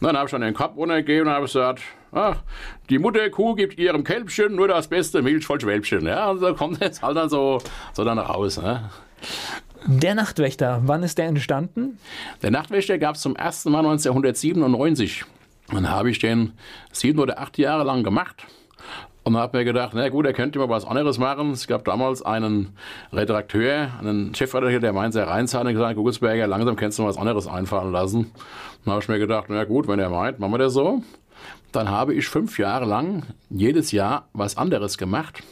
Und 0.00 0.06
dann 0.06 0.16
habe 0.16 0.26
ich 0.26 0.30
dann 0.30 0.42
den 0.42 0.54
Korb 0.54 0.76
runtergegeben 0.76 1.26
und 1.26 1.34
habe 1.34 1.46
gesagt, 1.46 1.82
ach, 2.12 2.36
die 2.90 3.00
Mutterkuh 3.00 3.56
gibt 3.56 3.78
ihrem 3.78 4.04
Kälbchen 4.04 4.54
nur 4.54 4.68
das 4.68 4.86
beste 4.86 5.22
Milch 5.22 5.44
voll 5.44 5.60
Schwäbchen. 5.60 6.06
Ja, 6.06 6.30
und 6.30 6.38
so 6.38 6.54
kommt 6.54 6.80
jetzt 6.80 7.02
halt 7.02 7.16
dann 7.16 7.28
so, 7.28 7.60
so 7.94 8.04
dann 8.04 8.20
raus. 8.20 8.58
Ne? 8.58 8.88
Der 9.86 10.14
Nachtwächter, 10.14 10.82
wann 10.84 11.02
ist 11.02 11.18
der 11.18 11.26
entstanden? 11.26 11.98
Der 12.42 12.52
Nachtwächter 12.52 12.98
gab 12.98 13.16
es 13.16 13.22
zum 13.22 13.34
ersten 13.34 13.72
Mal 13.72 13.80
1997. 13.80 15.24
Dann 15.72 15.90
habe 15.90 16.10
ich 16.10 16.20
den 16.20 16.52
sieben 16.92 17.18
oder 17.18 17.40
acht 17.40 17.58
Jahre 17.58 17.82
lang 17.82 18.04
gemacht. 18.04 18.46
Und 19.26 19.38
habe 19.38 19.56
mir 19.56 19.64
gedacht, 19.64 19.92
na 19.94 20.08
gut, 20.10 20.26
er 20.26 20.34
könnte 20.34 20.58
mal 20.58 20.68
was 20.68 20.84
anderes 20.84 21.18
machen. 21.18 21.52
Es 21.52 21.66
gab 21.66 21.84
damals 21.86 22.20
einen 22.20 22.76
Redakteur, 23.10 23.88
einen 23.98 24.34
Chefredakteur 24.34 24.80
der 24.80 24.92
Mainzer 24.92 25.26
Rheinzeitung, 25.26 25.72
gesagt, 25.72 25.96
Gugelsberger, 25.96 26.46
langsam 26.46 26.76
kannst 26.76 26.98
du 26.98 27.02
mal 27.02 27.08
was 27.08 27.16
anderes 27.16 27.46
einfallen 27.46 27.90
lassen. 27.90 28.30
Dann 28.84 28.92
habe 28.92 29.02
ich 29.02 29.08
mir 29.08 29.18
gedacht, 29.18 29.46
na 29.48 29.64
gut, 29.64 29.88
wenn 29.88 29.98
er 29.98 30.10
meint, 30.10 30.40
machen 30.40 30.52
wir 30.52 30.58
das 30.58 30.74
so. 30.74 31.02
Dann 31.72 31.88
habe 31.88 32.14
ich 32.14 32.28
fünf 32.28 32.58
Jahre 32.58 32.84
lang 32.84 33.22
jedes 33.48 33.92
Jahr 33.92 34.28
was 34.34 34.58
anderes 34.58 34.98
gemacht. 34.98 35.42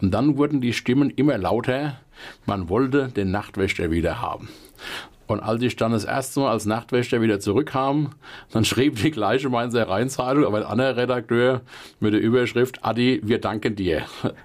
Und 0.00 0.12
dann 0.12 0.36
wurden 0.36 0.60
die 0.60 0.74
Stimmen 0.74 1.08
immer 1.08 1.38
lauter. 1.38 1.98
Man 2.44 2.68
wollte 2.68 3.08
den 3.08 3.30
Nachtwächter 3.30 3.90
wieder 3.90 4.20
haben. 4.20 4.48
Und 5.26 5.40
als 5.40 5.62
ich 5.62 5.76
dann 5.76 5.92
das 5.92 6.04
erste 6.04 6.40
Mal 6.40 6.52
als 6.52 6.66
Nachtwächter 6.66 7.20
wieder 7.20 7.40
zurückkam, 7.40 8.10
dann 8.52 8.64
schrieb 8.64 8.96
die 8.96 9.10
gleiche 9.10 9.48
Mainzer 9.48 9.88
Rheinzeitung, 9.88 10.44
aber 10.44 10.58
ein 10.58 10.64
anderer 10.64 10.96
Redakteur 10.96 11.62
mit 12.00 12.14
der 12.14 12.20
Überschrift, 12.20 12.84
Adi, 12.84 13.20
wir 13.24 13.40
danken 13.40 13.74
dir. 13.74 14.02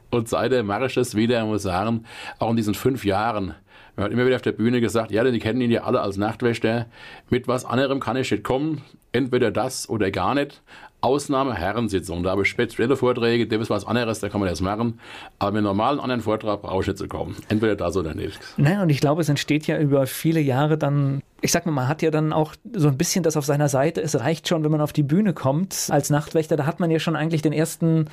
Und 0.09 0.27
seitdem 0.27 0.67
mache 0.67 0.87
ich 0.87 0.95
das 0.95 1.15
wieder, 1.15 1.45
muss 1.45 1.63
sagen, 1.63 2.05
auch 2.39 2.49
in 2.49 2.55
diesen 2.55 2.73
fünf 2.73 3.05
Jahren. 3.05 3.55
Man 3.95 4.05
hat 4.05 4.11
immer 4.13 4.25
wieder 4.25 4.37
auf 4.37 4.41
der 4.41 4.53
Bühne 4.53 4.81
gesagt, 4.81 5.11
ja, 5.11 5.23
denn 5.23 5.33
die 5.33 5.39
kennen 5.39 5.61
ihn 5.61 5.71
ja 5.71 5.83
alle 5.83 6.01
als 6.01 6.17
Nachtwächter. 6.17 6.87
Mit 7.29 7.47
was 7.47 7.65
anderem 7.65 7.99
kann 7.99 8.17
ich 8.17 8.31
nicht 8.31 8.43
kommen. 8.43 8.81
Entweder 9.11 9.51
das 9.51 9.89
oder 9.89 10.09
gar 10.09 10.33
nicht. 10.33 10.61
Ausnahme 11.01 11.55
Herrensitzung. 11.55 12.23
Da 12.23 12.31
habe 12.31 12.43
ich 12.43 12.47
spezielle 12.47 12.95
Vorträge, 12.95 13.47
das 13.47 13.61
ist 13.61 13.69
was 13.69 13.85
anderes, 13.85 14.19
da 14.19 14.29
kann 14.29 14.39
man 14.39 14.49
das 14.49 14.61
machen. 14.61 14.99
Aber 15.39 15.51
mit 15.51 15.63
normalen 15.63 15.99
anderen 15.99 16.21
Vortrag 16.21 16.61
brauche 16.61 16.81
ich 16.81 16.87
nicht 16.87 16.97
zu 16.97 17.07
kommen. 17.07 17.35
Entweder 17.49 17.75
das 17.75 17.97
oder 17.97 18.13
nicht. 18.13 18.39
Nein, 18.57 18.79
und 18.79 18.89
ich 18.89 18.99
glaube, 18.99 19.21
es 19.21 19.29
entsteht 19.29 19.67
ja 19.67 19.79
über 19.79 20.05
viele 20.05 20.39
Jahre 20.39 20.77
dann, 20.77 21.21
ich 21.41 21.51
sag 21.51 21.65
mal, 21.65 21.71
man 21.71 21.87
hat 21.87 22.01
ja 22.01 22.11
dann 22.11 22.33
auch 22.33 22.55
so 22.73 22.87
ein 22.87 22.97
bisschen 22.97 23.23
das 23.23 23.35
auf 23.35 23.45
seiner 23.45 23.67
Seite. 23.67 24.01
Es 24.01 24.19
reicht 24.19 24.47
schon, 24.47 24.63
wenn 24.63 24.71
man 24.71 24.81
auf 24.81 24.93
die 24.93 25.03
Bühne 25.03 25.33
kommt 25.33 25.87
als 25.89 26.09
Nachtwächter, 26.09 26.55
da 26.55 26.65
hat 26.65 26.79
man 26.79 26.91
ja 26.91 26.99
schon 26.99 27.15
eigentlich 27.15 27.41
den 27.41 27.53
ersten 27.53 28.05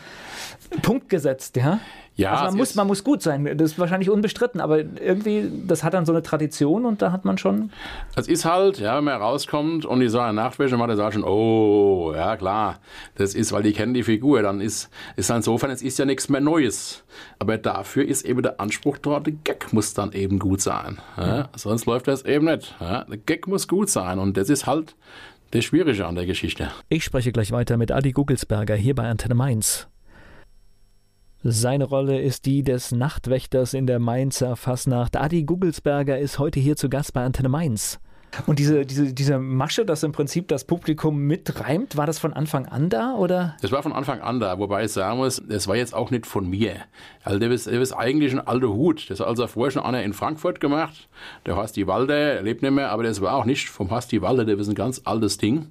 Punkt 0.83 1.09
gesetzt, 1.09 1.57
ja? 1.57 1.81
Ja, 2.19 2.33
also 2.33 2.47
man 2.47 2.57
muss, 2.57 2.75
man 2.75 2.87
muss 2.89 3.05
gut 3.05 3.23
sein, 3.23 3.45
das 3.57 3.73
ist 3.73 3.79
wahrscheinlich 3.79 4.11
unbestritten, 4.11 4.61
aber 4.61 4.79
irgendwie, 4.79 5.49
das 5.69 5.85
hat 5.85 5.95
dann 5.95 6.05
so 6.05 6.11
eine 6.11 6.21
Tradition 6.21 6.85
und 6.85 7.01
da 7.01 7.13
hat 7.13 7.25
man 7.25 7.39
schon. 7.39 7.71
Es 8.17 8.27
ist 8.27 8.45
halt, 8.45 8.81
ja, 8.81 8.97
wenn 8.97 9.05
man 9.05 9.23
rauskommt 9.23 9.87
und 9.87 10.01
die 10.01 10.09
sagen 10.09 10.35
Nachtwäsche 10.35 10.77
macht, 10.77 10.89
der 10.89 10.97
sagt 10.97 11.15
schon, 11.15 11.23
oh, 11.23 12.13
ja 12.13 12.37
klar, 12.37 12.81
das 13.15 13.37
ist, 13.37 13.53
weil 13.53 13.63
die 13.63 13.73
kennen 13.73 13.95
die 13.95 14.03
Figur, 14.03 14.43
dann 14.43 14.61
ist, 14.61 14.91
ist 15.15 15.31
insofern, 15.31 15.71
es 15.71 15.81
ist 15.81 15.97
ja 16.01 16.07
nichts 16.07 16.29
mehr 16.29 16.41
Neues. 16.41 17.05
Aber 17.39 17.57
dafür 17.57 18.05
ist 18.05 18.25
eben 18.25 18.43
der 18.43 18.61
Anspruch 18.61 18.99
dort, 18.99 19.27
der 19.27 19.35
Gag 19.45 19.73
muss 19.73 19.95
dann 19.95 20.11
eben 20.11 20.41
gut 20.41 20.61
sein. 20.61 20.99
Ja? 21.17 21.43
Mhm. 21.43 21.45
Sonst 21.55 21.87
läuft 21.87 22.09
das 22.09 22.25
eben 22.25 22.47
nicht. 22.47 22.75
Ja? 22.81 23.05
Der 23.05 23.19
Gag 23.19 23.47
muss 23.47 23.69
gut 23.69 23.91
sein 23.91 24.19
und 24.19 24.37
das 24.37 24.51
ist 24.51 24.67
halt 24.67 24.97
das 25.53 25.65
Schwierige 25.65 26.05
an 26.05 26.17
der 26.17 26.27
Geschichte. 26.27 26.73
Ich 26.89 27.05
spreche 27.05 27.31
gleich 27.31 27.53
weiter 27.53 27.77
mit 27.77 27.93
Adi 27.93 28.11
Gugelsberger 28.11 28.75
hier 28.75 28.97
bei 28.97 29.09
Antenne 29.09 29.37
Mainz. 29.37 29.87
Seine 31.51 31.85
Rolle 31.85 32.21
ist 32.21 32.45
die 32.45 32.63
des 32.63 32.93
Nachtwächters 32.93 33.73
in 33.73 33.87
der 33.87 33.99
Mainzer 33.99 34.55
Fasnacht. 34.55 35.17
Adi 35.17 35.45
Gugelsberger 35.45 36.19
ist 36.19 36.39
heute 36.39 36.61
hier 36.61 36.77
zu 36.77 36.91
Gast 36.91 37.15
bei 37.15 37.25
Antenne 37.25 37.49
Mainz. 37.49 38.01
Und 38.47 38.59
diese, 38.59 38.85
diese, 38.85 39.13
diese 39.13 39.39
Masche, 39.39 39.85
dass 39.85 40.03
im 40.03 40.13
Prinzip 40.13 40.49
das 40.49 40.65
Publikum 40.65 41.19
mitreimt, 41.19 41.97
war 41.97 42.07
das 42.07 42.19
von 42.19 42.33
Anfang 42.33 42.67
an 42.67 42.89
da 42.89 43.15
oder? 43.15 43.57
Das 43.63 43.73
war 43.73 43.83
von 43.83 43.93
Anfang 43.93 44.21
an 44.21 44.41
da, 44.41 44.59
wobei 44.59 44.85
ich 44.85 44.93
sagen 44.93 45.19
muss, 45.19 45.43
das 45.49 45.67
war 45.67 45.77
jetzt 45.77 45.95
auch 45.95 46.11
nicht 46.11 46.27
von 46.27 46.49
mir. 46.49 46.77
Also 47.25 47.39
der 47.39 47.51
ist, 47.51 47.67
ist 47.67 47.93
eigentlich 47.93 48.33
ein 48.33 48.47
alter 48.47 48.69
Hut. 48.69 49.11
Das 49.11 49.21
hat 49.21 49.27
also 49.27 49.47
vorher 49.47 49.73
schon 49.73 49.83
einer 49.83 50.03
in 50.03 50.13
Frankfurt 50.13 50.61
gemacht. 50.61 51.09
Der 51.47 51.57
Horsti 51.57 51.87
Walder, 51.87 52.35
der 52.35 52.43
lebt 52.43 52.63
nicht 52.63 52.73
mehr, 52.73 52.91
aber 52.91 53.03
das 53.03 53.21
war 53.21 53.35
auch 53.35 53.45
nicht 53.45 53.69
vom 53.69 53.91
Horsti 53.91 54.23
Walder, 54.23 54.45
der 54.45 54.59
ist 54.59 54.69
ein 54.69 54.75
ganz 54.75 55.03
altes 55.05 55.39
Ding. 55.39 55.69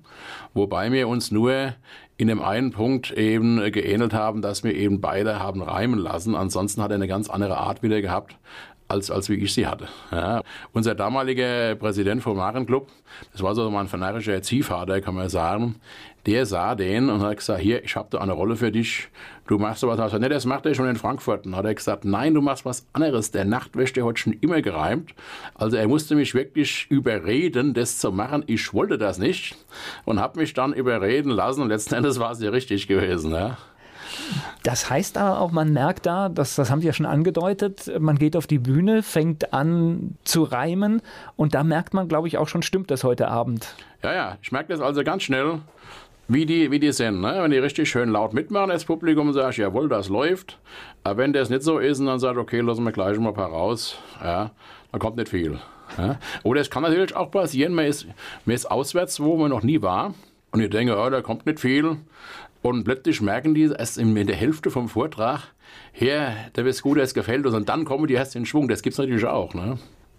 Wobei 0.53 0.91
wir 0.91 1.07
uns 1.07 1.31
nur 1.31 1.73
in 2.17 2.27
dem 2.27 2.41
einen 2.41 2.71
Punkt 2.71 3.11
eben 3.11 3.71
geähnelt 3.71 4.13
haben, 4.13 4.41
dass 4.41 4.63
wir 4.63 4.73
eben 4.73 5.01
beide 5.01 5.39
haben 5.39 5.61
reimen 5.61 5.99
lassen. 5.99 6.35
Ansonsten 6.35 6.81
hat 6.81 6.91
er 6.91 6.95
eine 6.95 7.07
ganz 7.07 7.29
andere 7.29 7.57
Art 7.57 7.83
wieder 7.83 8.01
gehabt, 8.01 8.35
als, 8.87 9.11
als 9.11 9.29
wie 9.29 9.35
ich 9.35 9.53
sie 9.53 9.67
hatte. 9.67 9.87
Ja. 10.11 10.43
Unser 10.73 10.95
damaliger 10.95 11.75
Präsident 11.75 12.23
vom 12.23 12.37
Warenclub, 12.37 12.87
das 13.31 13.41
war 13.41 13.55
so 13.55 13.69
mein 13.69 13.87
fanatischer 13.87 14.33
Erziehvater, 14.33 15.01
kann 15.01 15.15
man 15.15 15.29
sagen, 15.29 15.75
der 16.27 16.45
sah 16.45 16.75
den 16.75 17.09
und 17.09 17.21
hat 17.21 17.37
gesagt, 17.37 17.61
hier, 17.61 17.83
ich 17.83 17.95
habe 17.95 18.09
da 18.11 18.17
eine 18.19 18.33
Rolle 18.33 18.57
für 18.57 18.69
dich, 18.69 19.07
du 19.47 19.57
machst 19.57 19.79
sowas. 19.79 19.97
Also, 19.97 20.17
nee, 20.17 20.27
das 20.27 20.45
macht 20.45 20.65
er 20.65 20.75
schon 20.75 20.89
in 20.89 20.97
Frankfurt. 20.97 21.45
Und 21.45 21.55
hat 21.55 21.63
er 21.63 21.73
gesagt, 21.73 22.03
nein, 22.03 22.33
du 22.33 22.41
machst 22.41 22.65
was 22.65 22.85
anderes. 22.91 23.31
Der 23.31 23.45
Nachtwächter 23.45 24.05
hat 24.05 24.19
schon 24.19 24.33
immer 24.33 24.61
gereimt. 24.61 25.13
Also 25.55 25.77
er 25.77 25.87
musste 25.87 26.15
mich 26.15 26.33
wirklich 26.33 26.87
überreden, 26.89 27.73
das 27.73 27.97
zu 27.97 28.11
machen. 28.11 28.43
Ich 28.47 28.73
wollte 28.73 28.97
das 28.97 29.19
nicht 29.19 29.55
und 30.03 30.19
habe 30.19 30.39
mich 30.39 30.53
dann 30.53 30.73
überreden 30.73 31.29
lassen 31.29 31.61
und 31.61 31.69
letzten 31.69 31.95
Endes 31.95 32.19
war 32.19 32.31
es 32.31 32.41
ja 32.41 32.49
richtig 32.49 32.87
gewesen. 32.87 33.31
Ja. 33.31 33.57
Das 34.63 34.89
heißt 34.89 35.17
aber 35.17 35.39
auch, 35.39 35.51
man 35.51 35.71
merkt 35.71 36.05
da, 36.05 36.29
das, 36.29 36.55
das 36.55 36.69
haben 36.69 36.81
Sie 36.81 36.87
ja 36.87 36.93
schon 36.93 37.05
angedeutet, 37.05 37.91
man 37.99 38.17
geht 38.17 38.35
auf 38.35 38.47
die 38.47 38.59
Bühne, 38.59 39.03
fängt 39.03 39.53
an 39.53 40.17
zu 40.23 40.43
reimen 40.43 41.01
und 41.35 41.53
da 41.53 41.63
merkt 41.63 41.93
man, 41.93 42.07
glaube 42.07 42.27
ich, 42.27 42.37
auch 42.37 42.47
schon, 42.47 42.61
stimmt 42.61 42.91
das 42.91 43.03
heute 43.03 43.27
Abend. 43.27 43.75
Ja, 44.03 44.13
ja, 44.13 44.37
ich 44.41 44.51
merke 44.51 44.73
das 44.73 44.81
also 44.81 45.03
ganz 45.03 45.23
schnell, 45.23 45.59
wie 46.27 46.45
die, 46.45 46.71
wie 46.71 46.79
die 46.79 46.91
sind. 46.91 47.21
Ne? 47.21 47.39
Wenn 47.41 47.51
die 47.51 47.57
richtig 47.57 47.89
schön 47.89 48.09
laut 48.09 48.33
mitmachen, 48.33 48.69
das 48.69 48.85
Publikum 48.85 49.31
sagt, 49.33 49.57
jawohl, 49.57 49.87
das 49.87 50.09
läuft. 50.09 50.59
Aber 51.03 51.17
wenn 51.19 51.33
das 51.33 51.49
nicht 51.49 51.63
so 51.63 51.79
ist 51.79 51.99
und 51.99 52.07
dann 52.07 52.19
sagt, 52.19 52.37
okay, 52.37 52.59
lassen 52.59 52.83
wir 52.83 52.91
gleich 52.91 53.17
mal 53.17 53.29
ein 53.29 53.35
paar 53.35 53.49
raus, 53.49 53.97
ja, 54.21 54.51
dann 54.91 54.99
kommt 54.99 55.15
nicht 55.15 55.29
viel. 55.29 55.59
Ja? 55.97 56.19
Oder 56.43 56.61
es 56.61 56.69
kann 56.69 56.83
natürlich 56.83 57.15
auch 57.15 57.31
passieren, 57.31 57.73
man 57.73 57.85
ist, 57.85 58.07
man 58.45 58.55
ist 58.55 58.69
auswärts, 58.69 59.19
wo 59.21 59.37
man 59.37 59.49
noch 59.49 59.63
nie 59.63 59.81
war. 59.81 60.13
Und 60.51 60.61
ich 60.61 60.69
denke, 60.69 60.97
oh, 60.97 61.09
da 61.09 61.21
kommt 61.21 61.45
nicht 61.45 61.59
viel. 61.59 61.97
Und 62.61 62.83
plötzlich 62.83 63.21
merken 63.21 63.53
die 63.53 63.71
erst 63.77 63.97
in 63.97 64.15
der 64.15 64.35
Hälfte 64.35 64.71
vom 64.71 64.89
Vortrag, 64.89 65.53
Herr, 65.91 66.33
der 66.55 66.65
ist 66.65 66.81
gut, 66.81 66.97
das 66.97 67.13
gefällt 67.13 67.45
uns. 67.45 67.55
Und 67.55 67.69
dann 67.69 67.85
kommen 67.85 68.07
die 68.07 68.13
erst 68.13 68.35
in 68.35 68.45
Schwung. 68.45 68.67
Das 68.67 68.81
gibt 68.81 68.93
es 68.93 68.99
natürlich 68.99 69.25
auch. 69.25 69.53
Ne? 69.53 69.77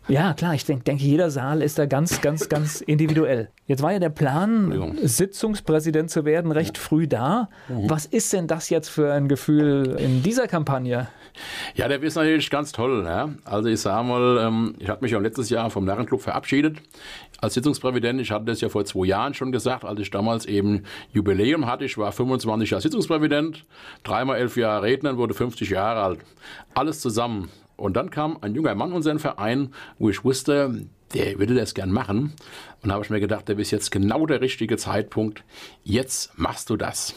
Ja, 0.08 0.32
klar, 0.32 0.54
ich 0.54 0.64
denk, 0.64 0.86
denke, 0.86 1.04
jeder 1.04 1.30
Saal 1.30 1.60
ist 1.60 1.78
da 1.78 1.84
ganz, 1.84 2.22
ganz, 2.22 2.48
ganz 2.48 2.80
individuell. 2.86 3.50
Jetzt 3.66 3.82
war 3.82 3.92
ja 3.92 3.98
der 3.98 4.08
Plan. 4.08 4.96
Sitzungspräsident 5.02 6.10
zu 6.10 6.24
werden, 6.24 6.50
recht 6.50 6.78
früh 6.78 7.06
da. 7.06 7.50
Mhm. 7.68 7.90
Was 7.90 8.06
ist 8.06 8.32
denn 8.32 8.46
das 8.46 8.70
jetzt 8.70 8.88
für 8.88 9.12
ein 9.12 9.28
Gefühl 9.28 9.96
in 9.98 10.22
dieser 10.22 10.48
Kampagne? 10.48 11.08
Ja, 11.74 11.88
der 11.88 12.02
ist 12.02 12.14
natürlich 12.14 12.48
ganz 12.48 12.72
toll. 12.72 13.04
Ja? 13.06 13.28
Also 13.44 13.68
ich 13.68 13.80
sage 13.80 14.08
mal, 14.08 14.38
ähm, 14.38 14.76
ich 14.78 14.88
habe 14.88 15.02
mich 15.02 15.12
ja 15.12 15.18
letztes 15.18 15.50
Jahr 15.50 15.68
vom 15.68 15.84
Narrenclub 15.84 16.22
verabschiedet 16.22 16.78
als 17.40 17.54
Sitzungspräsident. 17.54 18.20
Ich 18.20 18.30
hatte 18.30 18.46
das 18.46 18.60
ja 18.60 18.68
vor 18.68 18.84
zwei 18.84 19.06
Jahren 19.06 19.34
schon 19.34 19.52
gesagt, 19.52 19.84
als 19.84 20.00
ich 20.00 20.10
damals 20.10 20.46
eben 20.46 20.82
Jubiläum 21.12 21.66
hatte. 21.66 21.84
Ich 21.84 21.96
war 21.96 22.12
25 22.12 22.70
Jahre 22.70 22.82
Sitzungspräsident, 22.82 23.64
dreimal 24.02 24.38
elf 24.38 24.56
Jahre 24.56 24.82
Redner, 24.82 25.16
wurde 25.16 25.34
50 25.34 25.70
Jahre 25.70 26.02
alt. 26.02 26.20
Alles 26.74 27.00
zusammen 27.00 27.48
Und 27.76 27.96
dann 27.96 28.10
kam 28.10 28.38
ein 28.40 28.54
junger 28.54 28.74
Mann 28.74 28.90
in 28.90 28.96
unseren 28.96 29.20
Verein, 29.20 29.72
wo 30.00 30.10
ich 30.10 30.24
wusste, 30.24 30.86
der 31.14 31.38
würde 31.38 31.54
das 31.54 31.74
gern 31.74 31.92
machen. 31.92 32.34
Und 32.82 32.88
da 32.88 32.94
habe 32.94 33.04
ich 33.04 33.10
mir 33.10 33.20
gedacht, 33.20 33.48
der 33.48 33.58
ist 33.58 33.70
jetzt 33.70 33.90
genau 33.90 34.26
der 34.26 34.40
richtige 34.40 34.76
Zeitpunkt. 34.76 35.44
Jetzt 35.84 36.36
machst 36.36 36.70
du 36.70 36.76
das. 36.76 37.14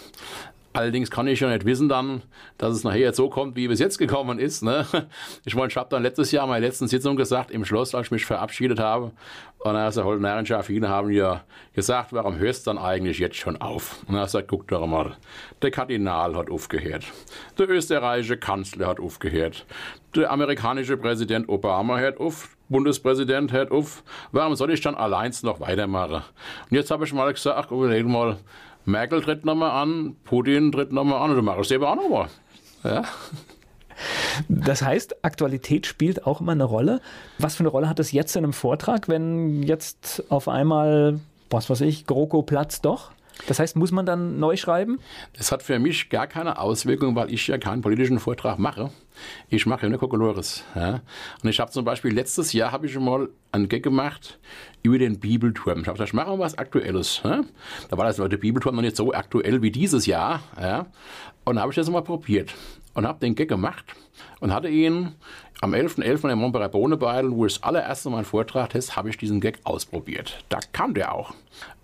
Allerdings 0.73 1.11
kann 1.11 1.27
ich 1.27 1.41
ja 1.41 1.49
nicht 1.49 1.65
wissen 1.65 1.89
dann, 1.89 2.21
dass 2.57 2.73
es 2.73 2.83
nachher 2.83 2.99
jetzt 2.99 3.17
so 3.17 3.29
kommt, 3.29 3.57
wie 3.57 3.65
es 3.65 3.79
jetzt 3.79 3.97
gekommen 3.97 4.39
ist. 4.39 4.63
Ne? 4.63 4.85
Ich 5.45 5.55
meine, 5.55 5.67
ich 5.67 5.75
habe 5.75 5.89
dann 5.89 6.01
letztes 6.01 6.31
Jahr 6.31 6.45
in 6.45 6.49
meiner 6.49 6.65
letzten 6.65 6.87
Sitzung 6.87 7.17
gesagt, 7.17 7.51
im 7.51 7.65
Schloss, 7.65 7.93
als 7.93 8.07
ich 8.07 8.11
mich 8.11 8.25
verabschiedet 8.25 8.79
habe, 8.79 9.11
und 9.63 9.73
dann 9.73 9.83
hat 9.83 9.95
er 9.95 10.05
Holdenherrenschaft, 10.05 10.67
viele 10.67 10.89
haben 10.89 11.11
ja 11.11 11.43
gesagt, 11.73 12.13
warum 12.13 12.37
hörst 12.37 12.65
du 12.65 12.71
dann 12.71 12.79
eigentlich 12.79 13.19
jetzt 13.19 13.35
schon 13.35 13.57
auf? 13.57 13.99
Und 14.07 14.15
dann 14.15 14.23
hat 14.23 14.33
er 14.33 14.41
guck 14.41 14.67
doch 14.67 14.87
mal, 14.87 15.17
der 15.61 15.69
Kardinal 15.69 16.35
hat 16.35 16.49
aufgehört, 16.49 17.05
der 17.59 17.69
österreichische 17.69 18.37
Kanzler 18.37 18.87
hat 18.87 18.99
aufgehört, 18.99 19.65
der 20.15 20.31
amerikanische 20.31 20.97
Präsident 20.97 21.47
Obama 21.47 21.99
hört 21.99 22.19
auf, 22.19 22.49
Bundespräsident 22.69 23.51
hört 23.51 23.71
auf, 23.71 24.03
warum 24.31 24.55
soll 24.55 24.71
ich 24.71 24.81
dann 24.81 24.95
allein 24.95 25.31
noch 25.43 25.59
weitermachen? 25.59 26.23
Und 26.69 26.75
jetzt 26.75 26.89
habe 26.89 27.05
ich 27.05 27.13
mal 27.13 27.31
gesagt, 27.31 27.57
ach, 27.57 27.71
überleg 27.71 28.07
mal, 28.07 28.37
Merkel 28.85 29.21
tritt 29.21 29.45
nochmal 29.45 29.71
an, 29.71 30.15
Putin 30.23 30.71
tritt 30.71 30.91
nochmal 30.91 31.21
an 31.21 31.31
und 31.31 31.37
du 31.37 31.41
machst 31.41 31.61
es 31.61 31.67
selber 31.69 31.91
auch 31.91 31.95
nochmal. 31.95 32.27
Ja. 32.83 33.03
Das 34.49 34.81
heißt, 34.81 35.23
Aktualität 35.23 35.85
spielt 35.85 36.25
auch 36.25 36.41
immer 36.41 36.53
eine 36.53 36.63
Rolle. 36.63 37.01
Was 37.37 37.55
für 37.55 37.61
eine 37.61 37.69
Rolle 37.69 37.87
hat 37.87 37.99
es 37.99 38.11
jetzt 38.11 38.35
in 38.35 38.43
einem 38.43 38.53
Vortrag, 38.53 39.07
wenn 39.07 39.63
jetzt 39.63 40.23
auf 40.29 40.47
einmal, 40.47 41.19
was 41.49 41.69
weiß 41.69 41.81
ich, 41.81 42.07
GroKo 42.07 42.41
platzt 42.41 42.85
doch? 42.85 43.11
Das 43.47 43.59
heißt, 43.59 43.75
muss 43.75 43.91
man 43.91 44.05
dann 44.05 44.39
neu 44.39 44.55
schreiben? 44.55 44.99
Das 45.33 45.51
hat 45.51 45.63
für 45.63 45.79
mich 45.79 46.09
gar 46.09 46.27
keine 46.27 46.59
Auswirkung, 46.59 47.15
weil 47.15 47.33
ich 47.33 47.47
ja 47.47 47.57
keinen 47.57 47.81
politischen 47.81 48.19
Vortrag 48.19 48.59
mache. 48.59 48.91
Ich 49.49 49.65
mache 49.65 49.83
ja 49.83 49.89
nur 49.89 49.99
Kokolores. 49.99 50.63
Ja. 50.75 51.01
Und 51.41 51.49
ich 51.49 51.59
habe 51.59 51.71
zum 51.71 51.85
Beispiel 51.85 52.13
letztes 52.13 52.53
Jahr 52.53 52.71
habe 52.71 52.85
ich 52.85 52.93
schon 52.93 53.05
mal 53.05 53.29
einen 53.51 53.67
Gag 53.67 53.83
gemacht 53.83 54.39
über 54.83 54.97
den 54.97 55.19
Bibelturm. 55.19 55.81
Ich 55.81 55.87
habe 55.87 55.97
gesagt, 55.97 56.13
mache 56.13 56.29
mal 56.29 56.39
was 56.39 56.57
Aktuelles. 56.57 57.21
Ja. 57.23 57.41
Da 57.89 57.97
war 57.97 58.05
das 58.05 58.17
der 58.17 58.37
Bibelturm 58.37 58.75
noch 58.75 58.81
nicht 58.81 58.95
so 58.95 59.13
aktuell 59.13 59.61
wie 59.61 59.71
dieses 59.71 60.05
Jahr. 60.05 60.41
Ja. 60.59 60.87
Und 61.43 61.55
da 61.55 61.61
habe 61.61 61.71
ich 61.71 61.75
das 61.75 61.89
mal 61.89 62.01
probiert 62.01 62.53
und 62.93 63.07
habe 63.07 63.19
den 63.19 63.35
Gag 63.35 63.49
gemacht 63.49 63.85
und 64.39 64.53
hatte 64.53 64.67
ihn 64.67 65.15
am 65.61 65.73
11.11. 65.73 66.03
.11. 66.03 66.31
in 66.31 66.39
Montpellier 66.39 66.69
Bohnebeidel, 66.69 67.31
wo 67.31 67.45
ich 67.45 67.53
das 67.55 67.63
allererste 67.63 68.09
Mal 68.09 68.17
einen 68.17 68.25
Vortrag 68.25 68.71
test, 68.71 68.95
habe 68.95 69.09
ich 69.09 69.17
diesen 69.17 69.39
Gag 69.39 69.59
ausprobiert. 69.63 70.43
Da 70.49 70.59
kam 70.71 70.93
der 70.93 71.13
auch. 71.13 71.33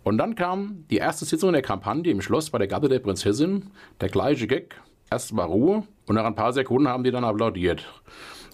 Und 0.03 0.17
dann 0.17 0.35
kam 0.35 0.85
die 0.89 0.97
erste 0.97 1.25
Sitzung 1.25 1.53
der 1.53 1.61
Kampagne 1.61 2.11
im 2.11 2.21
Schloss 2.21 2.49
bei 2.49 2.57
der 2.57 2.67
Gatte 2.67 2.89
der 2.89 2.99
Prinzessin, 2.99 3.71
der 4.01 4.09
gleiche 4.09 4.47
Gag. 4.47 4.79
Erst 5.09 5.35
war 5.35 5.45
Ruhe 5.45 5.83
und 6.07 6.15
nach 6.15 6.25
ein 6.25 6.35
paar 6.35 6.53
Sekunden 6.53 6.87
haben 6.87 7.03
die 7.03 7.11
dann 7.11 7.23
applaudiert. 7.23 7.85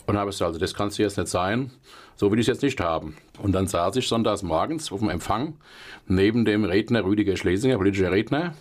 Und 0.05 0.17
habe 0.17 0.31
gesagt, 0.31 0.47
also 0.47 0.59
das 0.59 0.73
kann 0.73 0.89
es 0.89 0.97
jetzt 0.97 1.17
nicht 1.17 1.29
sein, 1.29 1.71
so 2.15 2.31
will 2.31 2.39
ich 2.39 2.47
es 2.47 2.53
jetzt 2.53 2.63
nicht 2.63 2.79
haben. 2.79 3.15
Und 3.39 3.53
dann 3.53 3.67
saß 3.67 3.95
ich 3.95 4.07
sonntags 4.07 4.43
morgens 4.43 4.91
auf 4.91 4.99
dem 4.99 5.09
Empfang 5.09 5.55
neben 6.07 6.45
dem 6.45 6.65
Redner 6.65 7.03
Rüdiger 7.03 7.37
Schlesinger, 7.37 7.77
politischer 7.77 8.11
Redner, 8.11 8.53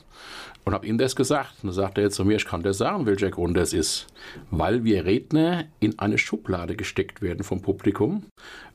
und 0.64 0.74
habe 0.74 0.86
ihm 0.86 0.99
das 0.99 1.16
gesagt. 1.16 1.55
Und 1.62 1.68
dann 1.68 1.74
sagte 1.74 2.01
er 2.03 2.11
zu 2.11 2.24
mir, 2.24 2.36
ich 2.36 2.45
kann 2.45 2.62
dir 2.62 2.72
sagen, 2.72 3.07
welcher 3.07 3.30
Grund 3.30 3.57
das 3.57 3.72
ist. 3.72 4.07
Weil 4.51 4.84
wir 4.84 5.05
Redner 5.05 5.64
in 5.80 5.99
eine 5.99 6.18
Schublade 6.18 6.76
gesteckt 6.76 7.20
werden 7.20 7.43
vom 7.43 7.62
Publikum. 7.62 8.24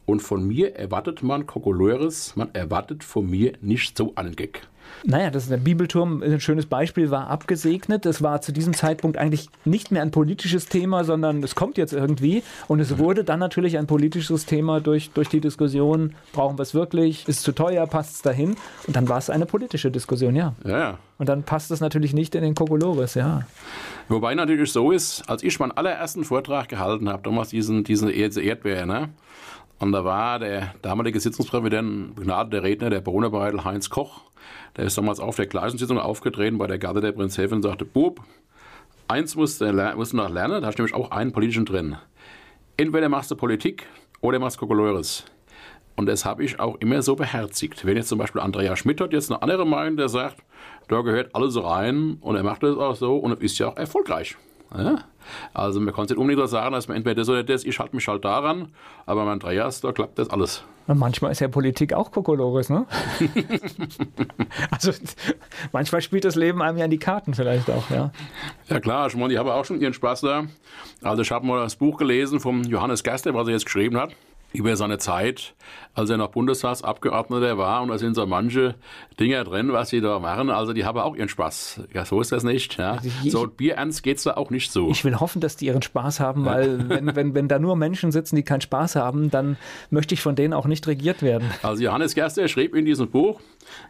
Und 0.07 0.21
von 0.21 0.47
mir 0.47 0.73
erwartet 0.73 1.21
man 1.21 1.45
Kokolores, 1.45 2.33
man 2.37 2.49
erwartet 2.53 3.03
von 3.03 3.29
mir 3.29 3.51
nicht 3.59 3.97
so 3.97 4.13
einen 4.15 4.37
Gag. 4.37 4.61
Naja, 5.03 5.29
das 5.29 5.43
ist 5.43 5.51
der 5.51 5.57
Bibelturm, 5.57 6.23
ein 6.23 6.39
schönes 6.39 6.65
Beispiel, 6.65 7.11
war 7.11 7.27
abgesegnet. 7.27 8.05
Es 8.05 8.21
war 8.21 8.39
zu 8.39 8.53
diesem 8.53 8.73
Zeitpunkt 8.73 9.17
eigentlich 9.17 9.49
nicht 9.65 9.91
mehr 9.91 10.01
ein 10.01 10.11
politisches 10.11 10.67
Thema, 10.67 11.03
sondern 11.03 11.43
es 11.43 11.55
kommt 11.55 11.77
jetzt 11.77 11.91
irgendwie. 11.91 12.41
Und 12.69 12.79
es 12.79 12.97
wurde 12.97 13.25
dann 13.25 13.39
natürlich 13.39 13.77
ein 13.77 13.85
politisches 13.85 14.45
Thema 14.45 14.79
durch, 14.79 15.11
durch 15.11 15.27
die 15.27 15.41
Diskussion, 15.41 16.15
brauchen 16.31 16.57
wir 16.57 16.63
es 16.63 16.73
wirklich, 16.73 17.27
ist 17.27 17.39
es 17.39 17.43
zu 17.43 17.51
teuer, 17.51 17.85
passt 17.85 18.15
es 18.15 18.21
dahin? 18.21 18.55
Und 18.87 18.95
dann 18.95 19.09
war 19.09 19.17
es 19.17 19.29
eine 19.29 19.45
politische 19.45 19.91
Diskussion, 19.91 20.37
ja. 20.37 20.55
Ja. 20.65 20.99
Und 21.17 21.27
dann 21.27 21.43
passt 21.43 21.69
es 21.69 21.81
natürlich 21.81 22.13
nicht 22.13 22.33
in 22.33 22.43
den 22.43 22.55
Kokolores, 22.55 23.15
ja. 23.15 23.45
Wobei 24.07 24.35
natürlich 24.35 24.71
so 24.71 24.91
ist, 24.91 25.29
als 25.29 25.43
ich 25.43 25.59
meinen 25.59 25.71
allerersten 25.71 26.23
Vortrag 26.23 26.69
gehalten 26.69 27.09
habe, 27.09 27.23
damals 27.23 27.49
diesen, 27.49 27.83
diesen 27.83 28.09
Erdbeer, 28.09 28.85
ne? 28.85 29.09
Und 29.79 29.91
da 29.91 30.03
war 30.03 30.39
der 30.39 30.73
damalige 30.81 31.19
Sitzungspräsident, 31.19 32.15
begnadeter 32.15 32.63
Redner 32.63 32.89
der 32.89 33.01
Brunnerbeidel, 33.01 33.63
Heinz 33.63 33.89
Koch, 33.89 34.21
der 34.75 34.85
ist 34.85 34.97
damals 34.97 35.19
auf 35.19 35.35
der 35.35 35.45
gleichen 35.45 35.77
Sitzung 35.77 35.99
aufgetreten 35.99 36.57
bei 36.57 36.67
der 36.67 36.79
Garde 36.79 37.01
der 37.01 37.11
Prinzessin 37.11 37.57
und 37.57 37.63
sagte, 37.63 37.85
Bub, 37.85 38.21
eins 39.07 39.35
musst 39.35 39.61
du, 39.61 39.71
musst 39.95 40.13
du 40.13 40.17
noch 40.17 40.29
lernen, 40.29 40.61
da 40.61 40.67
hast 40.67 40.79
du 40.79 40.83
nämlich 40.83 40.95
auch 40.95 41.11
einen 41.11 41.31
politischen 41.31 41.65
drin. 41.65 41.95
Entweder 42.75 43.09
machst 43.09 43.29
du 43.29 43.35
Politik 43.35 43.85
oder 44.21 44.39
machst 44.39 44.57
Kokolores. 44.57 45.25
Und 45.95 46.05
das 46.05 46.25
habe 46.25 46.43
ich 46.43 46.59
auch 46.59 46.75
immer 46.75 47.01
so 47.01 47.15
beherzigt. 47.15 47.85
Wenn 47.85 47.97
jetzt 47.97 48.09
zum 48.09 48.19
Beispiel 48.19 48.41
Andrea 48.41 48.75
Schmidt 48.75 49.01
hat 49.01 49.13
jetzt 49.13 49.31
eine 49.31 49.41
andere 49.41 49.65
Meinung, 49.65 49.97
der 49.97 50.09
sagt, 50.09 50.37
da 50.87 51.01
gehört 51.01 51.33
alles 51.35 51.61
rein 51.61 52.17
und 52.21 52.35
er 52.35 52.43
macht 52.43 52.63
das 52.63 52.77
auch 52.77 52.95
so 52.95 53.17
und 53.17 53.41
ist 53.41 53.57
ja 53.57 53.69
auch 53.69 53.77
erfolgreich. 53.77 54.37
Ja? 54.75 54.95
Also 55.53 55.79
man 55.79 55.93
kann 55.93 56.05
es 56.05 56.09
nicht 56.09 56.19
unbedingt 56.19 56.49
sagen, 56.49 56.73
dass 56.73 56.87
man 56.87 56.97
entweder 56.97 57.15
das 57.15 57.29
oder 57.29 57.43
das, 57.43 57.63
ich 57.63 57.79
halte 57.79 57.95
mich 57.95 58.07
halt 58.07 58.23
daran, 58.23 58.69
aber 59.05 59.25
bei 59.25 59.31
Andreas, 59.31 59.81
da 59.81 59.91
klappt 59.91 60.17
das 60.19 60.29
alles. 60.29 60.63
Manchmal 60.87 61.31
ist 61.31 61.41
ja 61.41 61.49
Politik 61.49 61.93
auch 61.93 62.11
Kokolores, 62.11 62.69
ne? 62.69 62.85
also 64.71 64.93
manchmal 65.73 66.01
spielt 66.01 66.23
das 66.23 66.35
Leben 66.35 66.61
einem 66.61 66.77
ja 66.77 66.85
in 66.85 66.91
die 66.91 66.97
Karten 66.97 67.33
vielleicht 67.33 67.69
auch, 67.69 67.89
ja. 67.89 68.11
Ja 68.69 68.79
klar, 68.79 69.07
ich 69.07 69.15
meine, 69.15 69.29
die 69.29 69.37
haben 69.37 69.49
auch 69.49 69.65
schon 69.65 69.81
ihren 69.81 69.93
Spaß 69.93 70.21
da. 70.21 70.45
Also 71.01 71.23
ich 71.23 71.31
habe 71.31 71.45
mal 71.45 71.59
das 71.59 71.75
Buch 71.75 71.97
gelesen 71.97 72.39
vom 72.39 72.63
Johannes 72.63 73.03
Gaster, 73.03 73.33
was 73.33 73.47
er 73.47 73.53
jetzt 73.53 73.65
geschrieben 73.65 73.97
hat 73.97 74.11
über 74.57 74.75
seine 74.75 74.97
Zeit, 74.97 75.55
als 75.93 76.09
er 76.09 76.17
noch 76.17 76.29
Bundestagsabgeordneter 76.29 77.57
war. 77.57 77.81
Und 77.81 77.89
da 77.89 77.97
sind 77.97 78.15
so 78.15 78.25
manche 78.25 78.75
Dinger 79.19 79.43
drin, 79.43 79.71
was 79.71 79.89
sie 79.89 80.01
da 80.01 80.19
machen. 80.19 80.49
Also 80.49 80.73
die 80.73 80.83
haben 80.83 80.99
auch 80.99 81.15
ihren 81.15 81.29
Spaß. 81.29 81.81
Ja, 81.93 82.05
so 82.05 82.19
ist 82.19 82.31
das 82.31 82.43
nicht. 82.43 82.77
Ja. 82.77 82.93
Also 82.93 83.09
ich, 83.23 83.31
so 83.31 83.47
bierernst 83.47 84.03
geht 84.03 84.17
es 84.17 84.23
da 84.23 84.33
auch 84.35 84.49
nicht 84.49 84.71
so. 84.71 84.89
Ich 84.89 85.05
will 85.05 85.19
hoffen, 85.19 85.39
dass 85.39 85.55
die 85.55 85.67
ihren 85.67 85.81
Spaß 85.81 86.19
haben, 86.19 86.45
weil 86.45 86.89
wenn, 86.89 87.15
wenn, 87.15 87.35
wenn 87.35 87.47
da 87.47 87.59
nur 87.59 87.75
Menschen 87.75 88.11
sitzen, 88.11 88.35
die 88.35 88.43
keinen 88.43 88.61
Spaß 88.61 88.95
haben, 88.95 89.29
dann 89.29 89.57
möchte 89.89 90.13
ich 90.13 90.21
von 90.21 90.35
denen 90.35 90.53
auch 90.53 90.65
nicht 90.65 90.87
regiert 90.87 91.21
werden. 91.21 91.49
Also 91.61 91.83
Johannes 91.83 92.15
Gerster 92.15 92.47
schrieb 92.47 92.75
in 92.75 92.85
diesem 92.85 93.09
Buch, 93.09 93.39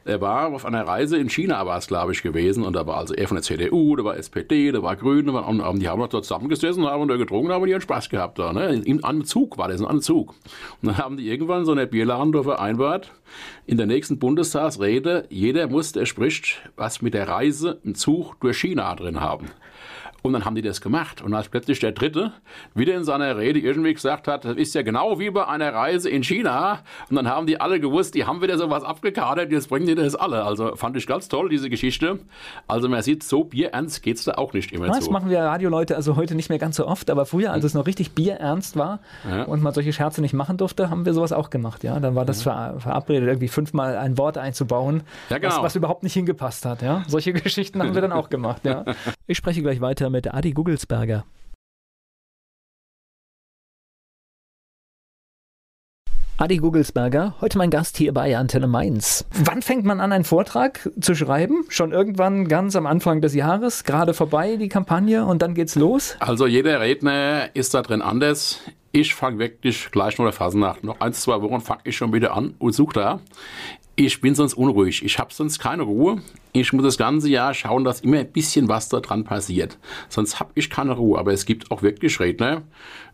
er 0.05 0.21
war 0.21 0.53
auf 0.53 0.65
einer 0.65 0.87
Reise 0.87 1.17
in 1.17 1.29
China, 1.29 1.65
war 1.65 1.77
es, 1.77 1.87
glaube 1.87 2.11
ich, 2.11 2.23
gewesen. 2.23 2.63
Und 2.63 2.73
da 2.73 2.87
war 2.87 2.97
also 2.97 3.13
er 3.13 3.27
von 3.27 3.35
der 3.35 3.43
CDU, 3.43 3.95
da 3.95 4.03
war 4.03 4.17
SPD, 4.17 4.71
da 4.71 4.81
war 4.81 4.95
Grüne. 4.95 5.31
Und 5.31 5.79
die 5.79 5.87
haben 5.87 5.99
dort 5.99 6.11
zusammengesessen, 6.11 6.85
haben 6.85 7.07
da 7.07 7.17
getrunken, 7.17 7.51
haben 7.51 7.65
die 7.65 7.71
ihren 7.71 7.81
Spaß 7.81 8.09
gehabt. 8.09 8.39
Da, 8.39 8.53
ne? 8.53 8.81
Im 8.85 9.03
Anzug 9.03 9.57
war 9.57 9.67
das, 9.67 9.81
ein 9.81 9.87
Anzug. 9.87 10.33
Und 10.81 10.89
dann 10.89 10.97
haben 10.97 11.17
die 11.17 11.29
irgendwann 11.29 11.65
so 11.65 11.71
eine 11.71 11.87
Bierladen 11.87 12.33
vereinbart, 12.43 13.11
in 13.65 13.77
der 13.77 13.85
nächsten 13.85 14.19
Bundestagsrede, 14.19 15.25
jeder 15.29 15.67
muss, 15.67 15.91
der 15.91 16.05
spricht, 16.05 16.61
was 16.75 17.01
mit 17.01 17.13
der 17.13 17.27
Reise 17.27 17.79
im 17.83 17.95
Zug 17.95 18.39
durch 18.39 18.57
China 18.57 18.95
drin 18.95 19.19
haben. 19.19 19.47
Und 20.27 20.33
dann 20.33 20.45
haben 20.45 20.55
die 20.55 20.61
das 20.61 20.81
gemacht. 20.81 21.21
Und 21.21 21.33
als 21.33 21.49
plötzlich 21.49 21.79
der 21.79 21.91
Dritte 21.91 22.33
wieder 22.73 22.95
in 22.95 23.03
seiner 23.03 23.37
Rede 23.37 23.59
irgendwie 23.59 23.93
gesagt 23.93 24.27
hat, 24.27 24.45
das 24.45 24.55
ist 24.55 24.73
ja 24.75 24.81
genau 24.81 25.19
wie 25.19 25.29
bei 25.29 25.47
einer 25.47 25.73
Reise 25.73 26.09
in 26.09 26.23
China. 26.23 26.79
Und 27.09 27.15
dann 27.15 27.27
haben 27.27 27.47
die 27.47 27.59
alle 27.59 27.79
gewusst, 27.79 28.15
die 28.15 28.25
haben 28.25 28.41
wieder 28.41 28.57
sowas 28.57 28.83
abgekadert, 28.83 29.51
jetzt 29.51 29.69
bringen 29.69 29.87
die 29.87 29.95
das 29.95 30.15
alle. 30.15 30.43
Also 30.43 30.75
fand 30.75 30.95
ich 30.97 31.07
ganz 31.07 31.27
toll, 31.27 31.49
diese 31.49 31.69
Geschichte. 31.69 32.19
Also 32.67 32.89
man 32.89 33.01
sieht, 33.01 33.23
so 33.23 33.43
bierernst 33.43 34.03
geht 34.03 34.17
es 34.17 34.25
da 34.25 34.33
auch 34.33 34.53
nicht 34.53 34.71
immer 34.71 34.87
ja, 34.87 34.93
zu. 34.93 34.99
Das 34.99 35.09
machen 35.09 35.29
wir 35.29 35.39
Radioleute 35.39 35.95
also 35.95 36.15
heute 36.15 36.35
nicht 36.35 36.49
mehr 36.49 36.59
ganz 36.59 36.75
so 36.75 36.87
oft, 36.87 37.09
aber 37.09 37.25
früher, 37.25 37.51
als 37.51 37.63
es 37.63 37.73
noch 37.73 37.85
richtig 37.87 38.13
bierernst 38.13 38.77
war 38.77 38.99
ja. 39.29 39.43
und 39.43 39.61
man 39.61 39.73
solche 39.73 39.93
Scherze 39.93 40.21
nicht 40.21 40.33
machen 40.33 40.57
durfte, 40.57 40.89
haben 40.89 41.05
wir 41.05 41.13
sowas 41.13 41.31
auch 41.31 41.49
gemacht. 41.49 41.83
Ja, 41.83 41.99
dann 41.99 42.15
war 42.15 42.25
das 42.25 42.43
ja. 42.43 42.79
verabredet, 42.79 43.27
irgendwie 43.27 43.47
fünfmal 43.47 43.97
ein 43.97 44.17
Wort 44.17 44.37
einzubauen, 44.37 45.03
ja, 45.29 45.37
genau. 45.37 45.55
was, 45.55 45.63
was 45.63 45.75
überhaupt 45.75 46.03
nicht 46.03 46.13
hingepasst 46.13 46.65
hat. 46.65 46.81
Ja, 46.81 47.03
solche 47.07 47.33
Geschichten 47.47 47.81
haben 47.81 47.93
wir 47.93 48.01
dann 48.01 48.11
auch 48.11 48.29
gemacht. 48.29 48.65
Ja, 48.65 48.85
ich 49.27 49.37
spreche 49.37 49.61
gleich 49.61 49.81
weiter 49.81 50.09
mit 50.09 50.16
Adi 50.25 50.51
Gugelsberger. 50.51 51.25
Adi 56.39 56.57
Gugelsberger, 56.57 57.33
heute 57.41 57.57
mein 57.57 57.71
Gast 57.71 57.97
hier 57.97 58.13
bei 58.13 58.37
Antenne 58.37 58.67
Mainz. 58.67 59.25
Wann 59.31 59.63
fängt 59.63 59.85
man 59.85 59.99
an, 59.99 60.11
einen 60.11 60.23
Vortrag 60.23 60.87
zu 60.99 61.15
schreiben? 61.15 61.65
Schon 61.69 61.91
irgendwann 61.91 62.47
ganz 62.47 62.75
am 62.75 62.85
Anfang 62.85 63.21
des 63.21 63.33
Jahres, 63.33 63.83
gerade 63.83 64.13
vorbei 64.13 64.55
die 64.57 64.69
Kampagne 64.69 65.25
und 65.25 65.41
dann 65.41 65.55
geht's 65.55 65.73
los? 65.73 66.15
Also 66.19 66.45
jeder 66.45 66.79
Redner 66.79 67.55
ist 67.55 67.73
da 67.73 67.81
drin 67.81 68.03
anders. 68.03 68.59
Ich 68.91 69.15
fange 69.15 69.39
wirklich 69.39 69.89
gleich 69.91 70.17
nur 70.19 70.27
der 70.27 70.33
Phasennacht. 70.33 70.83
Noch 70.83 70.99
ein, 70.99 71.13
zwei 71.13 71.41
Wochen 71.41 71.59
fange 71.59 71.81
ich 71.85 71.97
schon 71.97 72.13
wieder 72.13 72.35
an 72.35 72.53
und 72.59 72.73
suche 72.73 72.93
da. 72.93 73.19
Ich 73.99 74.21
bin 74.21 74.35
sonst 74.35 74.53
unruhig. 74.53 75.03
Ich 75.03 75.17
habe 75.17 75.33
sonst 75.33 75.57
keine 75.57 75.81
Ruhe. 75.81 76.21
Ich 76.53 76.71
muss 76.71 76.83
das 76.83 76.99
ganze 76.99 77.29
Jahr 77.29 77.55
schauen, 77.55 77.83
dass 77.83 78.01
immer 78.01 78.19
ein 78.19 78.31
bisschen 78.31 78.69
was 78.69 78.89
da 78.89 78.99
dran 78.99 79.23
passiert. 79.23 79.79
Sonst 80.07 80.39
habe 80.39 80.51
ich 80.53 80.69
keine 80.69 80.91
Ruhe. 80.91 81.17
Aber 81.17 81.33
es 81.33 81.47
gibt 81.47 81.71
auch 81.71 81.81
wirklich 81.81 82.19
Redner, 82.19 82.61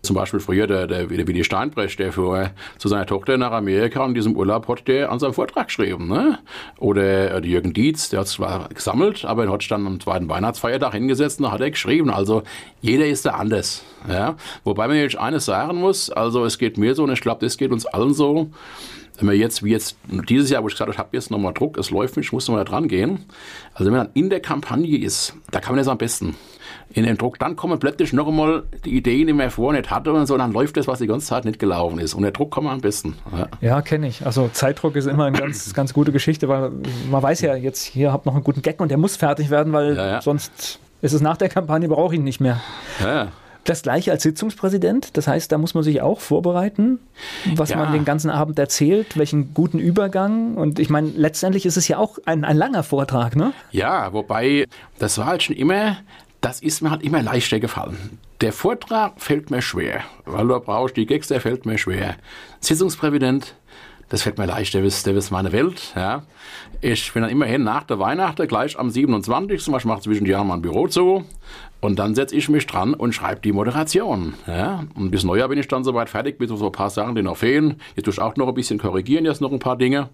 zum 0.02 0.18
Beispiel 0.18 0.42
früher 0.42 0.68
der, 0.68 0.86
der, 0.88 1.06
der 1.06 1.26
Willi 1.26 1.46
Steinbrecht, 1.46 2.00
der 2.00 2.12
für, 2.12 2.52
zu 2.80 2.90
seiner 2.90 3.06
Tochter 3.06 3.38
nach 3.38 3.54
Amerika 3.54 4.06
in 4.06 4.14
diesem 4.14 4.36
Urlaub 4.36 4.68
hat 4.68 4.86
der 4.90 5.10
an 5.10 5.20
seinem 5.20 5.34
Vortrag 5.34 5.68
geschrieben. 5.68 6.10
Ne? 6.10 6.40
Oder 6.80 7.42
äh, 7.42 7.48
Jürgen 7.48 7.72
Dietz, 7.72 8.10
der 8.10 8.20
hat 8.20 8.28
zwar 8.28 8.68
gesammelt, 8.68 9.24
aber 9.24 9.46
er 9.46 9.54
hat 9.54 9.72
dann 9.72 9.88
am 9.88 10.02
zweiten 10.02 10.28
Weihnachtsfeiertag 10.28 10.96
hingesetzt 10.96 11.40
und 11.40 11.46
da 11.46 11.54
hat 11.54 11.62
er 11.62 11.72
geschrieben. 11.72 12.10
Also 12.10 12.44
jeder 12.82 13.06
ist 13.06 13.26
da 13.26 13.36
anders. 13.36 13.86
Ja? 14.10 14.36
Wobei 14.66 14.90
man 14.90 14.98
jetzt 14.98 15.18
eines 15.18 15.46
sagen 15.46 15.80
muss, 15.80 16.10
also 16.10 16.44
es 16.44 16.58
geht 16.58 16.78
mir 16.78 16.94
so 16.94 17.06
und 17.06 17.14
ich 17.14 17.22
glaube, 17.22 17.40
das 17.46 17.58
geht 17.58 17.72
uns 17.72 17.86
allen 17.86 18.14
so 18.14 18.50
wenn 19.18 19.28
man 19.28 19.36
jetzt, 19.36 19.64
wie 19.64 19.72
jetzt 19.72 19.98
dieses 20.28 20.50
Jahr, 20.50 20.64
wo 20.64 20.68
ich 20.68 20.74
gesagt 20.74 20.88
habe, 20.88 20.92
ich 20.92 20.98
habe 20.98 21.10
jetzt 21.12 21.30
nochmal 21.30 21.54
Druck, 21.54 21.78
es 21.78 21.92
läuft 21.92 22.18
nicht, 22.18 22.28
ich 22.28 22.34
muss 22.34 22.48
nochmal 22.48 22.66
da 22.66 22.72
dran 22.72 22.88
gehen. 22.88 23.26
Also 23.74 23.86
wenn 23.86 23.98
man 23.98 24.08
dann 24.08 24.16
in 24.16 24.30
der 24.30 24.40
Kampagne 24.40 24.98
ist, 24.98 25.36
da 25.52 25.60
kann 25.60 25.74
man 25.74 25.78
das 25.78 25.88
am 25.88 25.98
besten. 25.98 26.36
In 26.92 27.04
den 27.06 27.18
Druck, 27.18 27.40
dann 27.40 27.56
kommen 27.56 27.80
plötzlich 27.80 28.14
noch 28.14 28.28
einmal 28.28 28.64
die 28.86 28.96
Ideen, 28.96 29.28
die 29.28 29.34
man 29.34 29.50
vorher 29.50 29.80
nicht 29.80 29.92
hatte 29.92 30.12
und 30.14 30.26
so, 30.26 30.38
dann 30.38 30.52
läuft 30.52 30.78
das, 30.78 30.88
was 30.88 31.00
die 31.00 31.08
ganze 31.08 31.28
Zeit 31.28 31.46
nicht 31.46 31.60
gelaufen 31.60 32.00
ist. 32.00 32.14
Und 32.14 32.24
der 32.24 32.32
Druck 32.32 32.52
kommt 32.52 32.68
am 32.68 32.82
besten. 32.82 33.16
Ja, 33.32 33.48
ja 33.62 33.82
kenne 33.82 34.08
ich. 34.08 34.26
Also 34.26 34.50
Zeitdruck 34.52 34.96
ist 34.96 35.06
immer 35.06 35.26
eine 35.26 35.38
ganz, 35.38 35.74
ganz 35.76 35.94
gute 35.94 36.12
Geschichte, 36.12 36.48
weil 36.48 36.72
man 37.10 37.22
weiß 37.22 37.42
ja 37.42 37.56
jetzt, 37.56 37.84
hier 37.84 38.12
habt 38.12 38.26
noch 38.26 38.34
einen 38.34 38.44
guten 38.44 38.62
Gag 38.62 38.80
und 38.80 38.90
der 38.90 38.98
muss 38.98 39.16
fertig 39.16 39.50
werden, 39.50 39.74
weil 39.74 39.96
ja, 39.96 40.08
ja. 40.08 40.22
sonst 40.22 40.80
ist 41.02 41.14
es 41.14 41.22
nach 41.22 41.38
der 41.38 41.50
Kampagne, 41.50 41.88
brauche 41.88 42.14
ich 42.14 42.20
ihn 42.20 42.24
nicht 42.24 42.40
mehr. 42.40 42.62
Ja, 43.02 43.32
das 43.64 43.82
gleiche 43.82 44.12
als 44.12 44.24
Sitzungspräsident. 44.24 45.16
Das 45.18 45.28
heißt, 45.28 45.52
da 45.52 45.58
muss 45.58 45.74
man 45.74 45.84
sich 45.84 46.02
auch 46.02 46.20
vorbereiten, 46.20 47.00
was 47.56 47.70
ja. 47.70 47.78
man 47.78 47.94
den 47.94 48.06
ganzen 48.06 48.30
Abend 48.30 48.60
erzählt, 48.60 49.18
welchen 49.18 49.54
guten 49.54 49.80
Übergang. 49.80 50.56
Und 50.56 50.80
ich 50.80 50.90
meine, 50.90 51.10
letztendlich 51.10 51.66
ist 51.66 51.78
es 51.78 51.88
ja 51.88 51.98
auch 51.98 52.18
ein, 52.26 52.44
ein 52.44 52.58
langer 52.58 52.84
Vortrag, 52.84 53.36
ne? 53.36 53.54
Ja, 53.72 54.12
wobei, 54.14 54.68
das 55.00 55.18
war 55.18 55.28
halt 55.28 55.44
schon 55.44 55.56
immer, 55.56 55.98
das 56.42 56.62
ist 56.62 56.82
mir 56.82 56.92
halt 56.92 57.04
immer 57.04 57.22
leichter 57.22 57.60
gefallen. 57.60 58.20
Der 58.42 58.52
Vortrag 58.52 59.22
fällt 59.22 59.50
mir 59.52 59.62
schwer, 59.62 60.02
weil 60.26 60.48
du 60.48 60.60
brauchst 60.60 60.98
die 60.98 61.06
Gags, 61.06 61.30
der 61.30 61.40
fällt 61.40 61.66
mir 61.66 61.78
schwer. 61.78 62.16
Sitzungspräsident, 62.60 63.56
das 64.10 64.24
fällt 64.24 64.38
mir 64.38 64.46
leicht, 64.46 64.74
der 64.74 64.84
ist, 64.84 65.06
der 65.06 65.16
ist 65.16 65.32
meine 65.32 65.52
Welt. 65.54 65.94
Ja. 65.96 66.24
Ich 66.82 67.14
bin 67.14 67.22
dann 67.22 67.32
immerhin 67.32 67.64
nach 67.64 67.84
der 67.84 68.00
Weihnachten, 68.00 68.48
gleich 68.48 68.78
am 68.78 68.90
27. 68.90 69.68
Ich 69.76 69.86
mache 69.86 70.02
zwischen 70.02 70.26
Jahren 70.26 70.48
mein 70.48 70.62
Büro 70.62 70.88
zu. 70.88 71.24
Und 71.84 72.00
dann 72.00 72.16
setze 72.16 72.36
ich 72.36 72.48
mich 72.48 72.66
dran 72.66 72.94
und 72.94 73.14
schreibe 73.14 73.42
die 73.42 73.52
Moderation. 73.52 74.36
Ja? 74.48 74.86
Und 74.96 75.12
bis 75.12 75.26
Neujahr 75.26 75.50
bin 75.50 75.60
ich 75.60 75.68
dann 75.68 75.84
soweit 75.84 76.10
fertig 76.10 76.40
mit 76.40 76.48
so 76.48 76.66
ein 76.66 76.72
paar 76.72 76.90
Sachen, 76.90 77.14
die 77.14 77.22
noch 77.22 77.36
fehlen. 77.36 77.82
Jetzt 77.96 78.06
tue 78.06 78.14
ich 78.14 78.22
auch 78.22 78.38
noch 78.38 78.48
ein 78.48 78.54
bisschen 78.54 78.80
korrigieren, 78.80 79.26
jetzt 79.26 79.42
noch 79.42 79.52
ein 79.52 79.60
paar 79.60 79.76
Dinge. 79.78 80.10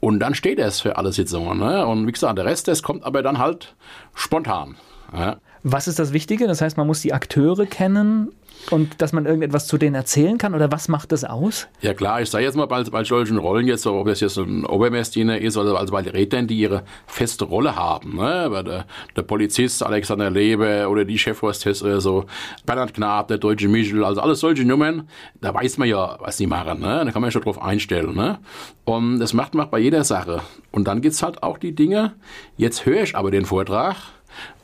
Und 0.00 0.20
dann 0.20 0.34
steht 0.34 0.58
es 0.58 0.82
für 0.82 0.98
alle 0.98 1.12
Sitzungen. 1.12 1.58
Ne? 1.58 1.86
Und 1.86 2.06
wie 2.06 2.12
gesagt, 2.12 2.36
der 2.36 2.44
Rest, 2.44 2.68
das 2.68 2.82
kommt 2.82 3.04
aber 3.04 3.22
dann 3.22 3.38
halt 3.38 3.74
spontan. 4.14 4.76
Ja? 5.16 5.38
Was 5.70 5.86
ist 5.86 5.98
das 5.98 6.14
Wichtige? 6.14 6.46
Das 6.46 6.62
heißt, 6.62 6.78
man 6.78 6.86
muss 6.86 7.02
die 7.02 7.12
Akteure 7.12 7.66
kennen 7.66 8.30
und 8.70 9.02
dass 9.02 9.12
man 9.12 9.26
irgendetwas 9.26 9.66
zu 9.66 9.76
denen 9.76 9.94
erzählen 9.94 10.38
kann 10.38 10.54
oder 10.54 10.72
was 10.72 10.88
macht 10.88 11.12
das 11.12 11.24
aus? 11.24 11.68
Ja 11.82 11.92
klar, 11.92 12.22
ich 12.22 12.30
sage 12.30 12.44
jetzt 12.44 12.56
mal 12.56 12.64
bei, 12.64 12.82
bei 12.84 13.04
solchen 13.04 13.36
Rollen 13.36 13.66
jetzt, 13.66 13.86
ob 13.86 14.06
es 14.08 14.20
jetzt 14.20 14.38
ein 14.38 14.64
Obermessdiener 14.64 15.38
ist 15.38 15.58
oder 15.58 15.78
also 15.78 15.92
bei 15.92 16.00
den 16.00 16.12
Rednern, 16.12 16.46
die 16.46 16.58
ihre 16.58 16.84
feste 17.06 17.44
Rolle 17.44 17.76
haben, 17.76 18.16
ne? 18.16 18.62
der, 18.64 18.86
der 19.14 19.22
Polizist 19.22 19.82
Alexander 19.82 20.30
Lebe 20.30 20.88
oder 20.88 21.04
die 21.04 21.18
Chefhostess 21.18 21.82
oder 21.82 22.00
so, 22.00 22.24
Bernhard 22.64 22.94
Knab, 22.94 23.28
der 23.28 23.36
deutsche 23.36 23.68
Michel, 23.68 24.02
also 24.04 24.22
alles 24.22 24.40
solche 24.40 24.64
Nummern, 24.64 25.06
da 25.42 25.52
weiß 25.52 25.76
man 25.76 25.86
ja, 25.86 26.16
was 26.18 26.38
die 26.38 26.46
machen, 26.46 26.80
ne? 26.80 27.02
da 27.04 27.10
kann 27.10 27.20
man 27.20 27.30
schon 27.30 27.42
drauf 27.42 27.60
einstellen. 27.60 28.14
Ne? 28.14 28.38
Und 28.86 29.18
das 29.18 29.34
macht 29.34 29.54
man 29.54 29.68
bei 29.68 29.80
jeder 29.80 30.02
Sache. 30.04 30.40
Und 30.70 30.88
dann 30.88 31.02
gibt 31.02 31.14
es 31.14 31.22
halt 31.22 31.42
auch 31.42 31.58
die 31.58 31.74
Dinge, 31.74 32.14
jetzt 32.56 32.86
höre 32.86 33.02
ich 33.02 33.14
aber 33.14 33.30
den 33.30 33.44
Vortrag, 33.44 33.96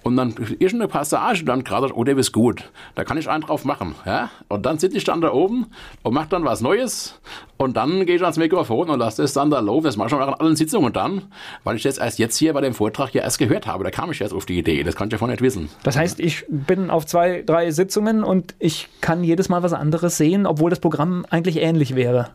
und 0.04 0.16
dann 0.16 0.34
irgendeine 0.58 0.86
Passage 0.86 1.44
dann 1.44 1.64
gerade, 1.64 1.90
oh, 1.96 2.04
der 2.04 2.16
ist 2.16 2.32
gut, 2.32 2.70
da 2.94 3.04
kann 3.04 3.16
ich 3.16 3.28
einen 3.28 3.42
drauf 3.42 3.64
machen. 3.64 3.94
Ja? 4.04 4.30
Und 4.48 4.66
dann 4.66 4.78
sitze 4.78 4.98
ich 4.98 5.04
dann 5.04 5.20
da 5.20 5.32
oben 5.32 5.66
und 6.02 6.14
mache 6.14 6.28
dann 6.28 6.44
was 6.44 6.60
Neues 6.60 7.18
und 7.56 7.76
dann 7.76 8.04
gehe 8.04 8.16
ich 8.16 8.22
ans 8.22 8.36
Mikrofon 8.36 8.90
und 8.90 8.98
lasse 8.98 9.22
das 9.22 9.32
dann 9.32 9.50
da 9.50 9.60
laufen. 9.60 9.84
Das 9.84 9.96
mache 9.96 10.08
ich 10.08 10.10
schon 10.10 10.22
an 10.22 10.34
allen 10.34 10.56
Sitzungen 10.56 10.92
dann, 10.92 11.22
weil 11.64 11.76
ich 11.76 11.82
das 11.82 11.98
erst 11.98 12.18
jetzt 12.18 12.36
hier 12.36 12.52
bei 12.52 12.60
dem 12.60 12.74
Vortrag 12.74 13.14
ja 13.14 13.22
erst 13.22 13.38
gehört 13.38 13.66
habe. 13.66 13.82
Da 13.82 13.90
kam 13.90 14.10
ich 14.10 14.18
jetzt 14.18 14.34
auf 14.34 14.46
die 14.46 14.58
Idee, 14.58 14.84
das 14.84 14.94
kann 14.94 15.08
ich 15.08 15.12
ja 15.12 15.18
vorher 15.18 15.34
nicht 15.34 15.42
wissen. 15.42 15.70
Das 15.82 15.96
heißt, 15.96 16.20
ich 16.20 16.44
bin 16.48 16.90
auf 16.90 17.06
zwei, 17.06 17.42
drei 17.44 17.70
Sitzungen 17.70 18.22
und 18.22 18.54
ich 18.58 18.88
kann 19.00 19.24
jedes 19.24 19.48
Mal 19.48 19.62
was 19.62 19.72
anderes 19.72 20.18
sehen, 20.18 20.46
obwohl 20.46 20.68
das 20.68 20.80
Programm 20.80 21.24
eigentlich 21.30 21.56
ähnlich 21.56 21.94
wäre. 21.94 22.28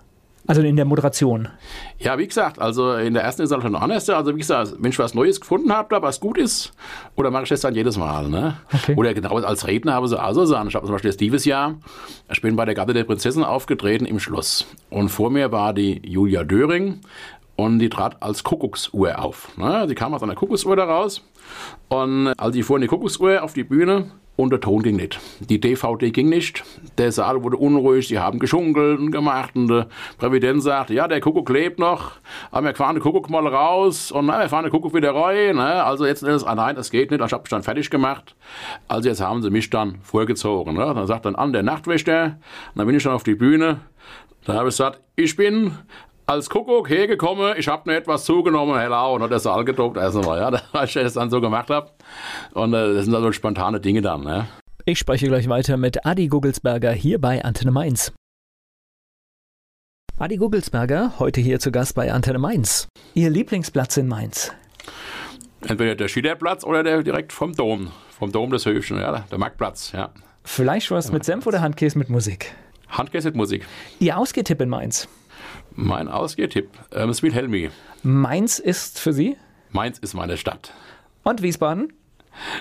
Also 0.50 0.64
in 0.64 0.76
der 0.78 0.86
Moderation. 0.86 1.48
Ja, 2.00 2.18
wie 2.18 2.26
gesagt, 2.26 2.58
also 2.58 2.96
in 2.96 3.14
der 3.14 3.22
ersten 3.22 3.44
ist 3.44 3.52
es 3.52 3.64
noch 3.64 3.82
anders. 3.82 4.10
Also 4.10 4.34
wie 4.34 4.40
gesagt, 4.40 4.74
wenn 4.80 4.90
ich 4.90 4.98
was 4.98 5.14
Neues 5.14 5.40
gefunden 5.40 5.72
habe, 5.72 6.02
was 6.02 6.20
gut 6.20 6.40
ist, 6.40 6.72
oder 7.16 7.30
mache 7.30 7.44
ich 7.44 7.50
das 7.50 7.62
dann 7.62 7.76
jedes 7.76 8.00
Mal. 8.00 8.28
Ne? 8.30 8.58
Okay. 8.74 8.96
Oder 8.96 9.14
genau 9.14 9.36
als 9.38 9.68
Redner 9.68 9.94
habe 9.94 10.08
ich 10.08 10.10
so 10.10 10.18
also 10.18 10.46
sagen. 10.46 10.68
Ich 10.68 10.74
habe 10.74 10.88
zum 10.88 10.94
Beispiel 10.94 11.12
jetzt 11.12 11.22
dieses 11.22 11.46
Jahr, 11.46 11.76
ich 12.32 12.42
bin 12.42 12.56
bei 12.56 12.66
der 12.66 12.74
Gatte 12.74 12.96
der 12.96 13.04
Prinzessin 13.04 13.44
aufgetreten 13.44 14.08
im 14.08 14.20
Schloss. 14.20 14.66
Und 14.90 15.10
vor 15.10 15.30
mir 15.30 15.52
war 15.52 15.72
die 15.72 16.02
Julia 16.04 16.44
Döring 16.44 17.02
und 17.56 17.78
die 17.78 17.90
trat 17.90 18.24
als 18.24 18.44
Kuckucksuhr 18.44 19.24
auf. 19.24 19.56
Ne? 19.56 19.86
Die 19.88 19.94
kam 19.94 20.16
aus 20.16 20.24
einer 20.24 20.34
Kuckucksuhr 20.34 20.76
da 20.76 20.86
raus. 20.86 21.22
Und 21.90 22.34
als 22.40 22.56
sie 22.56 22.64
fuhr 22.64 22.78
in 22.78 22.82
die 22.82 22.88
Kuckucksuhr 22.88 23.44
auf 23.44 23.54
die 23.54 23.64
Bühne, 23.64 24.10
und 24.40 24.52
der 24.52 24.62
Ton 24.62 24.82
ging 24.82 24.96
nicht. 24.96 25.20
Die 25.42 25.60
DVD 25.60 26.12
ging 26.12 26.30
nicht. 26.30 26.64
Der 26.98 27.12
Saal 27.12 27.44
wurde 27.44 27.58
unruhig, 27.58 28.08
sie 28.08 28.20
haben 28.20 28.40
geschunkelt 28.40 28.98
und 28.98 29.12
gemacht 29.12 29.54
und 29.54 29.68
der 29.68 29.88
Präsident 30.18 30.64
sagte, 30.64 30.94
ja, 30.94 31.10
der 31.10 31.20
Kuckuck 31.20 31.50
lebt 31.50 31.78
noch, 31.78 32.14
aber 32.50 32.68
wir 32.68 32.76
fahren 32.76 32.96
den 32.96 33.04
Kuckuck 33.04 33.30
mal 33.30 33.46
raus 33.46 34.14
und 34.14 34.28
na, 34.28 34.40
wir 34.40 34.48
fahren 34.48 34.64
den 34.64 34.72
Kuckuck 34.72 34.94
wieder 34.94 35.14
rein. 35.14 35.58
Ne? 35.58 35.84
Also 35.84 36.06
jetzt 36.06 36.24
ist 36.24 36.30
es, 36.30 36.44
ah 36.46 36.56
nein, 36.56 36.78
das 36.78 36.90
geht 36.90 37.12
nicht, 37.12 37.22
ich 37.22 37.34
habe 37.34 37.42
mich 37.42 37.50
dann 37.50 37.64
fertig 37.64 37.90
gemacht. 37.90 38.34
Also 38.88 39.10
jetzt 39.10 39.20
haben 39.20 39.42
sie 39.42 39.50
mich 39.50 39.70
dann 39.70 40.00
vorgezogen. 40.04 40.76
Ne? 40.76 40.86
Dann 40.86 41.06
sagt 41.06 41.26
dann 41.26 41.36
an 41.36 41.52
der 41.52 41.64
Nachtwächter, 41.64 42.40
dann 42.76 42.86
bin 42.88 42.96
ich 42.96 43.04
dann 43.04 43.14
auf 43.14 43.24
die 43.24 43.36
Bühne, 43.36 43.82
da 44.46 44.54
habe 44.54 44.70
ich 44.70 44.76
gesagt, 44.78 45.02
ich 45.18 45.36
bin 45.36 45.78
als 46.30 46.48
Kuckuck 46.48 46.90
hergekommen, 46.90 47.56
ich 47.58 47.68
habe 47.68 47.90
mir 47.90 47.98
etwas 47.98 48.24
zugenommen, 48.24 48.78
hello, 48.78 49.16
und 49.16 49.24
hat 49.24 49.32
der 49.32 49.40
Saal 49.40 49.66
gedruckt, 49.66 49.98
also 49.98 50.22
ja, 50.22 50.50
als 50.74 50.96
ich 50.96 51.02
das 51.02 51.14
dann 51.14 51.32
so 51.32 51.42
gemacht 51.42 51.70
habe. 51.72 51.92
Und 52.54 52.74
äh, 52.74 52.94
das 52.94 53.06
sind 53.06 53.16
also 53.16 53.32
spontane 53.32 53.80
Dinge 53.80 54.02
dann. 54.02 54.24
Ne? 54.24 54.48
Ich 54.86 55.00
spreche 55.00 55.28
gleich 55.28 55.50
weiter 55.50 55.76
mit 55.78 56.06
Adi 56.06 56.28
Gugelsberger 56.28 56.92
hier 56.92 57.20
bei 57.20 57.44
Antenne 57.44 57.72
Mainz. 57.72 58.14
Adi 60.20 60.38
Gugelsberger, 60.38 61.14
heute 61.18 61.42
hier 61.42 61.60
zu 61.60 61.72
Gast 61.72 61.96
bei 61.96 62.12
Antenne 62.12 62.38
Mainz. 62.38 62.88
Ihr 63.16 63.32
Lieblingsplatz 63.32 63.98
in 63.98 64.08
Mainz? 64.08 64.54
Entweder 65.62 65.96
der 65.96 66.10
Schiederplatz 66.10 66.64
oder 66.64 66.84
der 66.84 67.02
direkt 67.02 67.34
vom 67.34 67.54
Dom, 67.54 67.92
vom 68.18 68.32
Dom 68.32 68.52
des 68.52 68.66
Höfchen, 68.68 69.00
ja, 69.00 69.26
der 69.32 69.38
Marktplatz, 69.40 69.94
ja. 69.94 70.12
Fleischwurst 70.44 71.12
mit 71.12 71.26
Senf 71.26 71.48
oder 71.48 71.62
Handkäse 71.62 71.98
mit 71.98 72.10
Musik? 72.10 72.54
Handkäse 72.88 73.30
mit 73.30 73.36
Musik. 73.36 73.66
Ihr 74.00 74.18
Ausgehtipp 74.18 74.62
in 74.62 74.70
Mainz? 74.70 75.08
Mein 75.82 76.10
Ausgehtipp, 76.10 76.72
ähm, 76.92 77.14
Sweet 77.14 77.34
Helmi. 77.34 77.70
Mainz 78.04 78.60
ist 78.60 79.00
für 79.00 79.14
Sie? 79.14 79.38
Mainz 79.72 79.98
ist 79.98 80.14
meine 80.14 80.36
Stadt. 80.36 80.74
Und 81.24 81.42
Wiesbaden? 81.42 81.94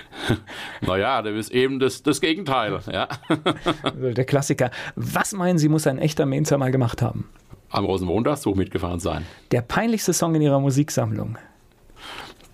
naja, 0.81 1.21
das 1.21 1.33
ist 1.35 1.51
eben 1.51 1.81
das, 1.81 2.01
das 2.01 2.21
Gegenteil. 2.21 2.79
Ja. 2.89 3.09
Der 3.93 4.23
Klassiker. 4.23 4.71
Was 4.95 5.33
meinen 5.33 5.57
Sie, 5.57 5.67
muss 5.67 5.85
ein 5.85 5.97
echter 5.97 6.25
Mainzer 6.25 6.57
mal 6.57 6.71
gemacht 6.71 7.01
haben? 7.01 7.27
Am 7.69 7.83
Rosenmontagszug 7.83 8.55
mitgefahren 8.55 9.01
sein. 9.01 9.25
Der 9.51 9.63
peinlichste 9.63 10.13
Song 10.13 10.33
in 10.35 10.41
Ihrer 10.41 10.61
Musiksammlung? 10.61 11.37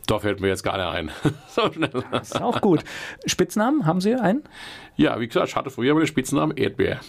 Da 0.07 0.18
fällt 0.18 0.41
mir 0.41 0.47
jetzt 0.47 0.63
gar 0.63 0.78
nicht 0.78 1.13
ein. 1.24 1.34
so 1.47 1.72
schnell. 1.72 2.03
Das 2.11 2.32
ist 2.32 2.41
auch 2.41 2.59
gut. 2.59 2.84
Spitznamen, 3.28 3.86
haben 3.86 4.01
Sie 4.01 4.16
einen? 4.16 4.41
Ja, 4.95 5.20
wie 5.20 5.28
gesagt, 5.28 5.49
ich 5.49 5.55
hatte 5.55 5.70
früher 5.70 5.93
mal 5.93 5.99
den 5.99 6.07
Spitznamen 6.07 6.57
Erdbeer. 6.57 7.01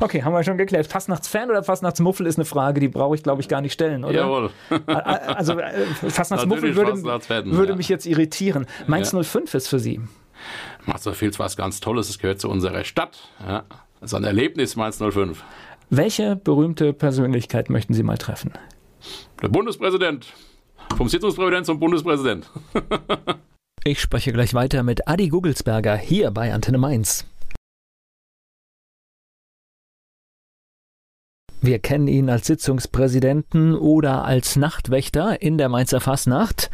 Okay, 0.00 0.22
haben 0.22 0.32
wir 0.32 0.42
schon 0.42 0.58
geklärt. 0.58 0.86
Fastnachtsfan 0.86 1.50
oder 1.50 1.62
Fastnachtsmuffel 1.62 2.26
ist 2.26 2.36
eine 2.36 2.44
Frage, 2.44 2.80
die 2.80 2.88
brauche 2.88 3.14
ich, 3.14 3.22
glaube 3.22 3.40
ich, 3.40 3.48
gar 3.48 3.60
nicht 3.60 3.72
stellen, 3.72 4.04
oder? 4.04 4.14
Jawohl. 4.14 4.50
Also 4.86 5.58
äh, 5.58 5.86
Fastnachtsmuffel 6.08 6.74
würde, 6.74 7.02
würde 7.02 7.72
ja. 7.72 7.76
mich 7.76 7.88
jetzt 7.88 8.06
irritieren. 8.06 8.66
Mainz 8.86 9.12
ja. 9.12 9.22
05 9.22 9.54
ist 9.54 9.68
für 9.68 9.78
Sie. 9.78 10.00
Macht 10.86 11.02
so 11.02 11.12
viel 11.12 11.30
was 11.38 11.56
ganz 11.56 11.80
Tolles, 11.80 12.08
es 12.08 12.18
gehört 12.18 12.40
zu 12.40 12.48
unserer 12.48 12.84
Stadt. 12.84 13.18
Ja. 13.46 13.64
Das 14.00 14.12
ist 14.12 14.14
ein 14.14 14.24
Erlebnis, 14.24 14.76
Mainz 14.76 14.98
05. 14.98 15.42
Welche 15.90 16.36
berühmte 16.36 16.92
Persönlichkeit 16.92 17.70
möchten 17.70 17.94
Sie 17.94 18.02
mal 18.02 18.18
treffen? 18.18 18.52
Der 19.42 19.48
Bundespräsident. 19.48 20.32
Vom 20.96 21.08
Sitzungspräsident 21.08 21.66
zum 21.66 21.78
Bundespräsident. 21.78 22.50
ich 23.84 24.00
spreche 24.00 24.32
gleich 24.32 24.54
weiter 24.54 24.82
mit 24.82 25.08
Adi 25.08 25.28
Gugelsberger 25.28 25.96
hier 25.96 26.30
bei 26.30 26.52
Antenne 26.52 26.78
Mainz. 26.78 27.26
Wir 31.60 31.78
kennen 31.78 32.06
ihn 32.06 32.30
als 32.30 32.46
Sitzungspräsidenten 32.46 33.74
oder 33.74 34.24
als 34.24 34.56
Nachtwächter 34.56 35.42
in 35.42 35.58
der 35.58 35.68
Mainzer 35.68 36.00
Fasnacht. 36.00 36.70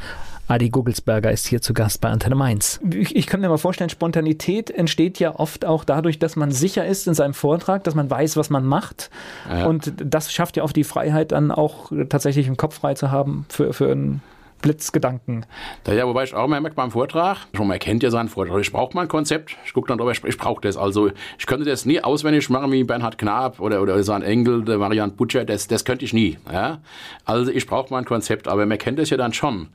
Adi 0.46 0.68
Gugelsberger 0.68 1.32
ist 1.32 1.46
hier 1.46 1.62
zu 1.62 1.72
Gast 1.72 2.02
bei 2.02 2.10
Antenne 2.10 2.34
Mainz. 2.34 2.78
Ich, 2.90 3.16
ich 3.16 3.26
kann 3.26 3.40
mir 3.40 3.48
mal 3.48 3.56
vorstellen, 3.56 3.88
Spontanität 3.88 4.70
entsteht 4.70 5.18
ja 5.18 5.34
oft 5.34 5.64
auch 5.64 5.84
dadurch, 5.84 6.18
dass 6.18 6.36
man 6.36 6.50
sicher 6.50 6.84
ist 6.84 7.06
in 7.06 7.14
seinem 7.14 7.32
Vortrag, 7.32 7.82
dass 7.84 7.94
man 7.94 8.10
weiß, 8.10 8.36
was 8.36 8.50
man 8.50 8.66
macht. 8.66 9.10
Ja. 9.48 9.64
Und 9.66 9.94
das 10.04 10.30
schafft 10.30 10.58
ja 10.58 10.62
oft 10.62 10.76
die 10.76 10.84
Freiheit, 10.84 11.32
dann 11.32 11.50
auch 11.50 11.90
tatsächlich 12.10 12.46
einen 12.46 12.58
Kopf 12.58 12.74
frei 12.74 12.92
zu 12.92 13.10
haben 13.10 13.46
für, 13.48 13.72
für 13.72 13.90
ein 13.90 14.20
Blitzgedanken. 14.64 15.44
Ja, 15.86 16.06
wobei 16.06 16.24
ich 16.24 16.32
auch 16.32 16.48
mal 16.48 16.58
merke 16.58 16.74
beim 16.74 16.90
Vortrag, 16.90 17.36
schon 17.52 17.68
mal 17.68 17.78
kennt 17.78 18.02
ja 18.02 18.10
seinen 18.10 18.30
Vortrag, 18.30 18.62
ich 18.62 18.72
brauche 18.72 18.94
mal 18.94 19.02
ein 19.02 19.08
Konzept, 19.08 19.58
ich 19.66 19.74
gucke 19.74 19.88
dann 19.88 19.98
drüber, 19.98 20.12
ich, 20.12 20.24
ich 20.24 20.38
brauche 20.38 20.62
das. 20.62 20.78
Also 20.78 21.10
ich 21.38 21.44
könnte 21.44 21.66
das 21.66 21.84
nie 21.84 22.00
auswendig 22.00 22.48
machen 22.48 22.72
wie 22.72 22.82
Bernhard 22.82 23.18
Knapp 23.18 23.60
oder, 23.60 23.82
oder 23.82 24.02
sein 24.02 24.22
Engel, 24.22 24.64
der 24.64 24.78
Marianne 24.78 25.12
Butcher, 25.12 25.44
das, 25.44 25.68
das 25.68 25.84
könnte 25.84 26.06
ich 26.06 26.14
nie. 26.14 26.38
Ja? 26.50 26.78
Also 27.26 27.50
ich 27.50 27.66
brauche 27.66 27.92
mal 27.92 27.98
ein 27.98 28.06
Konzept, 28.06 28.48
aber 28.48 28.64
man 28.64 28.78
kennt 28.78 28.98
das 28.98 29.10
ja 29.10 29.18
dann 29.18 29.34
schon. 29.34 29.68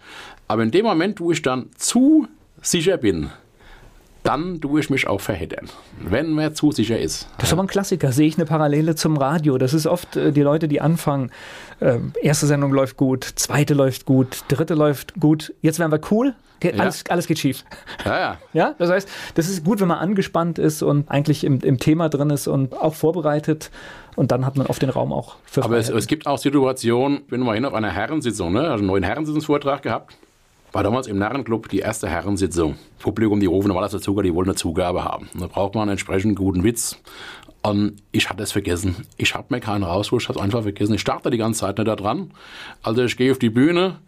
Aber 0.48 0.64
in 0.64 0.72
dem 0.72 0.86
Moment, 0.88 1.20
wo 1.20 1.32
ich 1.32 1.44
dann 1.44 1.70
zu 1.76 2.28
sicher 2.60 2.98
bin, 2.98 3.30
dann 4.24 4.60
tue 4.62 4.80
ich 4.80 4.90
mich 4.90 5.08
auch 5.08 5.22
verheddern, 5.22 5.70
wenn 6.02 6.32
man 6.32 6.54
zu 6.54 6.72
sicher 6.72 7.00
ist. 7.00 7.28
Das 7.38 7.50
ist 7.50 7.54
aber 7.54 7.64
ein 7.64 7.68
Klassiker, 7.68 8.12
sehe 8.12 8.28
ich 8.28 8.38
eine 8.38 8.46
Parallele 8.46 8.96
zum 8.96 9.18
Radio. 9.18 9.58
Das 9.58 9.74
ist 9.74 9.88
oft 9.88 10.16
äh, 10.16 10.32
die 10.32 10.42
Leute, 10.42 10.68
die 10.68 10.82
anfangen, 10.82 11.32
äh, 11.80 12.00
erste 12.22 12.46
Sendung 12.46 12.72
läuft 12.74 12.98
gut, 12.98 13.24
zweite 13.24 13.74
läuft 13.74 14.06
gut, 14.06 14.44
dritte 14.50 14.76
läuft 14.76 15.20
gut, 15.20 15.54
jetzt 15.62 15.80
werden 15.80 15.92
wir 15.92 16.02
cool, 16.12 16.36
Ge 16.60 16.76
ja. 16.76 16.82
alles, 16.82 17.04
alles 17.10 17.28
geht 17.28 17.40
schief. 17.40 17.64
Ja, 18.06 18.20
ja. 18.20 18.38
ja, 18.54 18.76
das 18.78 18.90
heißt, 18.90 19.10
das 19.36 19.50
ist 19.50 19.64
gut, 19.64 19.80
wenn 19.80 19.88
man 19.88 20.00
angespannt 20.00 20.60
ist 20.60 20.82
und 20.82 21.10
eigentlich 21.10 21.44
im, 21.44 21.60
im 21.62 21.78
Thema 21.78 22.10
drin 22.10 22.30
ist 22.30 22.48
und 22.48 22.76
auch 22.76 22.96
vorbereitet. 22.96 23.72
Und 24.16 24.32
dann 24.32 24.46
hat 24.46 24.58
man 24.58 24.68
oft 24.68 24.82
den 24.82 24.90
Raum 24.90 25.14
auch 25.14 25.38
für 25.46 25.64
Aber 25.64 25.78
es, 25.78 25.90
es, 25.90 26.08
gibt 26.08 26.28
auch 26.28 26.38
Situationen, 26.38 27.22
wenn 27.30 27.42
wir 27.44 27.54
hin 27.54 27.64
auf 27.64 27.74
einer 27.74 27.92
Herrensitzung, 27.92 28.52
ne, 28.52 28.62
also 28.62 28.74
einen 28.74 28.88
neuen 28.88 29.04
Herrensitzungsvortrag 29.04 29.82
gehabt, 29.82 30.18
war 30.72 30.84
damals 30.84 31.08
im 31.08 31.18
Narrenclub 31.18 31.70
die 31.70 31.80
erste 31.80 32.08
Herrensitzung. 32.08 32.78
Publikum, 33.00 33.40
die 33.40 33.46
rufen 33.46 33.70
normalerweise 33.70 34.00
Zucker, 34.00 34.24
die 34.24 34.34
wollen 34.34 34.50
eine 34.50 34.56
Zugabe 34.56 35.04
haben. 35.04 35.30
Da 35.34 35.48
braucht 35.48 35.76
man 35.76 35.84
einen 35.84 35.92
entsprechend 35.92 36.36
guten 36.36 36.64
Witz. 36.64 36.98
Und 37.62 38.02
ich 38.12 38.30
hatte 38.30 38.44
es 38.44 38.52
vergessen. 38.52 38.96
Ich 39.18 39.36
habe 39.36 39.48
mir 39.50 39.60
keinen 39.60 39.84
rausgeholt, 39.84 40.24
ich 40.24 40.30
habe 40.30 40.40
es 40.40 40.44
einfach 40.44 40.62
vergessen. 40.62 40.94
Ich 40.94 41.02
starte 41.02 41.30
die 41.30 41.38
ganze 41.38 41.62
Zeit 41.62 41.78
nicht 41.78 41.88
da 41.88 41.96
dran. 41.96 42.32
Also 42.84 43.04
ich 43.04 43.18
gehe 43.18 43.32
auf 43.32 43.40
die 43.40 43.50
Bühne, 43.50 44.00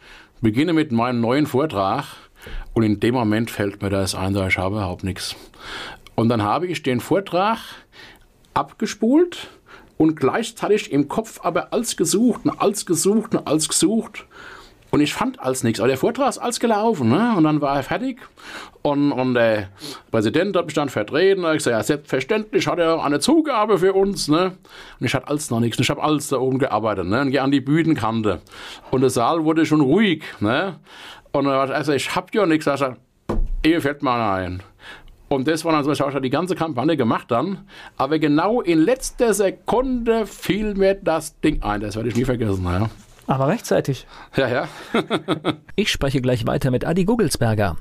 beginne 0.41 0.74
mit 0.74 0.91
meinem 0.91 1.20
neuen 1.20 1.47
Vortrag 1.47 2.05
und 2.74 2.84
in 2.84 2.99
dem 2.99 3.14
Moment 3.14 3.51
fällt 3.51 3.82
mir 3.82 3.89
das 3.89 4.16
ein, 4.16 4.36
ich 4.36 4.57
habe 4.57 4.76
überhaupt 4.76 5.03
nichts. 5.03 5.36
Und 6.16 6.30
dann 6.30 6.41
habe 6.41 6.68
ich 6.68 6.84
den 6.84 6.99
Vortrag 6.99 7.59
abgespult 8.53 9.49
und 9.97 10.16
gleichzeitig 10.16 10.91
im 10.91 11.07
Kopf 11.07 11.39
aber 11.43 11.74
als 11.74 11.97
gesucht 11.97 12.41
und 12.45 12.51
als 12.59 12.86
gesucht 12.86 13.36
und 13.36 13.47
als 13.47 13.68
gesucht. 13.70 14.22
Und 14.22 14.28
ich 14.99 15.13
fand 15.13 15.39
als 15.39 15.63
nichts. 15.63 15.79
Aber 15.79 15.87
der 15.87 15.97
Vortrag 15.97 16.29
ist 16.29 16.37
als 16.37 16.59
gelaufen. 16.59 17.09
Ne? 17.09 17.33
Und 17.37 17.45
dann 17.45 17.61
war 17.61 17.77
er 17.77 17.83
fertig. 17.83 18.19
Und, 18.81 19.13
und 19.13 19.35
der 19.35 19.69
Präsident 20.11 20.55
hat 20.57 20.65
mich 20.65 20.73
dann 20.73 20.89
vertreten. 20.89 21.45
Und 21.45 21.51
ich 21.51 21.59
gesagt, 21.59 21.77
ja, 21.77 21.81
selbstverständlich 21.81 22.67
hat 22.67 22.77
er 22.77 23.03
eine 23.03 23.19
Zugabe 23.21 23.77
für 23.77 23.93
uns. 23.93 24.27
Ne? 24.27 24.57
Und 24.99 25.05
ich 25.05 25.15
hatte 25.15 25.29
alles 25.29 25.49
noch 25.49 25.61
nichts. 25.61 25.79
Ich 25.79 25.89
habe 25.89 26.03
alles 26.03 26.27
da 26.27 26.37
oben 26.37 26.59
gearbeitet. 26.59 27.07
Ne? 27.07 27.21
Und 27.21 27.31
gehe 27.31 27.41
an 27.41 27.51
die 27.51 27.61
Bühnenkante. 27.61 28.41
Und 28.91 29.01
der 29.01 29.09
Saal 29.09 29.45
wurde 29.45 29.65
schon 29.65 29.81
ruhig. 29.81 30.23
Ne? 30.41 30.79
Und 31.31 31.45
dann 31.45 31.53
war 31.53 31.69
also 31.69 31.93
ich 31.93 32.13
habe 32.13 32.27
ja 32.33 32.45
nichts. 32.45 32.67
Ich 32.67 32.77
sagte, 32.77 32.99
ihr 33.63 33.81
fällt 33.81 34.03
mal 34.03 34.35
ein. 34.35 34.61
Und 35.29 35.47
das 35.47 35.63
war 35.63 35.71
dann 35.71 35.85
so, 35.85 35.93
ich 35.93 36.01
habe 36.01 36.19
die 36.19 36.29
ganze 36.29 36.55
Kampagne 36.55 36.97
gemacht 36.97 37.31
dann. 37.31 37.59
Aber 37.95 38.19
genau 38.19 38.59
in 38.59 38.79
letzter 38.79 39.33
Sekunde 39.33 40.27
fiel 40.27 40.75
mir 40.75 40.95
das 40.95 41.39
Ding 41.39 41.63
ein. 41.63 41.79
Das 41.79 41.95
werde 41.95 42.09
ich 42.09 42.17
nie 42.17 42.25
vergessen. 42.25 42.65
Ja. 42.65 42.89
Aber 43.32 43.47
rechtzeitig. 43.47 44.07
Ja, 44.36 44.49
ja. 44.49 44.67
ich 45.77 45.89
spreche 45.89 46.19
gleich 46.21 46.45
weiter 46.45 46.69
mit 46.69 46.84
Adi 46.84 47.05
Gugelsberger. 47.05 47.77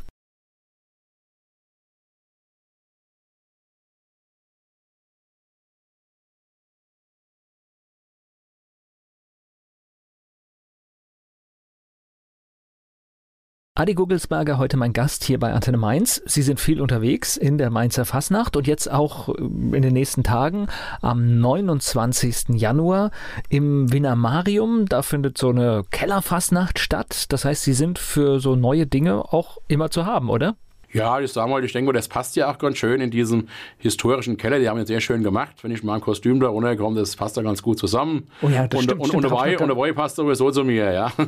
Adi 13.81 13.95
Gugelsberger, 13.95 14.59
heute 14.59 14.77
mein 14.77 14.93
Gast 14.93 15.25
hier 15.25 15.41
bei 15.41 15.55
Antenne 15.55 15.79
Mainz. 15.79 16.21
Sie 16.27 16.43
sind 16.43 16.61
viel 16.61 16.83
unterwegs 16.83 17.39
in 17.39 17.57
der 17.57 17.71
Mainzer 17.71 18.05
Fasnacht 18.05 18.55
und 18.55 18.67
jetzt 18.67 18.91
auch 18.91 19.31
äh, 19.31 19.41
in 19.41 19.81
den 19.81 19.95
nächsten 19.95 20.23
Tagen 20.23 20.67
am 21.01 21.41
29. 21.41 22.61
Januar 22.61 23.11
im 23.49 23.91
Wiener 23.91 24.17
Marium. 24.17 24.85
Da 24.85 25.01
findet 25.01 25.39
so 25.39 25.49
eine 25.49 25.85
Kellerfasnacht 25.91 26.79
statt. 26.79 27.33
Das 27.33 27.47
heißt, 27.47 27.65
Sie 27.65 27.73
sind 27.73 27.99
für 27.99 28.39
so 28.39 28.55
neue 28.55 28.87
Dinge 28.87 29.33
auch 29.33 29.57
immer 29.67 29.91
zu 29.91 30.05
haben, 30.05 30.29
oder? 30.29 30.57
Ja, 30.93 31.21
ich 31.21 31.33
sag 31.33 31.49
mal, 31.49 31.65
ich 31.65 31.73
denke, 31.73 31.93
das 31.93 32.09
passt 32.09 32.35
ja 32.37 32.51
auch 32.51 32.59
ganz 32.59 32.79
schön 32.79 33.01
in 33.01 33.11
diesem 33.11 33.49
historischen 33.79 34.37
Keller. 34.37 34.59
Die 34.59 34.69
haben 34.69 34.79
jetzt 34.79 34.89
sehr 34.89 35.01
schön 35.01 35.23
gemacht. 35.23 35.57
Wenn 35.63 35.71
ich 35.71 35.83
mal 35.85 35.95
ein 35.95 36.01
Kostüm 36.01 36.41
da 36.41 36.49
runterkomme, 36.49 36.99
das 36.99 37.15
passt 37.15 37.37
da 37.37 37.43
ganz 37.43 37.63
gut 37.63 37.79
zusammen. 37.79 38.27
Oh 38.43 38.49
ja, 38.49 38.67
das 38.67 38.79
und, 38.79 38.85
stimmt. 38.85 39.01
Und, 39.01 39.09
stimmt, 39.09 39.25
und, 39.27 39.33
und, 39.33 39.61
und 39.61 39.69
dabei 39.69 39.93
passt 39.93 40.17
sowieso 40.17 40.51
zu 40.51 40.65
mir, 40.65 40.93
ja. 40.93 41.13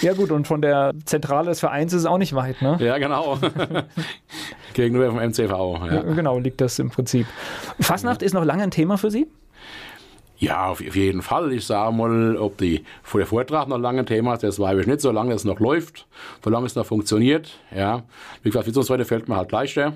Ja 0.00 0.12
gut, 0.12 0.30
und 0.30 0.46
von 0.46 0.60
der 0.60 0.92
Zentrale 1.04 1.50
des 1.50 1.60
Vereins 1.60 1.92
ist 1.92 2.00
es 2.00 2.06
auch 2.06 2.18
nicht 2.18 2.34
weit, 2.34 2.60
ne? 2.62 2.76
Ja, 2.80 2.98
genau. 2.98 3.38
Gegenüber 4.74 5.08
vom 5.10 5.20
MCV. 5.20 5.50
Ja. 5.50 6.02
Genau, 6.02 6.38
liegt 6.38 6.60
das 6.60 6.78
im 6.78 6.90
Prinzip. 6.90 7.26
Fasnacht 7.80 8.22
ist 8.22 8.32
noch 8.32 8.44
lange 8.44 8.64
ein 8.64 8.70
Thema 8.70 8.98
für 8.98 9.10
Sie? 9.10 9.26
Ja, 10.44 10.66
auf 10.66 10.82
jeden 10.82 11.22
Fall. 11.22 11.54
Ich 11.54 11.64
sage 11.64 11.96
mal, 11.96 12.36
ob 12.36 12.58
die, 12.58 12.84
vor 13.02 13.18
der 13.18 13.26
Vortrag 13.26 13.66
noch 13.66 13.78
lange 13.78 14.04
Thema 14.04 14.34
ist, 14.34 14.42
das 14.42 14.58
weiß 14.58 14.78
ich 14.78 14.86
nicht, 14.86 15.00
solange 15.00 15.32
es 15.32 15.46
noch 15.46 15.58
läuft, 15.58 16.06
solange 16.44 16.66
es 16.66 16.74
noch 16.74 16.84
funktioniert. 16.84 17.58
Ja. 17.74 18.02
Wie 18.42 18.50
gesagt, 18.50 18.66
Sitzungsweite 18.66 19.06
fällt 19.06 19.26
mir 19.26 19.36
halt 19.36 19.52
leichter. 19.52 19.94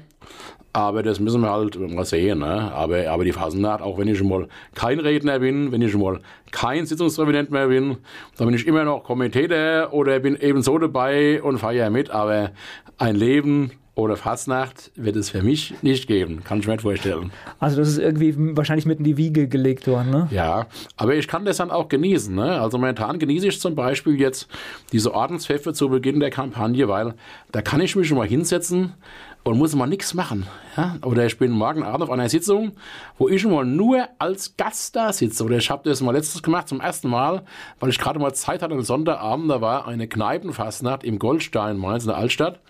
Aber 0.72 1.03
das 1.03 1.20
müssen 1.20 1.42
wir 1.42 1.51
halt 1.51 1.78
mal 1.78 2.07
sehen. 2.07 2.38
Ne? 2.38 2.72
Aber, 2.72 3.11
aber 3.11 3.24
die 3.24 3.32
Phasennacht, 3.32 3.82
auch 3.82 3.99
wenn 3.99 4.09
ich 4.09 4.16
schon 4.16 4.28
mal 4.28 4.49
kein 4.74 5.01
Redner 5.01 5.38
bin, 5.38 5.70
wenn 5.70 5.82
ich 5.82 5.92
schon 5.92 6.01
mal 6.01 6.20
kein 6.51 6.86
Sitzungsreferent 6.86 7.51
mehr 7.51 7.68
bin, 7.68 7.99
dann 8.38 8.46
bin 8.46 8.57
ich 8.57 8.66
immer 8.66 8.84
noch 8.84 9.05
Kommentator 9.05 9.92
oder 9.92 10.18
bin 10.18 10.34
ebenso 10.34 10.78
dabei 10.78 11.42
und 11.42 11.59
feiere 11.59 11.90
mit. 11.90 12.09
Aber 12.09 12.53
ein 12.96 13.16
Leben 13.16 13.72
oder 13.99 14.16
Fastnacht 14.16 14.92
wird 14.94 15.16
es 15.16 15.30
für 15.30 15.42
mich 15.42 15.74
nicht 15.82 16.07
geben. 16.07 16.44
Kann 16.44 16.61
ich 16.61 16.68
mir 16.68 16.74
nicht 16.74 16.82
vorstellen. 16.82 17.32
Also 17.59 17.78
das 17.78 17.88
ist 17.88 17.99
irgendwie 17.99 18.32
wahrscheinlich 18.57 18.86
mit 18.86 18.99
in 18.99 19.05
die 19.05 19.16
Wiege 19.16 19.49
gelegt 19.49 19.88
worden, 19.88 20.11
ne? 20.11 20.28
Ja, 20.30 20.66
aber 20.96 21.16
ich 21.16 21.26
kann 21.26 21.44
das 21.44 21.57
dann 21.57 21.72
auch 21.72 21.88
genießen. 21.88 22.32
Ne? 22.32 22.61
Also 22.61 22.78
momentan 22.78 23.18
genieße 23.18 23.49
ich 23.49 23.61
zum 23.61 23.74
Beispiel 23.74 24.20
jetzt 24.20 24.46
diese 24.92 25.12
Ordenspfeffe 25.12 25.72
zu 25.72 25.88
Beginn 25.88 26.20
der 26.20 26.30
Kampagne, 26.30 26.86
weil 26.86 27.14
da 27.51 27.61
kann 27.61 27.80
ich 27.80 27.96
mich 27.96 28.07
schon 28.07 28.18
mal 28.18 28.28
hinsetzen 28.28 28.94
und 29.42 29.59
muss 29.59 29.74
mal 29.74 29.86
nichts 29.86 30.14
machen. 30.14 30.46
Ja? 30.76 30.96
Oder 31.03 31.26
ich 31.26 31.36
bin 31.36 31.51
morgen 31.51 31.82
Abend 31.82 32.05
auf 32.05 32.11
einer 32.11 32.28
Sitzung, 32.28 32.72
wo 33.18 33.28
ich 33.28 33.44
mal 33.46 33.64
nur 33.64 34.07
als 34.20 34.57
Gast 34.57 34.94
da 34.94 35.12
sitze. 35.12 35.42
Oder 35.42 35.57
ich 35.57 35.70
habe 35.70 35.88
das 35.88 36.03
mal 36.03 36.12
letztes 36.12 36.44
gemacht, 36.44 36.68
zum 36.68 36.80
ersten 36.80 37.09
Mal, 37.09 37.42
weil 37.80 37.90
ich 37.90 37.99
gerade 37.99 38.20
mal 38.20 38.32
Zeit 38.32 38.62
hatte, 38.62 38.74
am 38.74 38.82
Sonntagabend, 38.82 39.51
da 39.51 39.61
war 39.61 39.88
eine 39.88 40.07
Kneipenfastnacht 40.07 41.03
im 41.03 41.18
Goldstein, 41.18 41.78
Mainz 41.78 42.05
in 42.05 42.11
der 42.11 42.18
Altstadt. 42.18 42.61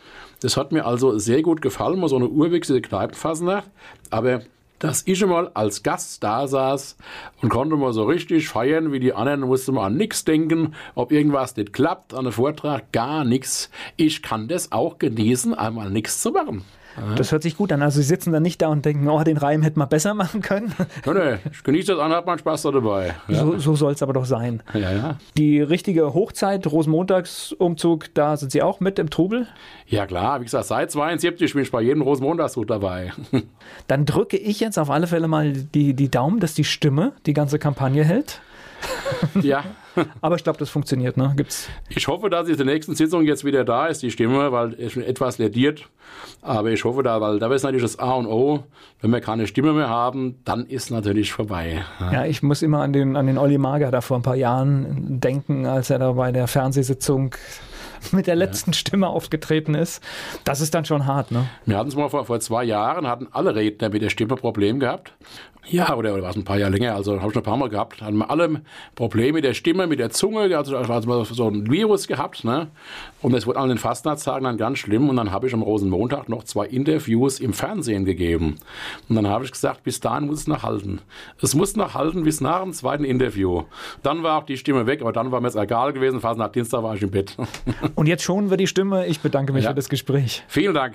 Das 0.41 0.57
hat 0.57 0.73
mir 0.73 0.87
also 0.87 1.19
sehr 1.19 1.43
gut 1.43 1.63
gefallen, 1.63 1.99
mal 1.99 2.09
so 2.09 2.17
eine 2.17 2.29
urwechselige 2.29 2.89
Kneipenfasnacht. 2.89 3.69
Aber 4.11 4.43
dass 4.79 5.03
ich 5.07 5.25
mal 5.27 5.51
als 5.55 5.83
Gast 5.83 6.23
da 6.23 6.47
saß 6.47 6.97
und 7.43 7.49
konnte 7.49 7.77
mal 7.77 7.93
so 7.93 8.05
richtig 8.05 8.49
feiern, 8.49 8.93
wie 8.93 9.01
die 9.01 9.13
anderen, 9.13 9.41
musste 9.41 9.73
man 9.73 9.87
an 9.87 9.97
nichts 9.97 10.25
denken, 10.25 10.75
ob 10.95 11.11
irgendwas 11.11 11.57
nicht 11.57 11.73
klappt, 11.73 12.15
an 12.15 12.21
einem 12.21 12.33
Vortrag 12.33 12.93
gar 12.93 13.25
nichts. 13.25 13.71
Ich 13.97 14.23
kann 14.23 14.47
das 14.47 14.71
auch 14.71 14.99
genießen, 14.99 15.55
einmal 15.55 15.91
nichts 15.91 16.23
zu 16.23 16.31
machen. 16.31 16.65
Das 17.17 17.33
hört 17.33 17.43
sich 17.43 17.57
gut 17.57 17.73
an. 17.73 17.83
Also 17.83 18.01
Sie 18.01 18.07
sitzen 18.07 18.33
dann 18.33 18.43
nicht 18.43 18.63
da 18.63 18.69
und 18.69 18.85
denken, 18.85 19.09
oh, 19.09 19.23
den 19.23 19.37
Reim 19.37 19.63
hätte 19.63 19.79
man 19.79 19.89
besser 19.89 20.15
machen 20.15 20.43
können. 20.43 20.75
Ja, 21.05 21.15
nee, 21.15 21.39
ich 21.51 21.63
genieße 21.63 21.93
das 21.93 22.01
an, 22.01 22.13
hat 22.13 22.27
man 22.27 22.39
Spaß 22.39 22.63
da 22.63 22.71
dabei. 22.71 23.15
Ja. 23.29 23.45
So, 23.45 23.59
so 23.59 23.77
soll 23.77 23.93
es 23.93 24.03
aber 24.03 24.13
doch 24.13 24.25
sein. 24.25 24.63
Ja, 24.75 24.93
ja. 24.93 25.17
Die 25.37 25.61
richtige 25.61 26.15
Hochzeit, 26.15 26.67
Rosenmontagsumzug, 26.67 28.15
da 28.15 28.37
sind 28.37 28.53
Sie 28.53 28.63
auch 28.63 28.81
mit 28.81 28.99
im 28.99 29.11
Trubel? 29.11 29.47
Ja 29.87 30.07
klar, 30.07 30.41
wie 30.41 30.45
gesagt, 30.45 30.67
seit 30.67 30.91
72 30.91 31.53
bin 31.55 31.63
ich 31.63 31.71
bei 31.71 31.81
jedem 31.81 32.03
Rosenmontagszug 32.03 32.67
dabei. 32.67 33.13
Dann 33.87 34.05
drücke 34.05 34.37
ich 34.37 34.61
jetzt 34.61 34.79
auf 34.79 34.91
alle 34.91 35.07
Fälle 35.07 35.29
mal 35.29 35.53
die, 35.53 35.95
die 35.95 36.11
Daumen, 36.11 36.41
dass 36.41 36.55
die 36.55 36.65
Stimme 36.65 37.13
die 37.27 37.33
ganze 37.33 37.59
Kampagne 37.59 38.05
hält. 38.05 38.41
Ja. 39.43 39.65
Aber 40.21 40.37
ich 40.37 40.45
glaube, 40.45 40.59
das 40.59 40.71
funktioniert, 40.71 41.17
ne? 41.17 41.33
Gibt's? 41.37 41.69
Ich 41.89 42.07
hoffe, 42.07 42.31
dass 42.31 42.49
in 42.49 42.57
der 42.57 42.67
nächsten 42.67 42.95
Sitzung 42.95 43.25
jetzt 43.25 43.45
wieder 43.45 43.65
da 43.65 43.87
ist, 43.87 44.03
die 44.03 44.11
Stimme, 44.11 44.53
weil 44.53 44.75
es 44.75 44.97
etwas 44.97 45.39
lädiert. 45.39 45.89
Aber 46.41 46.71
ich 46.71 46.85
hoffe 46.85 47.03
da, 47.03 47.21
weil 47.21 47.39
da 47.39 47.53
ist 47.53 47.65
natürlich 47.65 47.83
das 47.83 47.99
A 47.99 48.13
und 48.13 48.27
O. 48.27 48.65
Wenn 49.01 49.11
wir 49.11 49.21
keine 49.21 49.47
Stimme 49.47 49.73
mehr 49.73 49.89
haben, 49.89 50.41
dann 50.45 50.67
ist 50.67 50.91
natürlich 50.91 51.33
vorbei. 51.33 51.85
Ja, 52.01 52.13
ja 52.13 52.27
ich 52.27 52.43
muss 52.43 52.63
immer 52.63 52.83
an 52.83 52.93
den, 52.93 53.17
an 53.17 53.27
den 53.27 53.39
Olli 53.39 53.59
Mager 53.59 53.91
da 53.91 54.01
vor 54.01 54.19
ein 54.19 54.23
paar 54.23 54.37
Jahren 54.37 55.21
denken, 55.21 55.67
als 55.67 55.91
er 55.91 55.99
da 55.99 56.13
bei 56.13 56.33
der 56.33 56.47
Fernsehsitzung 56.47 57.35
mit 58.13 58.27
der 58.27 58.37
letzten 58.37 58.71
ja. 58.71 58.77
Stimme 58.77 59.09
aufgetreten 59.09 59.75
ist. 59.75 60.03
Das 60.45 60.61
ist 60.61 60.75
dann 60.75 60.85
schon 60.85 61.07
hart, 61.07 61.31
ne? 61.31 61.49
Wir 61.67 61.77
hatten 61.77 61.89
es 61.89 61.97
mal 61.97 62.09
vor, 62.09 62.25
vor 62.25 62.41
zwei 62.41 62.65
Jahren, 62.65 63.07
hatten 63.07 63.29
alle 63.33 63.55
Redner 63.55 63.89
mit 63.89 64.03
der 64.03 64.11
Stimme 64.11 64.37
Problem 64.37 64.81
gehabt. 64.81 65.13
Ja, 65.67 65.95
oder, 65.95 66.15
oder 66.15 66.23
war 66.23 66.31
es 66.31 66.37
ein 66.37 66.45
paar 66.45 66.59
Jahre 66.59 66.73
länger, 66.73 66.95
also 66.95 67.17
habe 67.21 67.27
ich 67.27 67.33
schon 67.35 67.43
ein 67.43 67.45
paar 67.45 67.57
Mal 67.57 67.69
gehabt, 67.69 68.01
hatten 68.01 68.17
wir 68.17 68.31
alle 68.31 68.63
Probleme 68.95 69.35
mit 69.35 69.45
der 69.45 69.55
Stimme, 69.55 69.87
mit 69.87 69.99
der 69.99 70.11
Zunge, 70.11 70.57
also, 70.57 70.77
also 70.77 71.25
so 71.25 71.49
ein 71.49 71.71
Virus 71.71 72.07
gehabt, 72.07 72.45
ne? 72.45 72.69
Und 73.21 73.35
es 73.35 73.47
wurde 73.47 73.59
an 73.59 73.69
den 73.69 73.79
Fastnachtstagen 73.79 74.45
dann 74.45 74.57
ganz 74.57 74.79
schlimm 74.79 75.09
und 75.09 75.17
dann 75.17 75.31
habe 75.31 75.47
ich 75.47 75.55
am 75.55 75.63
Rosenmontag 75.63 76.29
noch 76.29 76.45
zwei 76.45 76.67
Interviews 76.67 77.41
im 77.41 77.53
Fernsehen 77.53 78.05
gegeben. 78.05 78.57
Und 79.09 79.17
dann 79.17 79.29
habe 79.29 79.45
ich 79.45 79.53
gesagt, 79.53 79.83
bis 79.83 80.01
dahin 80.01 80.27
muss 80.27 80.41
es 80.41 80.47
noch 80.47 80.63
halten. 80.63 81.01
Es 81.43 81.55
muss 81.55 81.77
noch 81.77 81.95
halten 81.95 82.25
bis 82.25 82.41
nach 82.41 82.63
dem 82.63 82.73
zweiten 82.73 83.05
Interview. 83.05 83.65
Dann 84.03 84.23
war 84.23 84.39
auch 84.39 84.47
die 84.47 84.57
Stimme 84.57 84.87
weg, 84.87 85.03
aber 85.03 85.13
dann 85.13 85.33
war 85.33 85.41
mir 85.41 85.49
es 85.49 85.57
egal 85.57 85.93
gewesen, 85.93 86.21
fast 86.21 86.39
nach 86.39 86.51
Dienstag 86.51 86.83
war 86.83 86.95
ich 86.95 87.03
im 87.03 87.11
Bett. 87.11 87.37
Und 87.95 88.07
jetzt 88.07 88.23
schon 88.23 88.51
wird 88.51 88.61
die 88.61 88.67
Stimme. 88.67 89.07
Ich 89.07 89.21
bedanke 89.21 89.53
mich 89.53 89.65
ja. 89.65 89.71
für 89.71 89.77
das 89.77 89.89
Gespräch. 89.89 90.45
Vielen 90.49 90.75
Dank. 90.75 90.95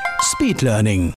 Speed 0.21 0.61
Learning. 0.61 1.09